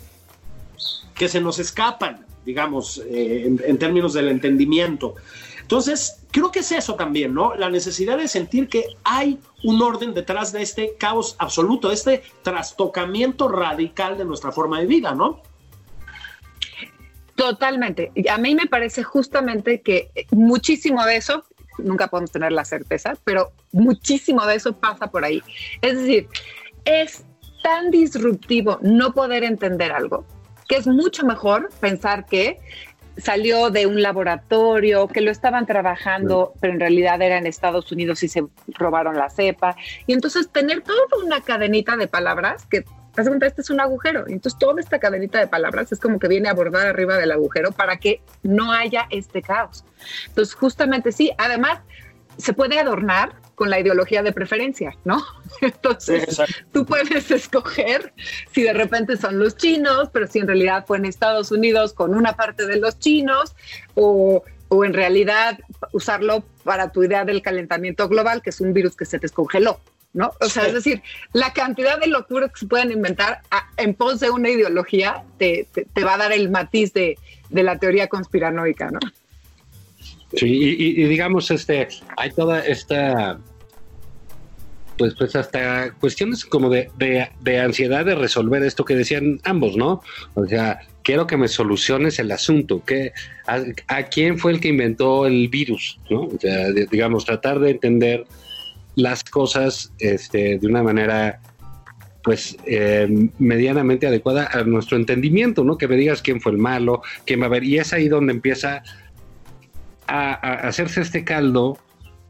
que 1.14 1.28
se 1.28 1.42
nos 1.42 1.60
escapan, 1.60 2.26
digamos, 2.46 3.00
eh, 3.00 3.44
en, 3.46 3.62
en 3.66 3.78
términos 3.78 4.14
del 4.14 4.30
entendimiento. 4.30 5.16
Entonces, 5.62 6.22
creo 6.32 6.52
que 6.52 6.60
es 6.60 6.72
eso 6.72 6.94
también, 6.94 7.34
¿no? 7.34 7.56
La 7.56 7.70
necesidad 7.70 8.18
de 8.18 8.28
sentir 8.28 8.68
que 8.68 8.86
hay 9.04 9.40
un 9.64 9.82
orden 9.82 10.14
detrás 10.14 10.52
de 10.52 10.62
este 10.62 10.96
caos 10.96 11.36
absoluto, 11.40 11.88
de 11.88 11.96
este 11.96 12.24
trastocamiento 12.44 13.48
radical 13.48 14.18
de 14.18 14.26
nuestra 14.26 14.52
forma 14.52 14.80
de 14.80 14.86
vida, 14.86 15.16
¿no? 15.16 15.42
Totalmente. 17.36 18.12
A 18.30 18.38
mí 18.38 18.56
me 18.56 18.66
parece 18.66 19.04
justamente 19.04 19.82
que 19.82 20.10
muchísimo 20.32 21.04
de 21.06 21.18
eso, 21.18 21.44
nunca 21.78 22.08
podemos 22.08 22.32
tener 22.32 22.52
la 22.52 22.66
certeza, 22.66 23.18
pero 23.24 23.52
muchísimo 23.72 24.46
de 24.46 24.56
eso 24.56 24.74
pasa 24.78 25.08
por 25.08 25.26
ahí. 25.26 25.44
Es 25.82 25.98
decir, 25.98 26.28
es 26.86 27.26
tan 27.64 27.92
disruptivo 27.92 28.80
no 28.82 29.14
poder 29.14 29.44
entender 29.44 29.92
algo 29.92 30.26
que 30.68 30.78
es 30.78 30.88
mucho 30.88 31.26
mejor 31.26 31.70
pensar 31.80 32.26
que 32.26 32.60
salió 33.18 33.70
de 33.70 33.86
un 33.86 34.02
laboratorio, 34.02 35.08
que 35.08 35.22
lo 35.22 35.32
estaban 35.32 35.66
trabajando, 35.66 36.54
pero 36.60 36.74
en 36.74 36.80
realidad 36.80 37.22
era 37.22 37.38
en 37.38 37.48
Estados 37.48 37.92
Unidos 37.92 38.24
y 38.24 38.28
se 38.28 38.44
robaron 38.68 39.16
la 39.16 39.30
cepa. 39.30 39.76
Y 40.06 40.14
entonces 40.14 40.50
tener 40.50 40.82
toda 40.82 41.00
una 41.24 41.42
cadenita 41.42 41.96
de 41.96 42.08
palabras 42.08 42.66
que 42.66 42.84
haz 43.22 43.28
cuenta, 43.28 43.46
este 43.46 43.62
es 43.62 43.70
un 43.70 43.80
agujero. 43.80 44.26
Entonces, 44.28 44.58
toda 44.60 44.80
esta 44.80 45.00
cadenita 45.00 45.40
de 45.40 45.48
palabras 45.48 45.92
es 45.92 46.00
como 46.00 46.20
que 46.20 46.28
viene 46.28 46.50
a 46.50 46.54
bordar 46.54 46.88
arriba 46.88 47.18
del 47.18 47.32
agujero 47.32 47.72
para 47.72 47.98
que 47.98 48.22
no 48.44 48.72
haya 48.72 49.08
este 49.10 49.42
caos. 49.42 49.84
Entonces, 50.28 50.54
justamente 50.56 51.12
sí, 51.12 51.32
además, 51.38 51.80
se 52.38 52.54
puede 52.54 52.80
adornar 52.80 53.34
con 53.56 53.70
la 53.70 53.80
ideología 53.80 54.22
de 54.22 54.34
preferencia, 54.34 54.96
¿no? 55.06 55.24
Entonces, 55.62 56.42
tú 56.74 56.86
puedes 56.86 57.32
escoger 57.32 58.14
si 58.52 58.64
de 58.64 58.74
repente 58.74 59.18
son 59.18 59.40
los 59.40 59.56
chinos, 59.56 60.10
pero 60.12 60.28
si 60.28 60.40
en 60.40 60.48
realidad 60.48 60.86
fue 60.86 60.98
en 60.98 61.06
Estados 61.06 61.52
Unidos 61.52 61.94
con 61.94 62.14
una 62.14 62.36
parte 62.36 62.68
de 62.68 62.78
los 62.78 63.00
chinos, 63.00 63.56
o, 63.94 64.44
o 64.68 64.86
en 64.86 64.94
realidad 64.94 65.58
usarlo 65.94 66.44
para 66.64 66.92
tu 66.92 67.04
idea 67.04 67.24
del 67.24 67.42
calentamiento 67.42 68.10
global, 68.10 68.42
que 68.42 68.50
es 68.50 68.60
un 68.60 68.74
virus 68.74 68.96
que 68.96 69.06
se 69.06 69.20
descongeló, 69.20 69.80
¿no? 70.16 70.32
O 70.40 70.46
sea, 70.46 70.66
es 70.66 70.74
decir, 70.74 71.04
la 71.34 71.52
cantidad 71.54 72.00
de 72.00 72.08
locuras 72.08 72.52
que 72.54 72.62
se 72.62 72.68
pueden 72.68 72.92
inventar 72.92 73.42
en 73.78 73.94
pos 73.94 74.22
de 74.22 74.32
una 74.32 74.50
ideología 74.50 75.24
te, 75.38 75.68
te, 75.74 76.04
va 76.04 76.14
a 76.14 76.18
dar 76.18 76.32
el 76.32 76.50
matiz 76.50 76.94
de, 76.94 77.18
de, 77.50 77.64
la 77.64 77.78
teoría 77.78 78.08
conspiranoica, 78.08 78.90
¿no? 78.92 79.00
Sí, 80.36 80.48
y, 80.48 81.04
digamos, 81.04 81.52
este, 81.52 81.90
hay 82.18 82.32
toda 82.32 82.66
esta, 82.66 83.40
pues, 84.98 85.16
pues 85.16 85.36
hasta 85.36 85.92
cuestiones 85.92 86.46
como 86.46 86.70
de, 86.70 86.90
de, 86.98 87.60
ansiedad 87.60 88.06
de 88.06 88.16
resolver 88.16 88.64
esto 88.64 88.86
que 88.86 88.96
decían 88.96 89.42
ambos, 89.44 89.76
¿no? 89.76 90.02
O 90.34 90.46
sea, 90.46 90.80
quiero 91.04 91.28
que 91.28 91.36
me 91.36 91.50
soluciones 91.50 92.20
el 92.20 92.32
asunto, 92.32 92.84
que 92.86 93.12
a, 93.48 93.62
a 93.88 94.04
quién 94.04 94.40
fue 94.40 94.54
el 94.54 94.62
que 94.62 94.70
inventó 94.70 95.26
el 95.26 95.50
virus, 95.50 96.00
¿no? 96.10 96.22
O 96.22 96.38
sea, 96.40 96.72
digamos, 96.72 97.26
tratar 97.26 97.60
de 97.60 97.72
entender 97.72 98.26
las 98.96 99.24
cosas 99.24 99.92
este, 100.00 100.58
de 100.58 100.68
una 100.68 100.84
manera 100.84 101.40
pues 102.24 102.58
eh, 102.66 103.30
medianamente 103.38 104.08
adecuada 104.08 104.50
a 104.52 104.64
nuestro 104.64 104.98
entendimiento, 104.98 105.64
¿no? 105.64 105.78
Que 105.78 105.88
me 105.88 105.96
digas 105.96 106.24
quién 106.24 106.42
fue 106.42 106.54
el 106.54 106.58
malo, 106.58 107.04
quién 107.24 107.40
va 107.40 107.46
a 107.46 107.50
ver. 107.50 107.64
Y 107.64 107.78
es 107.78 107.94
ahí 107.94 108.08
donde 108.08 108.34
empieza 108.34 108.82
a, 110.08 110.34
hacerse 110.68 111.02
este 111.02 111.24
caldo 111.24 111.78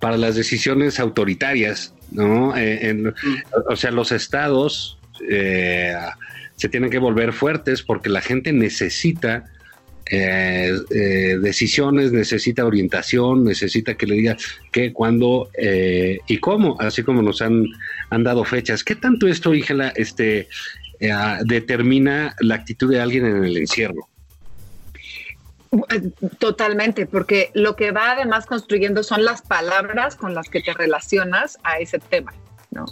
para 0.01 0.18
las 0.18 0.36
decisiones 0.36 0.99
autoritarias, 0.99 1.93
¿no? 2.11 2.55
Eh, 2.57 2.93
mm. 2.93 3.07
O 3.70 3.78
sea, 3.78 3.91
los 3.91 4.11
estados 4.11 4.99
eh, 5.30 5.93
se 6.57 6.68
tienen 6.68 6.89
que 6.89 6.99
volver 6.99 7.32
fuertes 7.32 7.82
porque 7.82 8.09
la 8.09 8.20
gente 8.20 8.51
necesita 8.51 9.45
eh, 10.12 10.72
eh, 10.91 11.38
decisiones, 11.41 12.12
necesita 12.12 12.64
orientación, 12.64 13.43
necesita 13.43 13.95
que 13.95 14.06
le 14.06 14.16
diga 14.16 14.38
qué, 14.72 14.93
cuándo 14.93 15.49
eh, 15.58 16.20
y 16.28 16.38
cómo, 16.38 16.80
así 16.80 17.01
como 17.01 17.24
nos 17.24 17.41
han, 17.41 17.66
han 18.12 18.24
dado 18.24 18.43
fechas. 18.43 18.84
¿Qué 18.84 18.95
tanto 18.95 19.28
esto, 19.28 19.56
Ígela, 19.56 19.89
este, 19.95 20.47
determina 21.45 22.36
la 22.39 22.56
actitud 22.56 22.91
de 22.91 23.01
alguien 23.01 23.26
en 23.26 23.43
el 23.43 23.58
encierro? 23.58 24.08
Totalmente, 26.38 27.08
porque 27.08 27.49
lo 27.53 27.76
que 27.76 27.91
va 27.91 28.12
además 28.12 28.45
construyendo 28.45 29.03
son 29.03 29.26
las 29.26 29.41
palabras 29.41 30.16
con 30.16 30.36
las 30.36 30.49
que 30.49 30.62
te 30.62 30.74
relacionas 30.74 31.58
a 31.64 31.80
ese 31.80 31.97
tema, 31.97 32.34
¿no? 32.72 32.86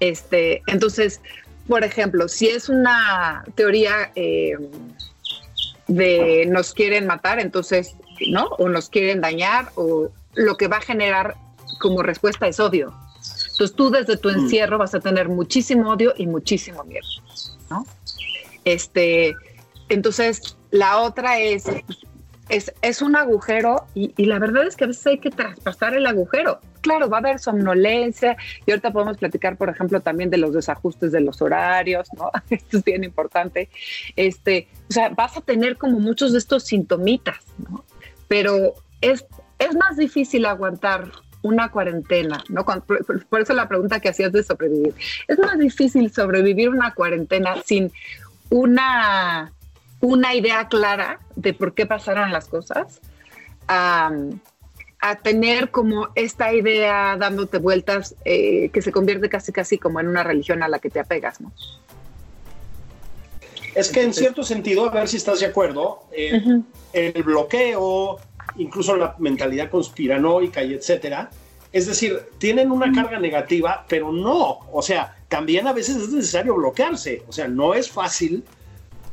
Este, 0.00 0.62
entonces, 0.66 1.20
por 1.68 1.84
ejemplo, 1.84 2.26
si 2.26 2.48
es 2.48 2.70
una 2.70 3.44
teoría 3.54 4.10
de 5.88 6.46
nos 6.46 6.72
quieren 6.74 7.06
matar, 7.06 7.40
entonces, 7.40 7.96
¿no? 8.30 8.46
O 8.58 8.68
nos 8.68 8.88
quieren 8.88 9.20
dañar, 9.20 9.70
o 9.74 10.10
lo 10.34 10.56
que 10.56 10.68
va 10.68 10.76
a 10.76 10.82
generar 10.82 11.34
como 11.80 12.02
respuesta 12.02 12.46
es 12.46 12.60
odio. 12.60 12.94
Entonces 13.14 13.74
tú 13.74 13.90
desde 13.90 14.16
tu 14.16 14.28
mm. 14.28 14.34
encierro 14.34 14.78
vas 14.78 14.94
a 14.94 15.00
tener 15.00 15.28
muchísimo 15.28 15.90
odio 15.90 16.14
y 16.16 16.26
muchísimo 16.26 16.84
miedo, 16.84 17.06
¿no? 17.70 17.86
Este, 18.64 19.34
entonces 19.88 20.56
la 20.70 20.98
otra 20.98 21.38
es, 21.40 21.64
es, 22.48 22.72
es 22.82 23.02
un 23.02 23.16
agujero 23.16 23.86
y, 23.94 24.12
y, 24.16 24.26
la 24.26 24.38
verdad 24.38 24.66
es 24.66 24.76
que 24.76 24.84
a 24.84 24.86
veces 24.88 25.06
hay 25.06 25.18
que 25.18 25.30
traspasar 25.30 25.94
el 25.94 26.06
agujero 26.06 26.60
claro, 26.88 27.10
va 27.10 27.18
a 27.18 27.20
haber 27.20 27.38
somnolencia 27.38 28.36
y 28.64 28.70
ahorita 28.70 28.92
podemos 28.92 29.18
platicar, 29.18 29.56
por 29.56 29.68
ejemplo, 29.68 30.00
también 30.00 30.30
de 30.30 30.38
los 30.38 30.54
desajustes 30.54 31.12
de 31.12 31.20
los 31.20 31.42
horarios, 31.42 32.08
¿no? 32.16 32.30
Esto 32.50 32.78
es 32.78 32.84
bien 32.84 33.04
importante. 33.04 33.68
Este, 34.16 34.68
o 34.88 34.92
sea, 34.92 35.10
vas 35.10 35.36
a 35.36 35.42
tener 35.42 35.76
como 35.76 36.00
muchos 36.00 36.32
de 36.32 36.38
estos 36.38 36.64
sintomitas, 36.64 37.36
¿no? 37.58 37.84
Pero 38.26 38.74
es, 39.02 39.26
es 39.58 39.76
más 39.76 39.98
difícil 39.98 40.46
aguantar 40.46 41.10
una 41.42 41.70
cuarentena, 41.70 42.42
¿no? 42.48 42.64
Por, 42.64 43.40
eso 43.40 43.52
la 43.52 43.68
pregunta 43.68 44.00
que 44.00 44.08
hacías 44.08 44.32
de 44.32 44.42
sobrevivir. 44.42 44.94
Es 45.28 45.38
más 45.38 45.58
difícil 45.58 46.10
sobrevivir 46.10 46.70
una 46.70 46.94
cuarentena 46.94 47.56
sin 47.64 47.92
una, 48.48 49.52
una 50.00 50.34
idea 50.34 50.68
clara 50.68 51.20
de 51.36 51.52
por 51.52 51.74
qué 51.74 51.84
pasaron 51.84 52.32
las 52.32 52.48
cosas 52.48 53.02
a 55.00 55.16
tener 55.16 55.70
como 55.70 56.08
esta 56.14 56.52
idea 56.52 57.16
dándote 57.18 57.58
vueltas 57.58 58.16
eh, 58.24 58.70
que 58.70 58.82
se 58.82 58.90
convierte 58.90 59.28
casi 59.28 59.52
casi 59.52 59.78
como 59.78 60.00
en 60.00 60.08
una 60.08 60.24
religión 60.24 60.62
a 60.62 60.68
la 60.68 60.78
que 60.78 60.90
te 60.90 61.00
apegas, 61.00 61.40
¿no? 61.40 61.52
Es 63.74 63.90
que 63.90 64.02
en 64.02 64.12
cierto 64.12 64.42
sentido, 64.42 64.86
a 64.86 64.90
ver 64.90 65.06
si 65.08 65.18
estás 65.18 65.38
de 65.38 65.46
acuerdo, 65.46 66.00
eh, 66.10 66.40
el 66.92 67.22
bloqueo, 67.22 68.18
incluso 68.56 68.96
la 68.96 69.14
mentalidad 69.18 69.70
conspiranoica 69.70 70.64
y 70.64 70.74
etcétera, 70.74 71.30
es 71.72 71.86
decir, 71.86 72.20
tienen 72.38 72.72
una 72.72 72.92
carga 72.92 73.20
negativa, 73.20 73.84
pero 73.88 74.10
no, 74.10 74.60
o 74.72 74.82
sea, 74.82 75.16
también 75.28 75.66
a 75.68 75.72
veces 75.72 75.96
es 75.96 76.08
necesario 76.08 76.54
bloquearse, 76.54 77.22
o 77.28 77.32
sea, 77.32 77.46
no 77.46 77.74
es 77.74 77.90
fácil 77.90 78.42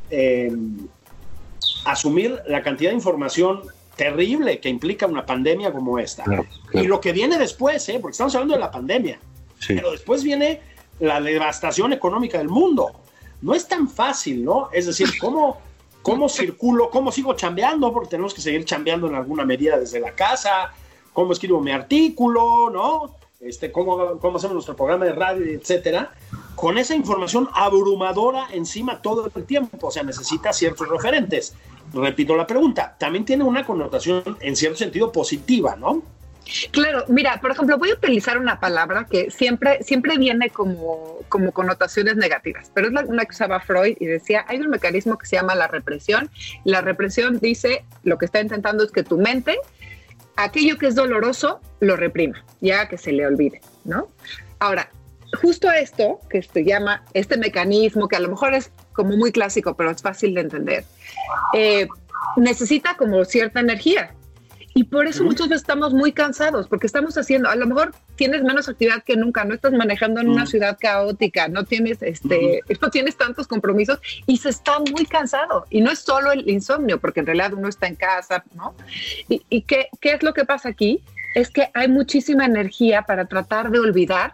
eh, 0.09 0.51
asumir 1.83 2.39
la 2.47 2.63
cantidad 2.63 2.91
de 2.91 2.95
información 2.95 3.61
terrible 3.95 4.59
que 4.59 4.69
implica 4.69 5.05
una 5.05 5.25
pandemia 5.25 5.71
como 5.71 5.99
esta. 5.99 6.23
Y 6.73 6.83
lo 6.83 6.99
que 6.99 7.11
viene 7.11 7.37
después, 7.37 7.87
¿eh? 7.89 7.99
porque 8.01 8.13
estamos 8.13 8.35
hablando 8.35 8.55
de 8.55 8.59
la 8.59 8.71
pandemia, 8.71 9.19
pero 9.67 9.91
después 9.91 10.23
viene 10.23 10.61
la 10.99 11.21
devastación 11.21 11.93
económica 11.93 12.37
del 12.37 12.49
mundo. 12.49 12.91
No 13.41 13.53
es 13.53 13.67
tan 13.67 13.89
fácil, 13.89 14.43
¿no? 14.43 14.69
Es 14.71 14.85
decir, 14.85 15.09
¿cómo, 15.19 15.57
cómo 16.01 16.29
circulo, 16.29 16.89
cómo 16.89 17.11
sigo 17.11 17.33
chambeando? 17.33 17.91
Porque 17.93 18.09
tenemos 18.09 18.33
que 18.33 18.41
seguir 18.41 18.65
chambeando 18.65 19.07
en 19.07 19.15
alguna 19.15 19.45
medida 19.45 19.77
desde 19.77 19.99
la 19.99 20.11
casa, 20.11 20.73
cómo 21.13 21.33
escribo 21.33 21.61
mi 21.61 21.71
artículo, 21.71 22.69
¿no? 22.69 23.15
Este, 23.45 23.71
cómo, 23.71 24.19
cómo 24.19 24.37
hacemos 24.37 24.55
nuestro 24.55 24.75
programa 24.75 25.05
de 25.05 25.13
radio, 25.13 25.45
etcétera, 25.45 26.11
con 26.55 26.77
esa 26.77 26.95
información 26.95 27.47
abrumadora 27.53 28.47
encima 28.51 29.01
todo 29.01 29.31
el 29.33 29.45
tiempo. 29.45 29.87
O 29.87 29.91
sea, 29.91 30.03
necesita 30.03 30.51
ciertos 30.51 30.89
referentes 30.89 31.55
repito 31.93 32.35
la 32.35 32.47
pregunta, 32.47 32.95
también 32.97 33.25
tiene 33.25 33.43
una 33.43 33.65
connotación 33.65 34.37
en 34.39 34.55
cierto 34.55 34.77
sentido 34.77 35.11
positiva, 35.11 35.75
¿no? 35.75 36.03
Claro, 36.69 37.05
mira, 37.07 37.41
por 37.41 37.51
ejemplo, 37.51 37.79
voy 37.79 37.89
a 37.89 37.95
utilizar 37.95 38.37
una 38.37 38.59
palabra 38.59 39.07
que 39.09 39.31
siempre, 39.31 39.81
siempre 39.81 40.15
viene 40.17 40.51
como, 40.51 41.21
como 41.27 41.51
connotaciones 41.51 42.17
negativas, 42.17 42.69
pero 42.71 42.87
es 42.87 42.93
la, 42.93 43.01
una 43.01 43.25
que 43.25 43.31
usaba 43.31 43.59
Freud 43.59 43.97
y 43.99 44.05
decía, 44.05 44.45
hay 44.47 44.59
un 44.59 44.69
mecanismo 44.69 45.17
que 45.17 45.25
se 45.25 45.37
llama 45.37 45.55
la 45.55 45.67
represión. 45.67 46.29
La 46.63 46.81
represión 46.81 47.39
dice, 47.39 47.83
lo 48.03 48.19
que 48.19 48.25
está 48.25 48.41
intentando 48.41 48.83
es 48.83 48.91
que 48.91 49.01
tu 49.01 49.17
mente, 49.17 49.57
aquello 50.35 50.77
que 50.77 50.87
es 50.87 50.95
doloroso, 50.95 51.61
lo 51.79 51.95
reprima, 51.95 52.43
ya 52.61 52.87
que 52.87 52.97
se 52.97 53.11
le 53.11 53.25
olvide, 53.25 53.61
¿no? 53.83 54.09
Ahora, 54.59 54.89
justo 55.41 55.71
esto 55.71 56.19
que 56.29 56.41
se 56.41 56.63
llama, 56.63 57.03
este 57.13 57.37
mecanismo, 57.37 58.07
que 58.07 58.15
a 58.15 58.19
lo 58.19 58.29
mejor 58.29 58.53
es 58.53 58.71
como 58.93 59.15
muy 59.17 59.31
clásico, 59.31 59.75
pero 59.75 59.91
es 59.91 60.01
fácil 60.01 60.33
de 60.33 60.41
entender, 60.41 60.85
eh, 61.53 61.87
necesita 62.37 62.95
como 62.97 63.23
cierta 63.25 63.59
energía. 63.59 64.13
Y 64.77 64.83
por 64.83 65.07
eso 65.07 65.23
muchos 65.23 65.49
estamos 65.51 65.93
muy 65.93 66.11
cansados, 66.11 66.67
porque 66.67 66.85
estamos 66.85 67.17
haciendo, 67.17 67.47
a 67.47 67.55
lo 67.55 67.65
mejor 67.65 67.93
tienes 68.17 68.43
menos 68.43 68.67
actividad 68.67 69.03
que 69.03 69.15
nunca, 69.15 69.45
no 69.45 69.53
estás 69.53 69.71
manejando 69.71 70.19
en 70.19 70.27
una 70.27 70.45
ciudad 70.45 70.77
caótica, 70.77 71.47
no 71.47 71.63
tienes, 71.63 72.01
este, 72.01 72.59
no 72.81 72.89
tienes 72.89 73.15
tantos 73.15 73.47
compromisos 73.47 73.99
y 74.25 74.35
se 74.35 74.49
está 74.49 74.79
muy 74.79 75.05
cansado. 75.05 75.65
Y 75.69 75.79
no 75.79 75.91
es 75.91 75.99
solo 75.99 76.33
el 76.33 76.49
insomnio, 76.49 76.99
porque 76.99 77.21
en 77.21 77.27
realidad 77.27 77.53
uno 77.53 77.69
está 77.69 77.87
en 77.87 77.95
casa, 77.95 78.43
¿no? 78.53 78.75
¿Y, 79.29 79.41
y 79.49 79.61
qué, 79.61 79.87
qué 80.01 80.11
es 80.11 80.23
lo 80.23 80.33
que 80.33 80.43
pasa 80.43 80.67
aquí? 80.67 80.99
Es 81.35 81.49
que 81.51 81.69
hay 81.73 81.87
muchísima 81.87 82.43
energía 82.43 83.03
para 83.03 83.27
tratar 83.27 83.71
de 83.71 83.79
olvidar 83.79 84.33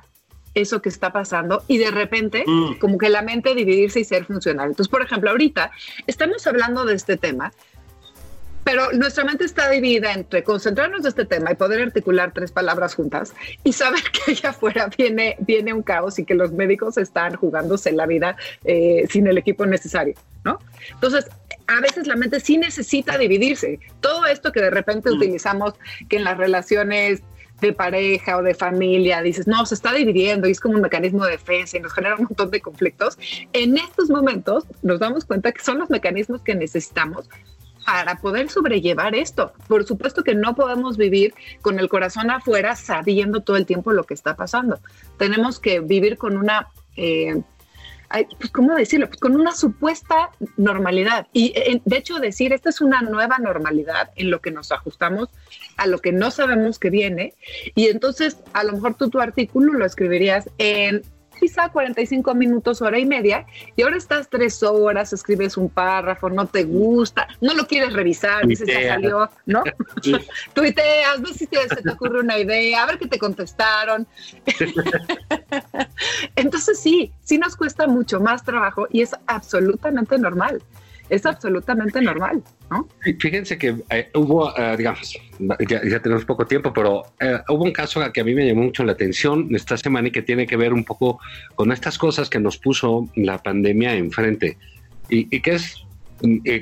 eso 0.53 0.81
que 0.81 0.89
está 0.89 1.11
pasando 1.11 1.63
y 1.67 1.77
de 1.77 1.91
repente 1.91 2.43
mm. 2.45 2.79
como 2.79 2.97
que 2.97 3.09
la 3.09 3.21
mente 3.21 3.55
dividirse 3.55 3.99
y 3.99 4.03
ser 4.03 4.25
funcional. 4.25 4.69
Entonces, 4.69 4.89
por 4.89 5.01
ejemplo, 5.01 5.29
ahorita 5.29 5.71
estamos 6.07 6.45
hablando 6.47 6.85
de 6.85 6.95
este 6.95 7.17
tema, 7.17 7.53
pero 8.63 8.91
nuestra 8.93 9.23
mente 9.23 9.45
está 9.45 9.69
dividida 9.69 10.13
entre 10.13 10.43
concentrarnos 10.43 11.03
de 11.03 11.09
este 11.09 11.25
tema 11.25 11.51
y 11.51 11.55
poder 11.55 11.81
articular 11.81 12.31
tres 12.33 12.51
palabras 12.51 12.95
juntas 12.95 13.33
y 13.63 13.73
saber 13.73 14.01
que 14.11 14.31
allá 14.31 14.49
afuera 14.49 14.89
viene, 14.97 15.35
viene 15.39 15.73
un 15.73 15.83
caos 15.83 16.19
y 16.19 16.25
que 16.25 16.33
los 16.33 16.51
médicos 16.51 16.97
están 16.97 17.35
jugándose 17.35 17.91
la 17.91 18.05
vida 18.05 18.35
eh, 18.65 19.05
sin 19.09 19.27
el 19.27 19.37
equipo 19.37 19.65
necesario, 19.65 20.15
¿no? 20.43 20.59
Entonces, 20.93 21.27
a 21.67 21.79
veces 21.79 22.07
la 22.07 22.15
mente 22.15 22.39
sí 22.39 22.57
necesita 22.57 23.17
dividirse. 23.17 23.79
Todo 24.01 24.25
esto 24.25 24.51
que 24.51 24.61
de 24.61 24.69
repente 24.69 25.09
mm. 25.09 25.13
utilizamos, 25.13 25.73
que 26.09 26.17
en 26.17 26.23
las 26.23 26.37
relaciones 26.37 27.21
de 27.61 27.73
pareja 27.73 28.37
o 28.37 28.43
de 28.43 28.55
familia, 28.55 29.21
dices, 29.21 29.47
no, 29.47 29.65
se 29.65 29.75
está 29.75 29.93
dividiendo 29.93 30.47
y 30.47 30.51
es 30.51 30.59
como 30.59 30.75
un 30.75 30.81
mecanismo 30.81 31.23
de 31.25 31.33
defensa 31.33 31.77
y 31.77 31.79
nos 31.79 31.93
genera 31.93 32.15
un 32.15 32.23
montón 32.23 32.49
de 32.49 32.59
conflictos, 32.59 33.17
en 33.53 33.77
estos 33.77 34.09
momentos 34.09 34.65
nos 34.81 34.99
damos 34.99 35.25
cuenta 35.25 35.51
que 35.51 35.63
son 35.63 35.77
los 35.77 35.89
mecanismos 35.89 36.41
que 36.41 36.55
necesitamos 36.55 37.29
para 37.85 38.15
poder 38.15 38.49
sobrellevar 38.49 39.15
esto. 39.15 39.53
Por 39.67 39.85
supuesto 39.85 40.23
que 40.23 40.35
no 40.35 40.55
podemos 40.55 40.97
vivir 40.97 41.33
con 41.61 41.79
el 41.79 41.89
corazón 41.89 42.29
afuera 42.29 42.75
sabiendo 42.75 43.41
todo 43.41 43.57
el 43.57 43.65
tiempo 43.65 43.91
lo 43.91 44.05
que 44.05 44.13
está 44.13 44.35
pasando. 44.35 44.79
Tenemos 45.17 45.59
que 45.59 45.79
vivir 45.79 46.17
con 46.17 46.37
una... 46.37 46.67
Eh, 46.95 47.41
pues, 48.37 48.51
¿cómo 48.51 48.75
decirlo? 48.75 49.07
Pues 49.07 49.19
con 49.19 49.35
una 49.35 49.53
supuesta 49.53 50.31
normalidad. 50.57 51.27
Y 51.31 51.53
eh, 51.55 51.81
de 51.85 51.97
hecho 51.97 52.19
decir, 52.19 52.51
esta 52.51 52.69
es 52.69 52.81
una 52.81 53.01
nueva 53.01 53.37
normalidad 53.37 54.11
en 54.15 54.29
lo 54.29 54.41
que 54.41 54.51
nos 54.51 54.71
ajustamos 54.71 55.29
a 55.77 55.87
lo 55.87 55.99
que 55.99 56.11
no 56.11 56.29
sabemos 56.29 56.77
que 56.77 56.89
viene. 56.89 57.33
Y 57.73 57.87
entonces, 57.87 58.37
a 58.53 58.63
lo 58.63 58.73
mejor 58.73 58.95
tú 58.95 59.09
tu 59.09 59.21
artículo 59.21 59.73
lo 59.73 59.85
escribirías 59.85 60.49
en 60.57 61.03
quizá 61.41 61.69
45 61.69 62.35
minutos, 62.35 62.83
hora 62.83 62.99
y 62.99 63.05
media, 63.05 63.47
y 63.75 63.81
ahora 63.81 63.97
estás 63.97 64.29
tres 64.29 64.61
horas, 64.61 65.11
escribes 65.11 65.57
un 65.57 65.69
párrafo, 65.69 66.29
no 66.29 66.45
te 66.45 66.65
gusta, 66.65 67.27
no 67.41 67.55
lo 67.55 67.65
quieres 67.65 67.93
revisar, 67.93 68.45
dices, 68.45 68.67
ya 68.67 68.89
salió, 68.89 69.27
¿no? 69.47 69.63
Tuiteas, 70.53 71.19
ves 71.19 71.37
si 71.37 71.47
se 71.47 71.81
te 71.81 71.89
ocurre 71.89 72.19
una 72.19 72.37
idea, 72.37 72.83
a 72.83 72.85
ver 72.85 72.99
qué 72.99 73.07
te 73.07 73.17
contestaron. 73.17 74.05
Entonces 76.35 76.79
sí, 76.79 77.11
sí 77.23 77.39
nos 77.39 77.55
cuesta 77.55 77.87
mucho 77.87 78.19
más 78.19 78.43
trabajo 78.43 78.87
y 78.91 79.01
es 79.01 79.15
absolutamente 79.25 80.19
normal 80.19 80.61
es 81.11 81.25
absolutamente 81.25 82.01
normal, 82.01 82.41
¿no? 82.69 82.87
Fíjense 83.19 83.57
que 83.57 83.75
eh, 83.89 84.09
hubo, 84.15 84.57
eh, 84.57 84.77
digamos, 84.77 85.13
ya, 85.67 86.01
tenemos 86.01 86.23
poco 86.23 86.47
tiempo, 86.47 86.71
pero 86.71 87.03
eh, 87.19 87.37
hubo 87.49 87.65
un 87.65 87.73
caso 87.73 88.01
que 88.13 88.21
a 88.21 88.23
mí 88.23 88.33
me 88.33 88.47
llamó 88.47 88.63
mucho 88.63 88.85
la 88.85 88.93
atención 88.93 89.53
esta 89.53 89.75
semana 89.75 90.07
y 90.07 90.11
que 90.11 90.21
tiene 90.21 90.47
que 90.47 90.55
ver 90.55 90.71
un 90.71 90.85
poco 90.85 91.19
con 91.55 91.73
estas 91.73 91.97
cosas 91.97 92.29
que 92.29 92.39
nos 92.39 92.57
puso 92.57 93.09
la 93.15 93.37
pandemia 93.39 93.93
enfrente 93.93 94.57
y, 95.09 95.27
y 95.35 95.41
que 95.41 95.51
es 95.55 95.83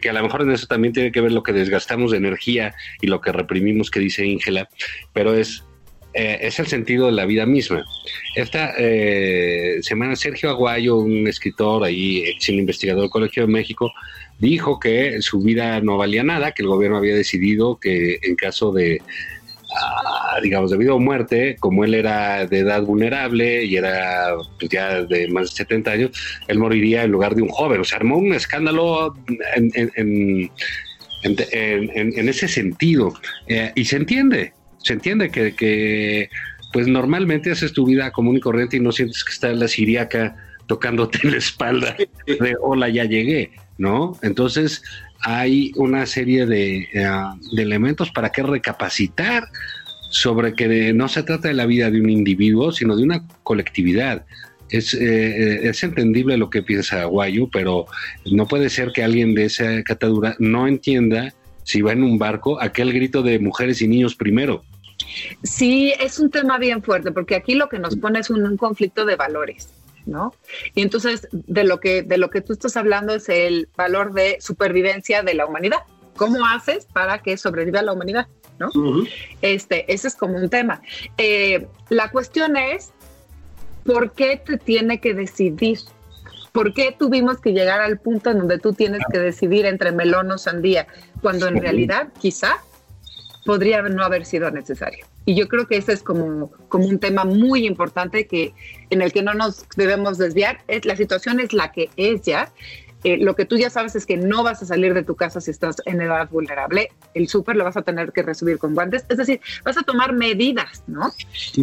que 0.01 0.09
a 0.09 0.13
lo 0.13 0.23
mejor 0.23 0.41
en 0.43 0.51
eso 0.51 0.65
también 0.67 0.93
tiene 0.93 1.11
que 1.11 1.19
ver 1.19 1.33
lo 1.33 1.43
que 1.43 1.51
desgastamos 1.51 2.11
de 2.11 2.17
energía 2.17 2.73
y 3.01 3.07
lo 3.07 3.19
que 3.19 3.33
reprimimos 3.33 3.91
que 3.91 3.99
dice 3.99 4.25
Íngela, 4.25 4.69
pero 5.13 5.33
es 5.35 5.65
es 6.13 6.59
el 6.59 6.67
sentido 6.67 7.05
de 7.05 7.11
la 7.11 7.25
vida 7.25 7.45
misma. 7.45 7.85
Esta 8.35 8.73
semana 9.81 10.15
Sergio 10.15 10.49
Aguayo, 10.49 10.97
un 10.97 11.27
escritor 11.27 11.83
ahí, 11.83 12.23
ex 12.25 12.49
investigador 12.49 13.01
del 13.01 13.09
Colegio 13.09 13.45
de 13.45 13.51
México, 13.53 13.91
dijo 14.39 14.79
que 14.79 15.21
su 15.21 15.39
vida 15.39 15.81
no 15.81 15.97
valía 15.97 16.23
nada, 16.23 16.53
que 16.53 16.63
el 16.63 16.69
gobierno 16.69 16.97
había 16.97 17.15
decidido 17.15 17.77
que 17.77 18.19
en 18.23 18.35
caso 18.35 18.71
de, 18.71 19.01
ah, 19.75 20.39
digamos, 20.41 20.71
de 20.71 20.77
vida 20.77 20.93
o 20.93 20.99
muerte, 20.99 21.57
como 21.59 21.83
él 21.83 21.93
era 21.93 22.45
de 22.47 22.59
edad 22.59 22.81
vulnerable 22.81 23.65
y 23.65 23.75
era 23.75 24.33
pues, 24.57 24.71
ya 24.71 25.03
de 25.03 25.27
más 25.27 25.51
de 25.51 25.57
70 25.57 25.91
años, 25.91 26.11
él 26.47 26.57
moriría 26.57 27.03
en 27.03 27.11
lugar 27.11 27.35
de 27.35 27.41
un 27.41 27.49
joven. 27.49 27.81
O 27.81 27.83
sea, 27.83 27.97
armó 27.97 28.17
un 28.17 28.33
escándalo 28.33 29.13
en, 29.55 29.71
en, 29.75 30.49
en, 31.23 32.29
ese 32.29 32.47
sentido. 32.47 33.13
Eh, 33.47 33.71
y 33.75 33.85
se 33.85 33.97
entiende, 33.97 34.53
se 34.83 34.93
entiende 34.93 35.29
que, 35.29 36.29
pues 36.71 36.87
normalmente 36.87 37.51
haces 37.51 37.73
tu 37.73 37.85
vida 37.85 38.11
común 38.11 38.37
y 38.37 38.39
corriente 38.39 38.77
y 38.77 38.79
no 38.79 38.91
sientes 38.91 39.23
que 39.23 39.31
está 39.31 39.51
la 39.53 39.67
siriaca 39.67 40.35
tocándote 40.67 41.19
en 41.23 41.31
la 41.31 41.37
espalda 41.37 41.95
de 42.25 42.55
hola, 42.61 42.89
ya 42.89 43.05
llegué. 43.05 43.51
¿no? 43.79 44.17
Entonces 44.21 44.83
hay 45.21 45.71
una 45.75 46.05
serie 46.05 46.45
de, 46.45 46.87
eh, 46.93 47.09
elementos 47.57 48.11
para 48.11 48.29
que 48.29 48.43
recapacitar 48.43 49.45
sobre 50.11 50.53
que 50.53 50.93
no 50.93 51.07
se 51.07 51.23
trata 51.23 51.47
de 51.47 51.53
la 51.53 51.65
vida 51.65 51.89
de 51.89 51.99
un 51.99 52.09
individuo, 52.09 52.71
sino 52.71 52.95
de 52.95 53.03
una 53.03 53.27
colectividad. 53.43 54.25
Es, 54.69 54.93
eh, 54.93 54.99
eh, 55.01 55.59
es 55.63 55.83
entendible 55.83 56.37
lo 56.37 56.49
que 56.49 56.61
piensa 56.61 57.05
Guayu, 57.05 57.49
pero 57.51 57.87
no 58.31 58.47
puede 58.47 58.69
ser 58.69 58.91
que 58.91 59.03
alguien 59.03 59.33
de 59.33 59.45
esa 59.45 59.81
catadura 59.83 60.35
no 60.39 60.67
entienda 60.67 61.33
si 61.63 61.81
va 61.81 61.93
en 61.93 62.03
un 62.03 62.17
barco 62.19 62.61
aquel 62.61 62.91
grito 62.93 63.23
de 63.23 63.39
mujeres 63.39 63.81
y 63.81 63.87
niños 63.87 64.15
primero. 64.15 64.63
Sí, 65.43 65.93
es 65.99 66.19
un 66.19 66.29
tema 66.29 66.57
bien 66.57 66.83
fuerte, 66.83 67.11
porque 67.11 67.35
aquí 67.35 67.55
lo 67.55 67.69
que 67.69 67.79
nos 67.79 67.95
pone 67.95 68.19
es 68.19 68.29
un 68.29 68.57
conflicto 68.57 69.05
de 69.05 69.15
valores. 69.15 69.69
¿no? 70.05 70.33
Y 70.75 70.81
entonces 70.81 71.27
de 71.31 71.63
lo 71.63 71.79
que 71.79 72.01
de 72.01 72.17
lo 72.17 72.29
que 72.29 72.41
tú 72.41 72.53
estás 72.53 72.75
hablando 72.77 73.13
es 73.13 73.29
el 73.29 73.69
valor 73.75 74.13
de 74.13 74.37
supervivencia 74.39 75.23
de 75.23 75.33
la 75.33 75.45
humanidad. 75.45 75.79
¿Cómo 76.15 76.45
haces 76.45 76.85
para 76.85 77.19
que 77.19 77.37
sobreviva 77.37 77.81
la 77.81 77.93
humanidad? 77.93 78.27
¿no? 78.59 78.69
Este, 79.41 79.91
ese 79.91 80.09
es 80.09 80.15
como 80.15 80.35
un 80.35 80.49
tema. 80.49 80.81
Eh, 81.17 81.67
la 81.87 82.11
cuestión 82.11 82.57
es, 82.57 82.91
¿por 83.85 84.11
qué 84.11 84.41
te 84.43 84.57
tiene 84.57 84.99
que 84.99 85.13
decidir? 85.13 85.79
¿Por 86.51 86.73
qué 86.73 86.93
tuvimos 86.97 87.39
que 87.39 87.53
llegar 87.53 87.79
al 87.79 87.99
punto 87.99 88.31
en 88.31 88.39
donde 88.39 88.57
tú 88.57 88.73
tienes 88.73 89.01
que 89.09 89.19
decidir 89.19 89.65
entre 89.65 89.93
melón 89.93 90.29
o 90.31 90.37
sandía, 90.37 90.87
cuando 91.21 91.47
en 91.47 91.61
realidad 91.61 92.09
quizá 92.19 92.57
podría 93.45 93.81
no 93.81 94.03
haber 94.03 94.25
sido 94.25 94.49
necesario? 94.51 95.05
Y 95.25 95.35
yo 95.35 95.47
creo 95.47 95.67
que 95.67 95.77
ese 95.77 95.93
es 95.93 96.03
como, 96.03 96.51
como 96.69 96.87
un 96.87 96.99
tema 96.99 97.25
muy 97.25 97.65
importante 97.65 98.27
que, 98.27 98.53
en 98.89 99.01
el 99.01 99.11
que 99.11 99.21
no 99.21 99.33
nos 99.33 99.65
debemos 99.75 100.17
desviar. 100.17 100.59
Es, 100.67 100.85
la 100.85 100.95
situación 100.95 101.39
es 101.39 101.53
la 101.53 101.71
que 101.71 101.89
es 101.97 102.21
ya. 102.23 102.51
Eh, 103.03 103.17
lo 103.17 103.35
que 103.35 103.45
tú 103.45 103.57
ya 103.57 103.69
sabes 103.69 103.95
es 103.95 104.05
que 104.05 104.17
no 104.17 104.43
vas 104.43 104.61
a 104.61 104.65
salir 104.65 104.93
de 104.93 105.03
tu 105.03 105.15
casa 105.15 105.39
si 105.39 105.51
estás 105.51 105.77
en 105.85 106.01
edad 106.01 106.29
vulnerable. 106.29 106.89
El 107.13 107.29
súper 107.29 107.55
lo 107.55 107.63
vas 107.63 107.77
a 107.77 107.81
tener 107.81 108.11
que 108.11 108.23
recibir 108.23 108.57
con 108.57 108.73
guantes. 108.73 109.05
Es 109.07 109.17
decir, 109.17 109.39
vas 109.63 109.77
a 109.77 109.83
tomar 109.83 110.13
medidas, 110.13 110.83
¿no? 110.87 111.11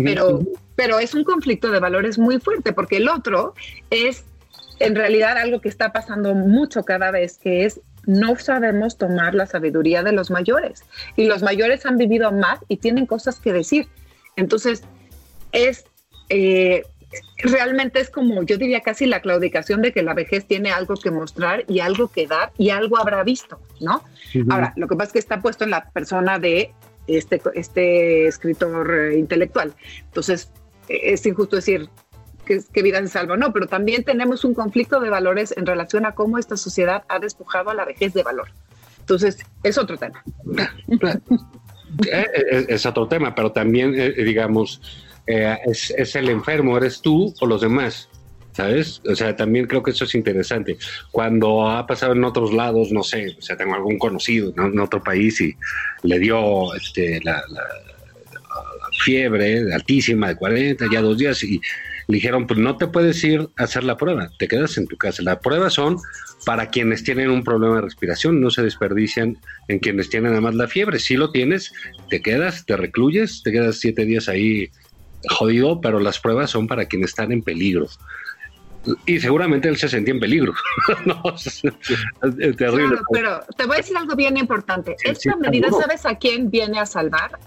Pero, 0.03 0.41
pero 0.77 0.99
es 0.99 1.15
un 1.15 1.25
conflicto 1.25 1.71
de 1.71 1.81
valores 1.81 2.19
muy 2.19 2.41
fuerte 2.41 2.73
porque 2.73 2.97
el 2.99 3.09
otro 3.09 3.55
es 3.91 4.25
en 4.79 4.95
realidad 4.95 5.37
algo 5.39 5.61
que 5.61 5.69
está 5.69 5.93
pasando 5.93 6.35
mucho 6.35 6.85
cada 6.85 7.11
vez, 7.11 7.39
que 7.39 7.65
es 7.65 7.81
no 8.07 8.37
sabemos 8.37 8.97
tomar 8.97 9.35
la 9.35 9.47
sabiduría 9.47 10.03
de 10.03 10.13
los 10.13 10.31
mayores. 10.31 10.85
Y 11.17 11.27
los 11.27 11.43
mayores 11.43 11.85
han 11.87 11.99
vivido 11.99 12.33
más 12.33 12.61
y 12.69 12.79
tienen 12.79 13.07
cosas 13.07 13.41
que 13.41 13.53
decir. 13.53 13.89
Entonces, 14.37 14.83
es 15.53 15.85
eh, 16.29 16.83
realmente 17.39 18.01
es 18.01 18.11
como, 18.11 18.43
yo 18.43 18.57
diría 18.57 18.81
casi 18.81 19.07
la 19.07 19.21
claudicación 19.21 19.83
de 19.83 19.93
que 19.93 20.03
la 20.03 20.15
vejez 20.15 20.47
tiene 20.47 20.71
algo 20.71 20.95
que 20.95 21.11
mostrar 21.11 21.65
y 21.69 21.81
algo 21.81 22.09
que 22.09 22.27
dar 22.27 22.53
y 22.59 22.71
algo 22.71 22.99
habrá 22.99 23.23
visto, 23.23 23.61
¿no? 23.81 24.03
Ahora, 24.51 24.73
lo 24.77 24.89
que 24.89 24.97
pasa 24.97 25.09
es 25.09 25.13
que 25.13 25.19
está 25.19 25.41
puesto 25.41 25.65
en 25.65 25.71
la 25.71 25.91
persona 25.91 26.39
de 26.39 26.73
este, 27.07 27.41
este 27.55 28.27
escritor 28.27 28.93
eh, 28.95 29.19
intelectual. 29.19 29.75
Entonces, 30.05 30.51
es 30.89 31.25
injusto 31.27 31.57
decir, 31.57 31.89
que, 32.47 32.83
vida 32.83 33.01
se 33.01 33.09
salva, 33.09 33.37
no, 33.37 33.53
pero 33.53 33.67
también 33.67 34.05
tenemos 34.05 34.45
un 34.45 34.55
conflicto 34.55 35.01
de 35.01 35.11
valores 35.11 35.53
en 35.57 35.67
relación 35.67 36.07
a 36.07 36.13
cómo 36.13 36.39
esta 36.39 36.57
sociedad 36.57 37.05
ha 37.09 37.19
despojado 37.19 37.71
a 37.71 37.75
la 37.75 37.85
vejez 37.85 38.15
de 38.15 38.23
valor. 38.23 38.49
Entonces, 39.01 39.39
es 39.63 39.77
otro 39.77 39.99
tema. 39.99 40.25
Eh, 42.13 42.67
es, 42.69 42.85
otro 42.85 43.07
tema, 43.07 43.35
pero 43.35 43.53
también, 43.53 43.95
eh, 43.97 44.11
digamos, 44.25 44.81
eh, 45.27 45.57
es, 45.67 45.91
es, 45.97 46.17
el 46.17 46.29
enfermo, 46.29 46.77
eres 46.77 47.01
tú 47.01 47.33
o 47.41 47.47
los 47.47 47.61
demás, 47.61 48.09
¿sabes? 48.53 49.01
O 49.09 49.15
sea, 49.15 49.37
también 49.37 49.67
creo 49.67 49.83
que 49.83 49.93
eso 49.93 50.05
es 50.05 50.15
interesante. 50.15 50.77
Cuando 51.11 51.69
ha 51.69 51.87
pasado 51.87 52.13
en 52.13 52.25
otros 52.25 52.53
lados, 52.53 52.91
no 52.91 53.03
sé, 53.03 53.37
o 53.39 53.43
sea, 53.43 53.57
tengo 53.57 53.75
algún 53.75 53.99
conocido 53.99 54.53
en 54.57 54.79
otro 54.79 55.03
país 55.03 55.41
y 55.41 55.55
le 56.03 56.19
dio 56.19 56.75
este, 56.75 57.21
la, 57.23 57.43
la 57.49 57.63
fiebre 59.05 59.73
altísima 59.73 60.29
de 60.29 60.37
40, 60.37 60.87
ya 60.91 61.01
dos 61.01 61.19
días, 61.19 61.43
y 61.45 61.61
le 62.09 62.15
dijeron, 62.17 62.47
pues 62.47 62.61
no 62.61 62.77
te 62.77 62.87
puedes 62.87 63.23
ir 63.25 63.49
a 63.57 63.65
hacer 63.65 63.85
la 63.85 63.97
prueba, 63.97 64.31
te 64.39 64.47
quedas 64.47 64.79
en 64.79 64.87
tu 64.87 64.97
casa. 64.97 65.23
Las 65.23 65.39
pruebas 65.39 65.75
son 65.75 65.99
para 66.45 66.71
quienes 66.71 67.03
tienen 67.03 67.31
un 67.31 67.43
problema 67.43 67.77
de 67.77 67.83
respiración, 67.83 68.41
no 68.41 68.51
se 68.51 68.63
desperdician 68.63 69.39
en 69.69 69.79
quienes 69.81 70.09
tienen 70.09 70.33
además 70.33 70.55
la 70.55 70.69
fiebre. 70.69 71.01
Si 71.01 71.17
lo 71.17 71.33
tienes, 71.33 71.73
te 72.09 72.23
quedas, 72.23 72.65
te 72.65 72.77
recluyes, 72.77 73.43
te 73.43 73.51
quedas 73.51 73.81
siete 73.81 74.05
días 74.05 74.29
ahí 74.29 74.71
jodido, 75.29 75.81
pero 75.81 75.99
las 75.99 76.21
pruebas 76.21 76.51
son 76.51 76.69
para 76.69 76.87
quienes 76.87 77.11
están 77.11 77.33
en 77.33 77.43
peligro. 77.43 77.89
Y 79.05 79.19
seguramente 79.19 79.69
él 79.69 79.77
se 79.77 79.89
sentía 79.89 80.15
en 80.15 80.21
peligro. 80.21 80.55
no, 81.07 81.23
es, 81.35 81.63
terrible. 82.57 82.99
pero 83.11 83.41
te 83.57 83.67
voy 83.67 83.75
a 83.75 83.79
decir 83.79 83.97
algo 83.97 84.15
bien 84.15 84.37
importante. 84.37 84.95
Esta 85.03 85.35
medida, 85.37 85.71
¿sabes 85.71 86.07
a 86.07 86.15
quién 86.15 86.51
viene 86.51 86.79
a 86.79 86.87
salvar? 86.87 87.39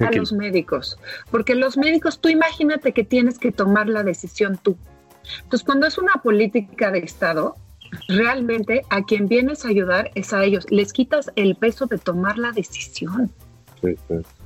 A 0.00 0.10
los 0.10 0.32
médicos, 0.32 0.98
porque 1.30 1.54
los 1.54 1.76
médicos, 1.76 2.20
tú 2.20 2.28
imagínate 2.28 2.92
que 2.92 3.04
tienes 3.04 3.38
que 3.38 3.52
tomar 3.52 3.88
la 3.88 4.02
decisión 4.02 4.58
tú. 4.62 4.76
Entonces, 5.42 5.64
cuando 5.64 5.86
es 5.86 5.98
una 5.98 6.14
política 6.22 6.90
de 6.90 6.98
Estado, 6.98 7.56
realmente 8.08 8.82
a 8.90 9.02
quien 9.02 9.28
vienes 9.28 9.64
a 9.64 9.68
ayudar 9.68 10.10
es 10.14 10.32
a 10.32 10.44
ellos. 10.44 10.66
Les 10.70 10.92
quitas 10.92 11.30
el 11.36 11.56
peso 11.56 11.86
de 11.86 11.98
tomar 11.98 12.38
la 12.38 12.52
decisión 12.52 13.32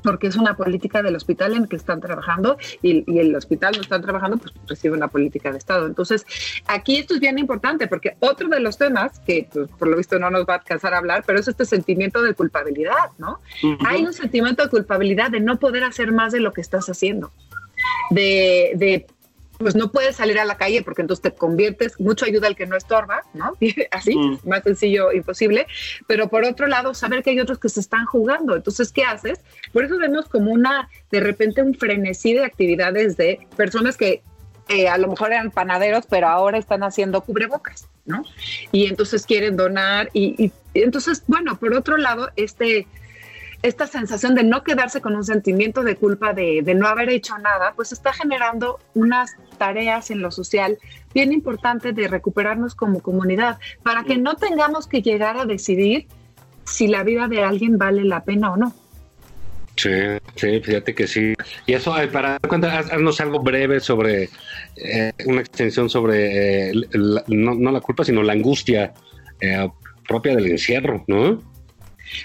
porque 0.02 0.28
es 0.28 0.36
una 0.36 0.56
política 0.56 1.02
del 1.02 1.16
hospital 1.16 1.54
en 1.54 1.66
que 1.66 1.76
están 1.76 2.00
trabajando 2.00 2.56
y, 2.82 3.04
el 3.18 3.34
hospital 3.34 3.72
no 3.74 3.82
está 3.82 4.00
trabajando, 4.00 4.36
pues 4.36 4.52
recibe 4.66 4.96
una 4.96 5.08
política 5.08 5.50
de 5.50 5.58
Estado. 5.58 5.86
Entonces, 5.86 6.24
aquí 6.66 6.98
esto 6.98 7.14
es 7.14 7.20
bien 7.20 7.38
importante 7.38 7.86
porque 7.86 8.16
otro 8.20 8.48
de 8.48 8.60
los 8.60 8.78
temas 8.78 9.18
que 9.20 9.48
pues, 9.52 9.68
por 9.70 9.88
lo 9.88 9.96
visto 9.96 10.18
no 10.18 10.30
nos 10.30 10.46
va 10.46 10.54
a 10.54 10.56
alcanzar 10.58 10.94
a 10.94 10.98
hablar, 10.98 11.24
pero 11.26 11.38
es 11.38 11.48
este 11.48 11.64
sentimiento 11.64 12.22
de 12.22 12.34
culpabilidad, 12.34 13.10
¿no? 13.18 13.40
Hay 13.86 14.04
un 14.04 14.12
sentimiento 14.12 14.62
de 14.62 14.68
culpabilidad 14.68 15.30
de 15.30 15.40
no 15.40 15.58
poder 15.58 15.84
hacer 15.84 16.12
más 16.12 16.32
de 16.32 16.40
lo 16.40 16.52
que 16.52 16.60
estás 16.60 16.88
haciendo, 16.88 17.32
de, 18.10 19.06
pues 19.58 19.74
no 19.74 19.90
puedes 19.90 20.16
salir 20.16 20.38
a 20.38 20.44
la 20.44 20.56
calle 20.56 20.82
porque 20.82 21.02
entonces 21.02 21.22
te 21.22 21.36
conviertes, 21.36 21.98
mucho 22.00 22.24
ayuda 22.24 22.46
al 22.46 22.56
que 22.56 22.66
no 22.66 22.76
estorba, 22.76 23.22
¿no? 23.34 23.52
Así, 23.90 24.16
Mm. 24.16 24.38
más 24.44 24.62
sencillo 24.62 25.12
imposible. 25.12 25.66
Pero 26.06 26.28
por 26.28 26.44
otro 26.44 26.66
lado, 26.66 26.94
saber 26.94 27.22
que 27.22 27.30
hay 27.30 27.40
otros 27.40 27.58
que 27.58 27.68
se 27.68 27.80
están 27.80 28.06
jugando. 28.06 28.56
Entonces, 28.56 28.92
¿qué 28.92 29.04
haces? 29.04 29.40
Por 29.72 29.84
eso 29.84 29.98
vemos 29.98 30.28
como 30.28 30.52
una, 30.52 30.88
de 31.10 31.20
repente, 31.20 31.62
un 31.62 31.74
frenesí 31.74 32.34
de 32.34 32.44
actividades 32.44 33.16
de 33.16 33.46
personas 33.56 33.96
que 33.96 34.22
eh, 34.68 34.88
a 34.88 34.98
lo 34.98 35.08
mejor 35.08 35.32
eran 35.32 35.50
panaderos, 35.50 36.04
pero 36.08 36.28
ahora 36.28 36.58
están 36.58 36.82
haciendo 36.82 37.22
cubrebocas, 37.22 37.88
¿no? 38.04 38.22
Y 38.70 38.86
entonces 38.86 39.24
quieren 39.24 39.56
donar. 39.56 40.10
Y, 40.12 40.52
entonces, 40.74 41.24
bueno, 41.26 41.58
por 41.58 41.74
otro 41.74 41.96
lado, 41.96 42.28
este 42.36 42.86
esta 43.62 43.86
sensación 43.86 44.34
de 44.34 44.44
no 44.44 44.62
quedarse 44.62 45.00
con 45.00 45.16
un 45.16 45.24
sentimiento 45.24 45.82
de 45.82 45.96
culpa 45.96 46.32
de, 46.32 46.62
no 46.76 46.86
haber 46.86 47.08
hecho 47.10 47.36
nada, 47.38 47.72
pues 47.74 47.90
está 47.92 48.12
generando 48.12 48.78
unas 48.94 49.36
tareas 49.58 50.10
en 50.10 50.20
lo 50.20 50.30
social 50.30 50.78
bien 51.12 51.32
importantes 51.32 51.94
de 51.94 52.06
recuperarnos 52.06 52.74
como 52.74 53.00
comunidad, 53.00 53.58
para 53.82 54.04
que 54.04 54.16
no 54.16 54.36
tengamos 54.36 54.86
que 54.86 55.02
llegar 55.02 55.36
a 55.38 55.44
decidir 55.44 56.06
si 56.64 56.86
la 56.86 57.02
vida 57.02 57.26
de 57.26 57.42
alguien 57.42 57.78
vale 57.78 58.04
la 58.04 58.22
pena 58.24 58.52
o 58.52 58.56
no. 58.56 58.74
Sí, 59.76 59.90
sí, 60.34 60.60
fíjate 60.60 60.94
que 60.94 61.06
sí. 61.06 61.34
Y 61.66 61.72
eso, 61.72 61.94
ay, 61.94 62.08
para 62.08 62.38
haz- 62.38 62.92
haznos 62.92 63.20
algo 63.20 63.40
breve 63.40 63.78
sobre 63.80 64.28
eh, 64.76 65.12
una 65.26 65.40
extensión 65.40 65.88
sobre, 65.88 66.70
eh, 66.70 66.72
la- 66.92 67.24
no, 67.28 67.70
la 67.70 67.80
culpa, 67.80 68.04
sino 68.04 68.22
la 68.22 68.32
angustia 68.32 68.92
eh, 69.40 69.68
propia 70.06 70.34
del 70.34 70.46
encierro, 70.48 71.04
¿no? 71.06 71.40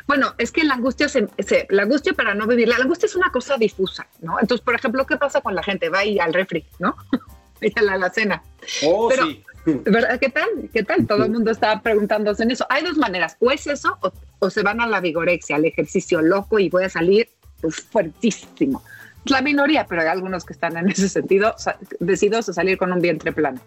Bueno, 0.07 0.33
es 0.37 0.51
que 0.51 0.63
la 0.63 0.75
angustia, 0.75 1.09
se, 1.09 1.27
se- 1.39 1.67
la 1.69 1.83
angustia 1.83 2.13
para 2.13 2.33
no 2.35 2.47
vivir, 2.47 2.67
la 2.67 2.75
angustia 2.77 3.05
es 3.07 3.15
una 3.15 3.29
cosa 3.31 3.57
difusa, 3.57 4.07
¿no? 4.21 4.39
Entonces, 4.39 4.63
por 4.63 4.75
ejemplo, 4.75 5.05
¿qué 5.05 5.17
pasa 5.17 5.41
con 5.41 5.55
la 5.55 5.63
gente? 5.63 5.89
Va 5.89 6.03
y 6.05 6.19
al 6.19 6.33
refri, 6.33 6.65
¿no? 6.79 6.95
y 7.61 7.77
a 7.77 7.81
la 7.81 7.93
alacena. 7.93 8.43
Oh, 8.85 9.09
Pero- 9.09 9.27
sí. 9.27 9.43
¿Verdad? 9.65 10.19
¿Qué 10.19 10.27
tal? 10.29 10.49
¿Qué 10.73 10.83
tal? 10.83 11.07
Todo 11.07 11.23
el 11.23 11.31
mundo 11.31 11.49
está 11.49 11.81
preguntándose 11.81 12.43
en 12.43 12.51
eso. 12.51 12.65
Hay 12.69 12.83
dos 12.83 12.97
maneras, 12.97 13.37
o 13.39 13.49
es 13.49 13.65
eso, 13.65 13.97
o, 14.01 14.11
o 14.39 14.49
se 14.49 14.61
van 14.61 14.81
a 14.81 14.87
la 14.87 14.99
vigorexia, 14.99 15.55
al 15.55 15.63
ejercicio 15.63 16.21
loco 16.21 16.59
y 16.59 16.69
voy 16.69 16.83
a 16.83 16.89
salir 16.89 17.29
pues, 17.61 17.77
fuertísimo. 17.77 18.83
Es 19.25 19.31
la 19.31 19.41
minoría, 19.41 19.85
pero 19.87 20.01
hay 20.01 20.09
algunos 20.09 20.43
que 20.43 20.51
están 20.51 20.75
en 20.75 20.89
ese 20.89 21.07
sentido 21.07 21.55
decididos 22.01 22.49
a 22.49 22.53
salir 22.53 22.77
con 22.77 22.91
un 22.91 22.99
vientre 22.99 23.31
plano. 23.31 23.61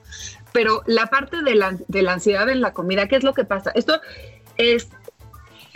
Pero 0.52 0.82
la 0.84 1.06
parte 1.06 1.40
de 1.40 1.54
la, 1.54 1.74
de 1.88 2.02
la 2.02 2.12
ansiedad 2.12 2.46
en 2.50 2.60
la 2.60 2.74
comida, 2.74 3.08
¿qué 3.08 3.16
es 3.16 3.24
lo 3.24 3.32
que 3.32 3.44
pasa? 3.44 3.70
Esto 3.74 3.98
es, 4.58 4.88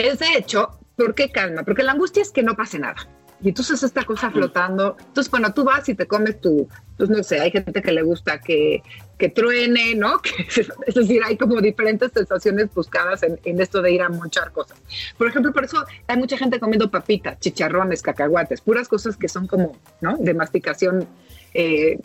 es 0.09 0.19
de 0.19 0.35
hecho, 0.37 0.71
¿por 0.97 1.15
qué 1.15 1.31
calma? 1.31 1.63
Porque 1.63 1.83
la 1.83 1.93
angustia 1.93 2.23
es 2.23 2.31
que 2.31 2.43
no 2.43 2.57
pase 2.57 2.79
nada. 2.79 2.97
Y 3.43 3.49
entonces 3.49 3.83
esta 3.83 4.05
cosa 4.05 4.31
flotando, 4.31 4.97
entonces 4.99 5.31
bueno, 5.31 5.55
tú 5.55 5.65
vas 5.65 5.89
y 5.89 5.95
te 5.95 6.07
comes 6.07 6.39
tu, 6.43 6.69
pues 6.99 7.09
no 7.09 7.23
sé, 7.23 7.41
hay 7.41 7.51
gente 7.51 7.81
que 7.81 7.91
le 7.91 8.03
gusta 8.03 8.39
que, 8.39 8.83
que 9.17 9.31
truene, 9.31 9.95
¿no? 9.95 10.21
Que, 10.23 10.47
es 10.87 10.95
decir, 10.95 11.23
hay 11.25 11.39
como 11.39 11.59
diferentes 11.63 12.13
sensaciones 12.13 12.69
buscadas 12.75 13.23
en, 13.23 13.41
en 13.45 13.59
esto 13.63 13.81
de 13.81 13.93
ir 13.93 14.03
a 14.03 14.11
mochar 14.11 14.53
cosas. 14.53 14.79
Por 15.17 15.27
ejemplo, 15.27 15.55
por 15.55 15.65
eso 15.65 15.83
hay 16.07 16.19
mucha 16.19 16.37
gente 16.37 16.61
comiendo 16.61 16.91
papitas, 16.91 17.39
chicharrones, 17.41 18.03
cacahuates, 18.03 18.61
puras 18.61 18.89
cosas 18.89 19.17
que 19.17 19.27
son 19.29 19.47
como, 19.47 19.75
¿no? 20.03 20.19
De 20.19 20.35
masticación 20.35 21.09
eh, 21.55 21.99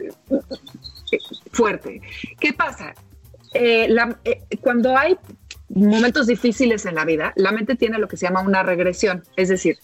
fuerte. 1.51 2.01
¿Qué 2.39 2.53
pasa? 2.53 2.93
Eh, 3.53 3.87
la- 3.89 4.17
eh, 4.25 4.41
cuando 4.61 4.97
hay 4.97 5.17
momentos 5.69 6.27
difíciles 6.27 6.85
en 6.85 6.95
la 6.95 7.05
vida, 7.05 7.33
la 7.35 7.51
mente 7.51 7.75
tiene 7.75 7.97
lo 7.99 8.07
que 8.07 8.17
se 8.17 8.27
llama 8.27 8.41
una 8.41 8.63
regresión, 8.63 9.23
es 9.35 9.49
decir, 9.49 9.77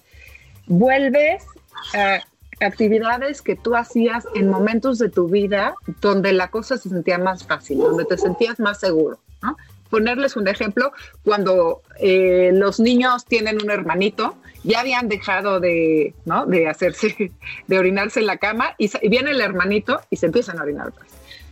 vuelves 0.68 1.44
a 1.94 2.20
actividades 2.66 3.42
que 3.42 3.56
tú 3.56 3.76
hacías 3.76 4.28
en 4.36 4.48
momentos 4.48 5.00
de 5.00 5.10
tu 5.10 5.28
vida 5.28 5.74
donde 6.00 6.34
la 6.34 6.50
cosa 6.50 6.78
se 6.78 6.90
sentía 6.90 7.18
más 7.18 7.46
fácil, 7.46 7.80
donde 7.80 8.06
te 8.06 8.18
sentías 8.18 8.60
más 8.60 8.80
seguro. 8.80 9.20
Ponerles 9.90 10.38
un 10.38 10.48
ejemplo, 10.48 10.94
cuando 11.26 11.82
eh, 12.00 12.52
los 12.54 12.80
niños 12.80 13.26
tienen 13.26 13.62
un 13.62 13.72
hermanito, 13.72 14.38
ya 14.64 14.80
habían 14.80 15.10
dejado 15.10 15.60
de, 15.60 16.14
¿no? 16.24 16.46
de 16.46 16.70
hacerse, 16.70 17.32
de 17.68 17.80
orinarse 17.80 18.22
en 18.22 18.28
la 18.28 18.38
cama 18.38 18.76
y, 18.78 18.90
y 19.02 19.10
viene 19.10 19.32
el 19.32 19.42
hermanito 19.42 20.00
y 20.10 20.16
se 20.16 20.28
empiezan 20.28 20.60
a 20.60 20.64
orinar. 20.64 20.94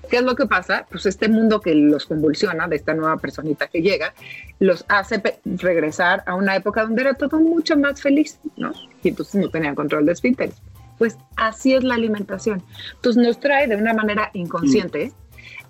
¿Qué 0.09 0.17
es 0.17 0.23
lo 0.23 0.35
que 0.35 0.45
pasa? 0.47 0.87
Pues 0.89 1.05
este 1.05 1.29
mundo 1.29 1.61
que 1.61 1.75
los 1.75 2.05
convulsiona, 2.05 2.67
de 2.67 2.75
esta 2.75 2.93
nueva 2.93 3.17
personita 3.17 3.67
que 3.67 3.81
llega, 3.81 4.13
los 4.59 4.83
hace 4.87 5.21
regresar 5.45 6.23
a 6.25 6.35
una 6.35 6.55
época 6.55 6.83
donde 6.83 7.01
era 7.01 7.13
todo 7.13 7.39
mucho 7.39 7.77
más 7.77 8.01
feliz, 8.01 8.39
¿no? 8.57 8.73
Y 9.03 9.09
entonces 9.09 9.35
no 9.39 9.49
tenían 9.49 9.75
control 9.75 10.05
de 10.05 10.13
esfínteres. 10.13 10.55
Pues 10.97 11.17
así 11.35 11.73
es 11.73 11.83
la 11.83 11.93
alimentación. 11.93 12.63
Entonces 12.95 13.23
nos 13.23 13.39
trae 13.39 13.67
de 13.67 13.75
una 13.75 13.93
manera 13.93 14.31
inconsciente 14.33 15.13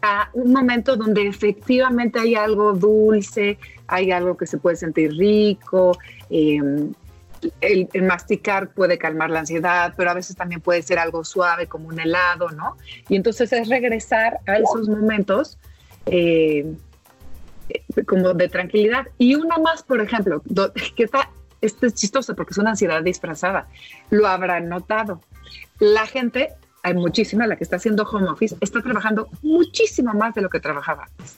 a 0.01 0.29
un 0.33 0.53
momento 0.53 0.95
donde 0.95 1.27
efectivamente 1.27 2.19
hay 2.19 2.35
algo 2.35 2.73
dulce, 2.73 3.59
hay 3.87 4.11
algo 4.11 4.37
que 4.37 4.47
se 4.47 4.57
puede 4.57 4.77
sentir 4.77 5.11
rico, 5.11 5.97
eh, 6.29 6.61
el, 7.61 7.87
el 7.93 8.03
masticar 8.03 8.69
puede 8.71 8.97
calmar 8.97 9.29
la 9.29 9.39
ansiedad, 9.39 9.93
pero 9.95 10.11
a 10.11 10.13
veces 10.13 10.35
también 10.35 10.61
puede 10.61 10.81
ser 10.81 10.99
algo 10.99 11.23
suave 11.23 11.67
como 11.67 11.87
un 11.87 11.99
helado, 11.99 12.49
¿no? 12.49 12.77
Y 13.07 13.15
entonces 13.15 13.51
es 13.53 13.67
regresar 13.69 14.39
a 14.47 14.57
esos 14.57 14.87
momentos 14.89 15.57
eh, 16.05 16.65
como 18.07 18.33
de 18.33 18.49
tranquilidad. 18.49 19.07
Y 19.17 19.35
una 19.35 19.57
más, 19.57 19.83
por 19.83 20.01
ejemplo, 20.01 20.41
do- 20.45 20.73
que 20.95 21.03
está, 21.03 21.29
este 21.61 21.87
es 21.87 21.93
chistoso 21.93 22.35
porque 22.35 22.51
es 22.51 22.57
una 22.57 22.71
ansiedad 22.71 23.01
disfrazada. 23.03 23.67
Lo 24.09 24.27
habrán 24.27 24.69
notado. 24.69 25.21
La 25.79 26.05
gente, 26.07 26.49
hay 26.83 26.93
muchísima, 26.93 27.47
la 27.47 27.55
que 27.55 27.63
está 27.63 27.75
haciendo 27.75 28.03
home 28.03 28.29
office, 28.29 28.55
está 28.61 28.81
trabajando 28.81 29.29
muchísimo 29.41 30.13
más 30.13 30.33
de 30.35 30.41
lo 30.41 30.49
que 30.49 30.59
trabajaba 30.59 31.03
antes. 31.03 31.37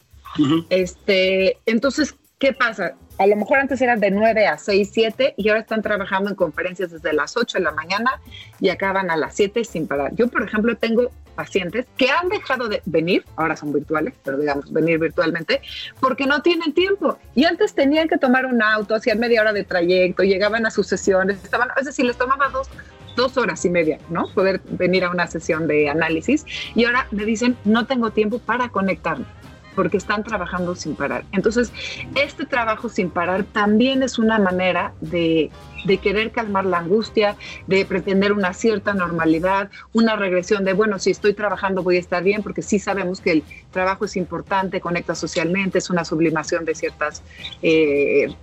Este, 0.70 1.58
entonces, 1.66 2.16
¿qué 2.40 2.54
pasa? 2.54 2.94
A 3.22 3.28
lo 3.28 3.36
mejor 3.36 3.60
antes 3.60 3.80
eran 3.82 4.00
de 4.00 4.10
9 4.10 4.48
a 4.48 4.58
6, 4.58 4.90
7 4.92 5.36
y 5.38 5.50
ahora 5.50 5.62
están 5.62 5.84
trabajando 5.84 6.32
en 6.32 6.36
conferencias 6.36 6.90
desde 6.90 7.14
las 7.14 7.38
8 7.38 7.60
de 7.60 7.64
la 7.64 7.72
mañana 7.72 8.20
y 8.60 8.70
acaban 8.70 9.12
a 9.12 9.16
las 9.16 9.36
7 9.36 9.64
sin 9.64 9.86
parar. 9.86 10.16
Yo, 10.16 10.28
por 10.28 10.42
ejemplo, 10.42 10.76
tengo 10.76 11.12
pacientes 11.36 11.86
que 11.98 12.10
han 12.10 12.30
dejado 12.30 12.68
de 12.68 12.82
venir, 12.86 13.24
ahora 13.36 13.56
son 13.56 13.74
virtuales, 13.74 14.16
pero 14.24 14.40
digamos 14.40 14.74
venir 14.74 14.98
virtualmente, 14.98 15.62
porque 16.00 16.26
no 16.26 16.42
tienen 16.42 16.74
tiempo. 16.74 17.20
Y 17.36 17.44
antes 17.44 17.76
tenían 17.76 18.08
que 18.08 18.18
tomar 18.18 18.48
un 18.48 18.60
auto, 18.60 18.96
hacían 18.96 19.20
media 19.20 19.42
hora 19.42 19.54
de 19.54 19.66
trayecto, 19.66 20.24
llegaban 20.24 20.66
a 20.66 20.72
sus 20.72 20.88
sesiones, 20.88 21.44
estaban, 21.44 21.68
es 21.80 21.86
decir, 21.86 22.06
les 22.06 22.18
tomaba 22.18 22.50
dos, 22.50 22.72
dos 23.16 23.38
horas 23.38 23.64
y 23.66 23.70
media, 23.70 24.00
¿no? 24.10 24.34
Poder 24.34 24.62
venir 24.68 25.04
a 25.04 25.12
una 25.12 25.28
sesión 25.28 25.68
de 25.68 25.90
análisis. 25.90 26.44
Y 26.74 26.86
ahora 26.86 27.06
me 27.12 27.24
dicen, 27.26 27.56
no 27.66 27.86
tengo 27.86 28.10
tiempo 28.10 28.40
para 28.40 28.70
conectarme 28.70 29.28
porque 29.76 29.98
están 29.98 30.24
trabajando 30.24 30.76
sin 30.76 30.96
parar. 30.96 31.24
Entonces, 31.32 31.72
este 32.16 32.46
trabajo 32.46 32.90
sin 32.90 33.10
parar 33.10 33.44
también 33.44 34.04
es 34.04 34.20
una 34.20 34.40
manera 34.40 34.94
de, 35.02 35.50
de 35.86 35.98
querer 35.98 36.32
calmar 36.32 36.66
la 36.66 36.80
angustia, 36.80 37.36
de 37.68 37.86
pretender 37.86 38.34
una 38.34 38.54
cierta 38.54 38.94
normalidad, 38.94 39.70
una 39.94 40.16
regresión 40.16 40.64
de, 40.66 40.74
bueno, 40.74 41.00
si 41.00 41.12
estoy 41.12 41.34
trabajando 41.34 41.84
voy 41.84 41.98
a 41.98 42.00
estar 42.00 42.24
bien, 42.24 42.44
porque 42.44 42.62
sí 42.62 42.80
sabemos 42.80 43.22
que 43.22 43.32
el 43.32 43.44
trabajo 43.72 44.06
es 44.06 44.16
importante, 44.16 44.82
conecta 44.82 45.16
socialmente, 45.16 45.78
es 45.78 45.90
una 45.90 46.06
sublimación 46.06 46.66
de 46.66 46.76
ciertas, 46.76 47.24
eh, 47.62 48.34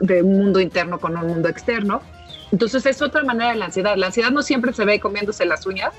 de 0.00 0.22
un 0.22 0.38
mundo 0.38 0.60
interno 0.60 0.98
con 0.98 1.16
un 1.16 1.26
mundo 1.26 1.48
externo. 1.48 2.02
Entonces, 2.52 2.84
es 2.86 3.00
otra 3.00 3.22
manera 3.22 3.52
de 3.52 3.58
la 3.58 3.66
ansiedad. 3.66 3.96
La 3.96 4.06
ansiedad 4.06 4.30
no 4.30 4.42
siempre 4.42 4.72
se 4.72 4.84
ve 4.84 4.98
comiéndose 4.98 5.44
las 5.44 5.66
uñas 5.66 5.92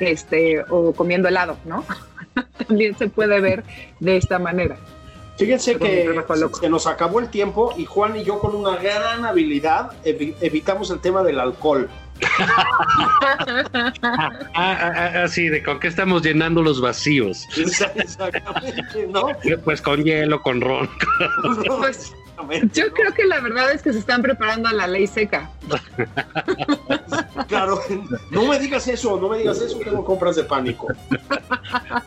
este, 0.00 0.62
o 0.68 0.92
comiendo 0.92 1.28
helado, 1.28 1.56
¿no? 1.64 1.84
También 2.66 2.96
se 2.96 3.08
puede 3.08 3.40
ver 3.40 3.64
de 4.00 4.16
esta 4.16 4.38
manera. 4.38 4.76
Fíjense 5.36 5.76
que 5.76 6.22
se 6.60 6.68
nos 6.68 6.86
acabó 6.86 7.18
el 7.20 7.28
tiempo 7.28 7.72
y 7.76 7.86
Juan 7.86 8.14
y 8.16 8.24
yo 8.24 8.38
con 8.40 8.54
una 8.54 8.76
gran 8.76 9.24
habilidad 9.24 9.92
evi- 10.04 10.34
evitamos 10.42 10.90
el 10.90 11.00
tema 11.00 11.22
del 11.22 11.40
alcohol. 11.40 11.88
Ah, 14.02 14.28
ah, 14.54 14.92
ah, 14.94 15.12
ah, 15.24 15.28
sí, 15.28 15.48
de 15.48 15.62
con 15.62 15.80
qué 15.80 15.88
estamos 15.88 16.22
llenando 16.22 16.62
los 16.62 16.80
vacíos. 16.80 17.46
Exactamente, 17.56 19.06
¿no? 19.08 19.28
Pues 19.64 19.80
con 19.80 20.04
hielo, 20.04 20.40
con 20.42 20.60
ron. 20.60 20.88
Pues, 21.66 22.12
Yo 22.72 22.86
¿no? 22.86 22.92
creo 22.94 23.12
que 23.14 23.24
la 23.26 23.40
verdad 23.40 23.72
es 23.72 23.82
que 23.82 23.92
se 23.92 23.98
están 23.98 24.22
preparando 24.22 24.68
a 24.68 24.72
la 24.72 24.86
ley 24.86 25.06
seca. 25.06 25.50
Claro, 27.48 27.80
no 28.30 28.46
me 28.46 28.58
digas 28.58 28.88
eso, 28.88 29.20
no 29.20 29.28
me 29.28 29.38
digas 29.38 29.60
eso, 29.60 29.78
tengo 29.78 30.04
compras 30.04 30.36
de 30.36 30.44
pánico. 30.44 30.86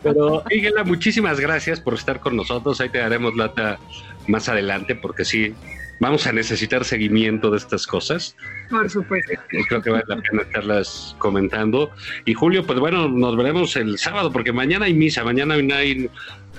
Pero, 0.02 0.42
Miguela, 0.50 0.84
muchísimas 0.84 1.38
gracias 1.38 1.80
por 1.80 1.94
estar 1.94 2.20
con 2.20 2.36
nosotros. 2.36 2.80
Ahí 2.80 2.88
te 2.88 2.98
daremos 2.98 3.36
lata 3.36 3.78
más 4.26 4.48
adelante, 4.48 4.94
porque 4.94 5.24
sí, 5.24 5.54
vamos 6.00 6.26
a 6.26 6.32
necesitar 6.32 6.84
seguimiento 6.84 7.50
de 7.50 7.58
estas 7.58 7.86
cosas. 7.86 8.36
Por 8.70 8.90
supuesto. 8.90 9.32
Creo 9.68 9.82
que 9.82 9.90
vale 9.90 10.04
la 10.08 10.16
pena 10.16 10.42
estarlas 10.42 11.14
comentando. 11.18 11.90
Y 12.24 12.34
Julio, 12.34 12.64
pues 12.64 12.78
bueno, 12.78 13.08
nos 13.08 13.36
veremos 13.36 13.76
el 13.76 13.98
sábado, 13.98 14.32
porque 14.32 14.52
mañana 14.52 14.86
hay 14.86 14.94
misa, 14.94 15.24
mañana 15.24 15.56
no 15.56 15.74
hay 15.74 16.08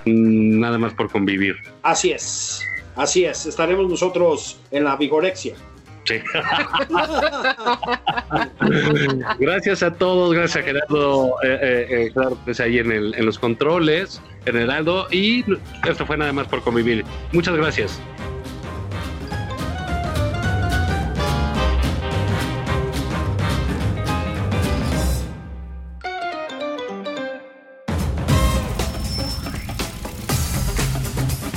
mm, 0.06 0.60
nada 0.60 0.78
más 0.78 0.94
por 0.94 1.12
convivir. 1.12 1.56
Así 1.84 2.12
es, 2.12 2.64
así 2.96 3.26
es, 3.26 3.46
estaremos 3.46 3.90
nosotros 3.90 4.60
en 4.72 4.84
la 4.84 4.96
vigorexia. 4.96 5.56
Sí. 6.06 6.16
gracias 9.40 9.82
a 9.82 9.92
todos, 9.92 10.36
gracias 10.36 10.64
a 10.64 10.68
Gerardo, 10.68 11.36
eh, 11.44 11.58
eh, 11.62 11.88
eh, 11.90 12.12
claro, 12.14 12.38
pues 12.46 12.60
ahí 12.60 12.78
en, 12.78 12.92
el, 12.92 13.16
en 13.16 13.26
los 13.26 13.40
controles, 13.40 14.22
en 14.46 14.56
Heraldo, 14.56 15.08
y 15.10 15.44
esto 15.90 16.06
fue 16.06 16.18
nada 16.18 16.32
más 16.32 16.48
por 16.48 16.62
convivir. 16.62 17.04
Muchas 17.32 17.56
gracias. 17.56 18.00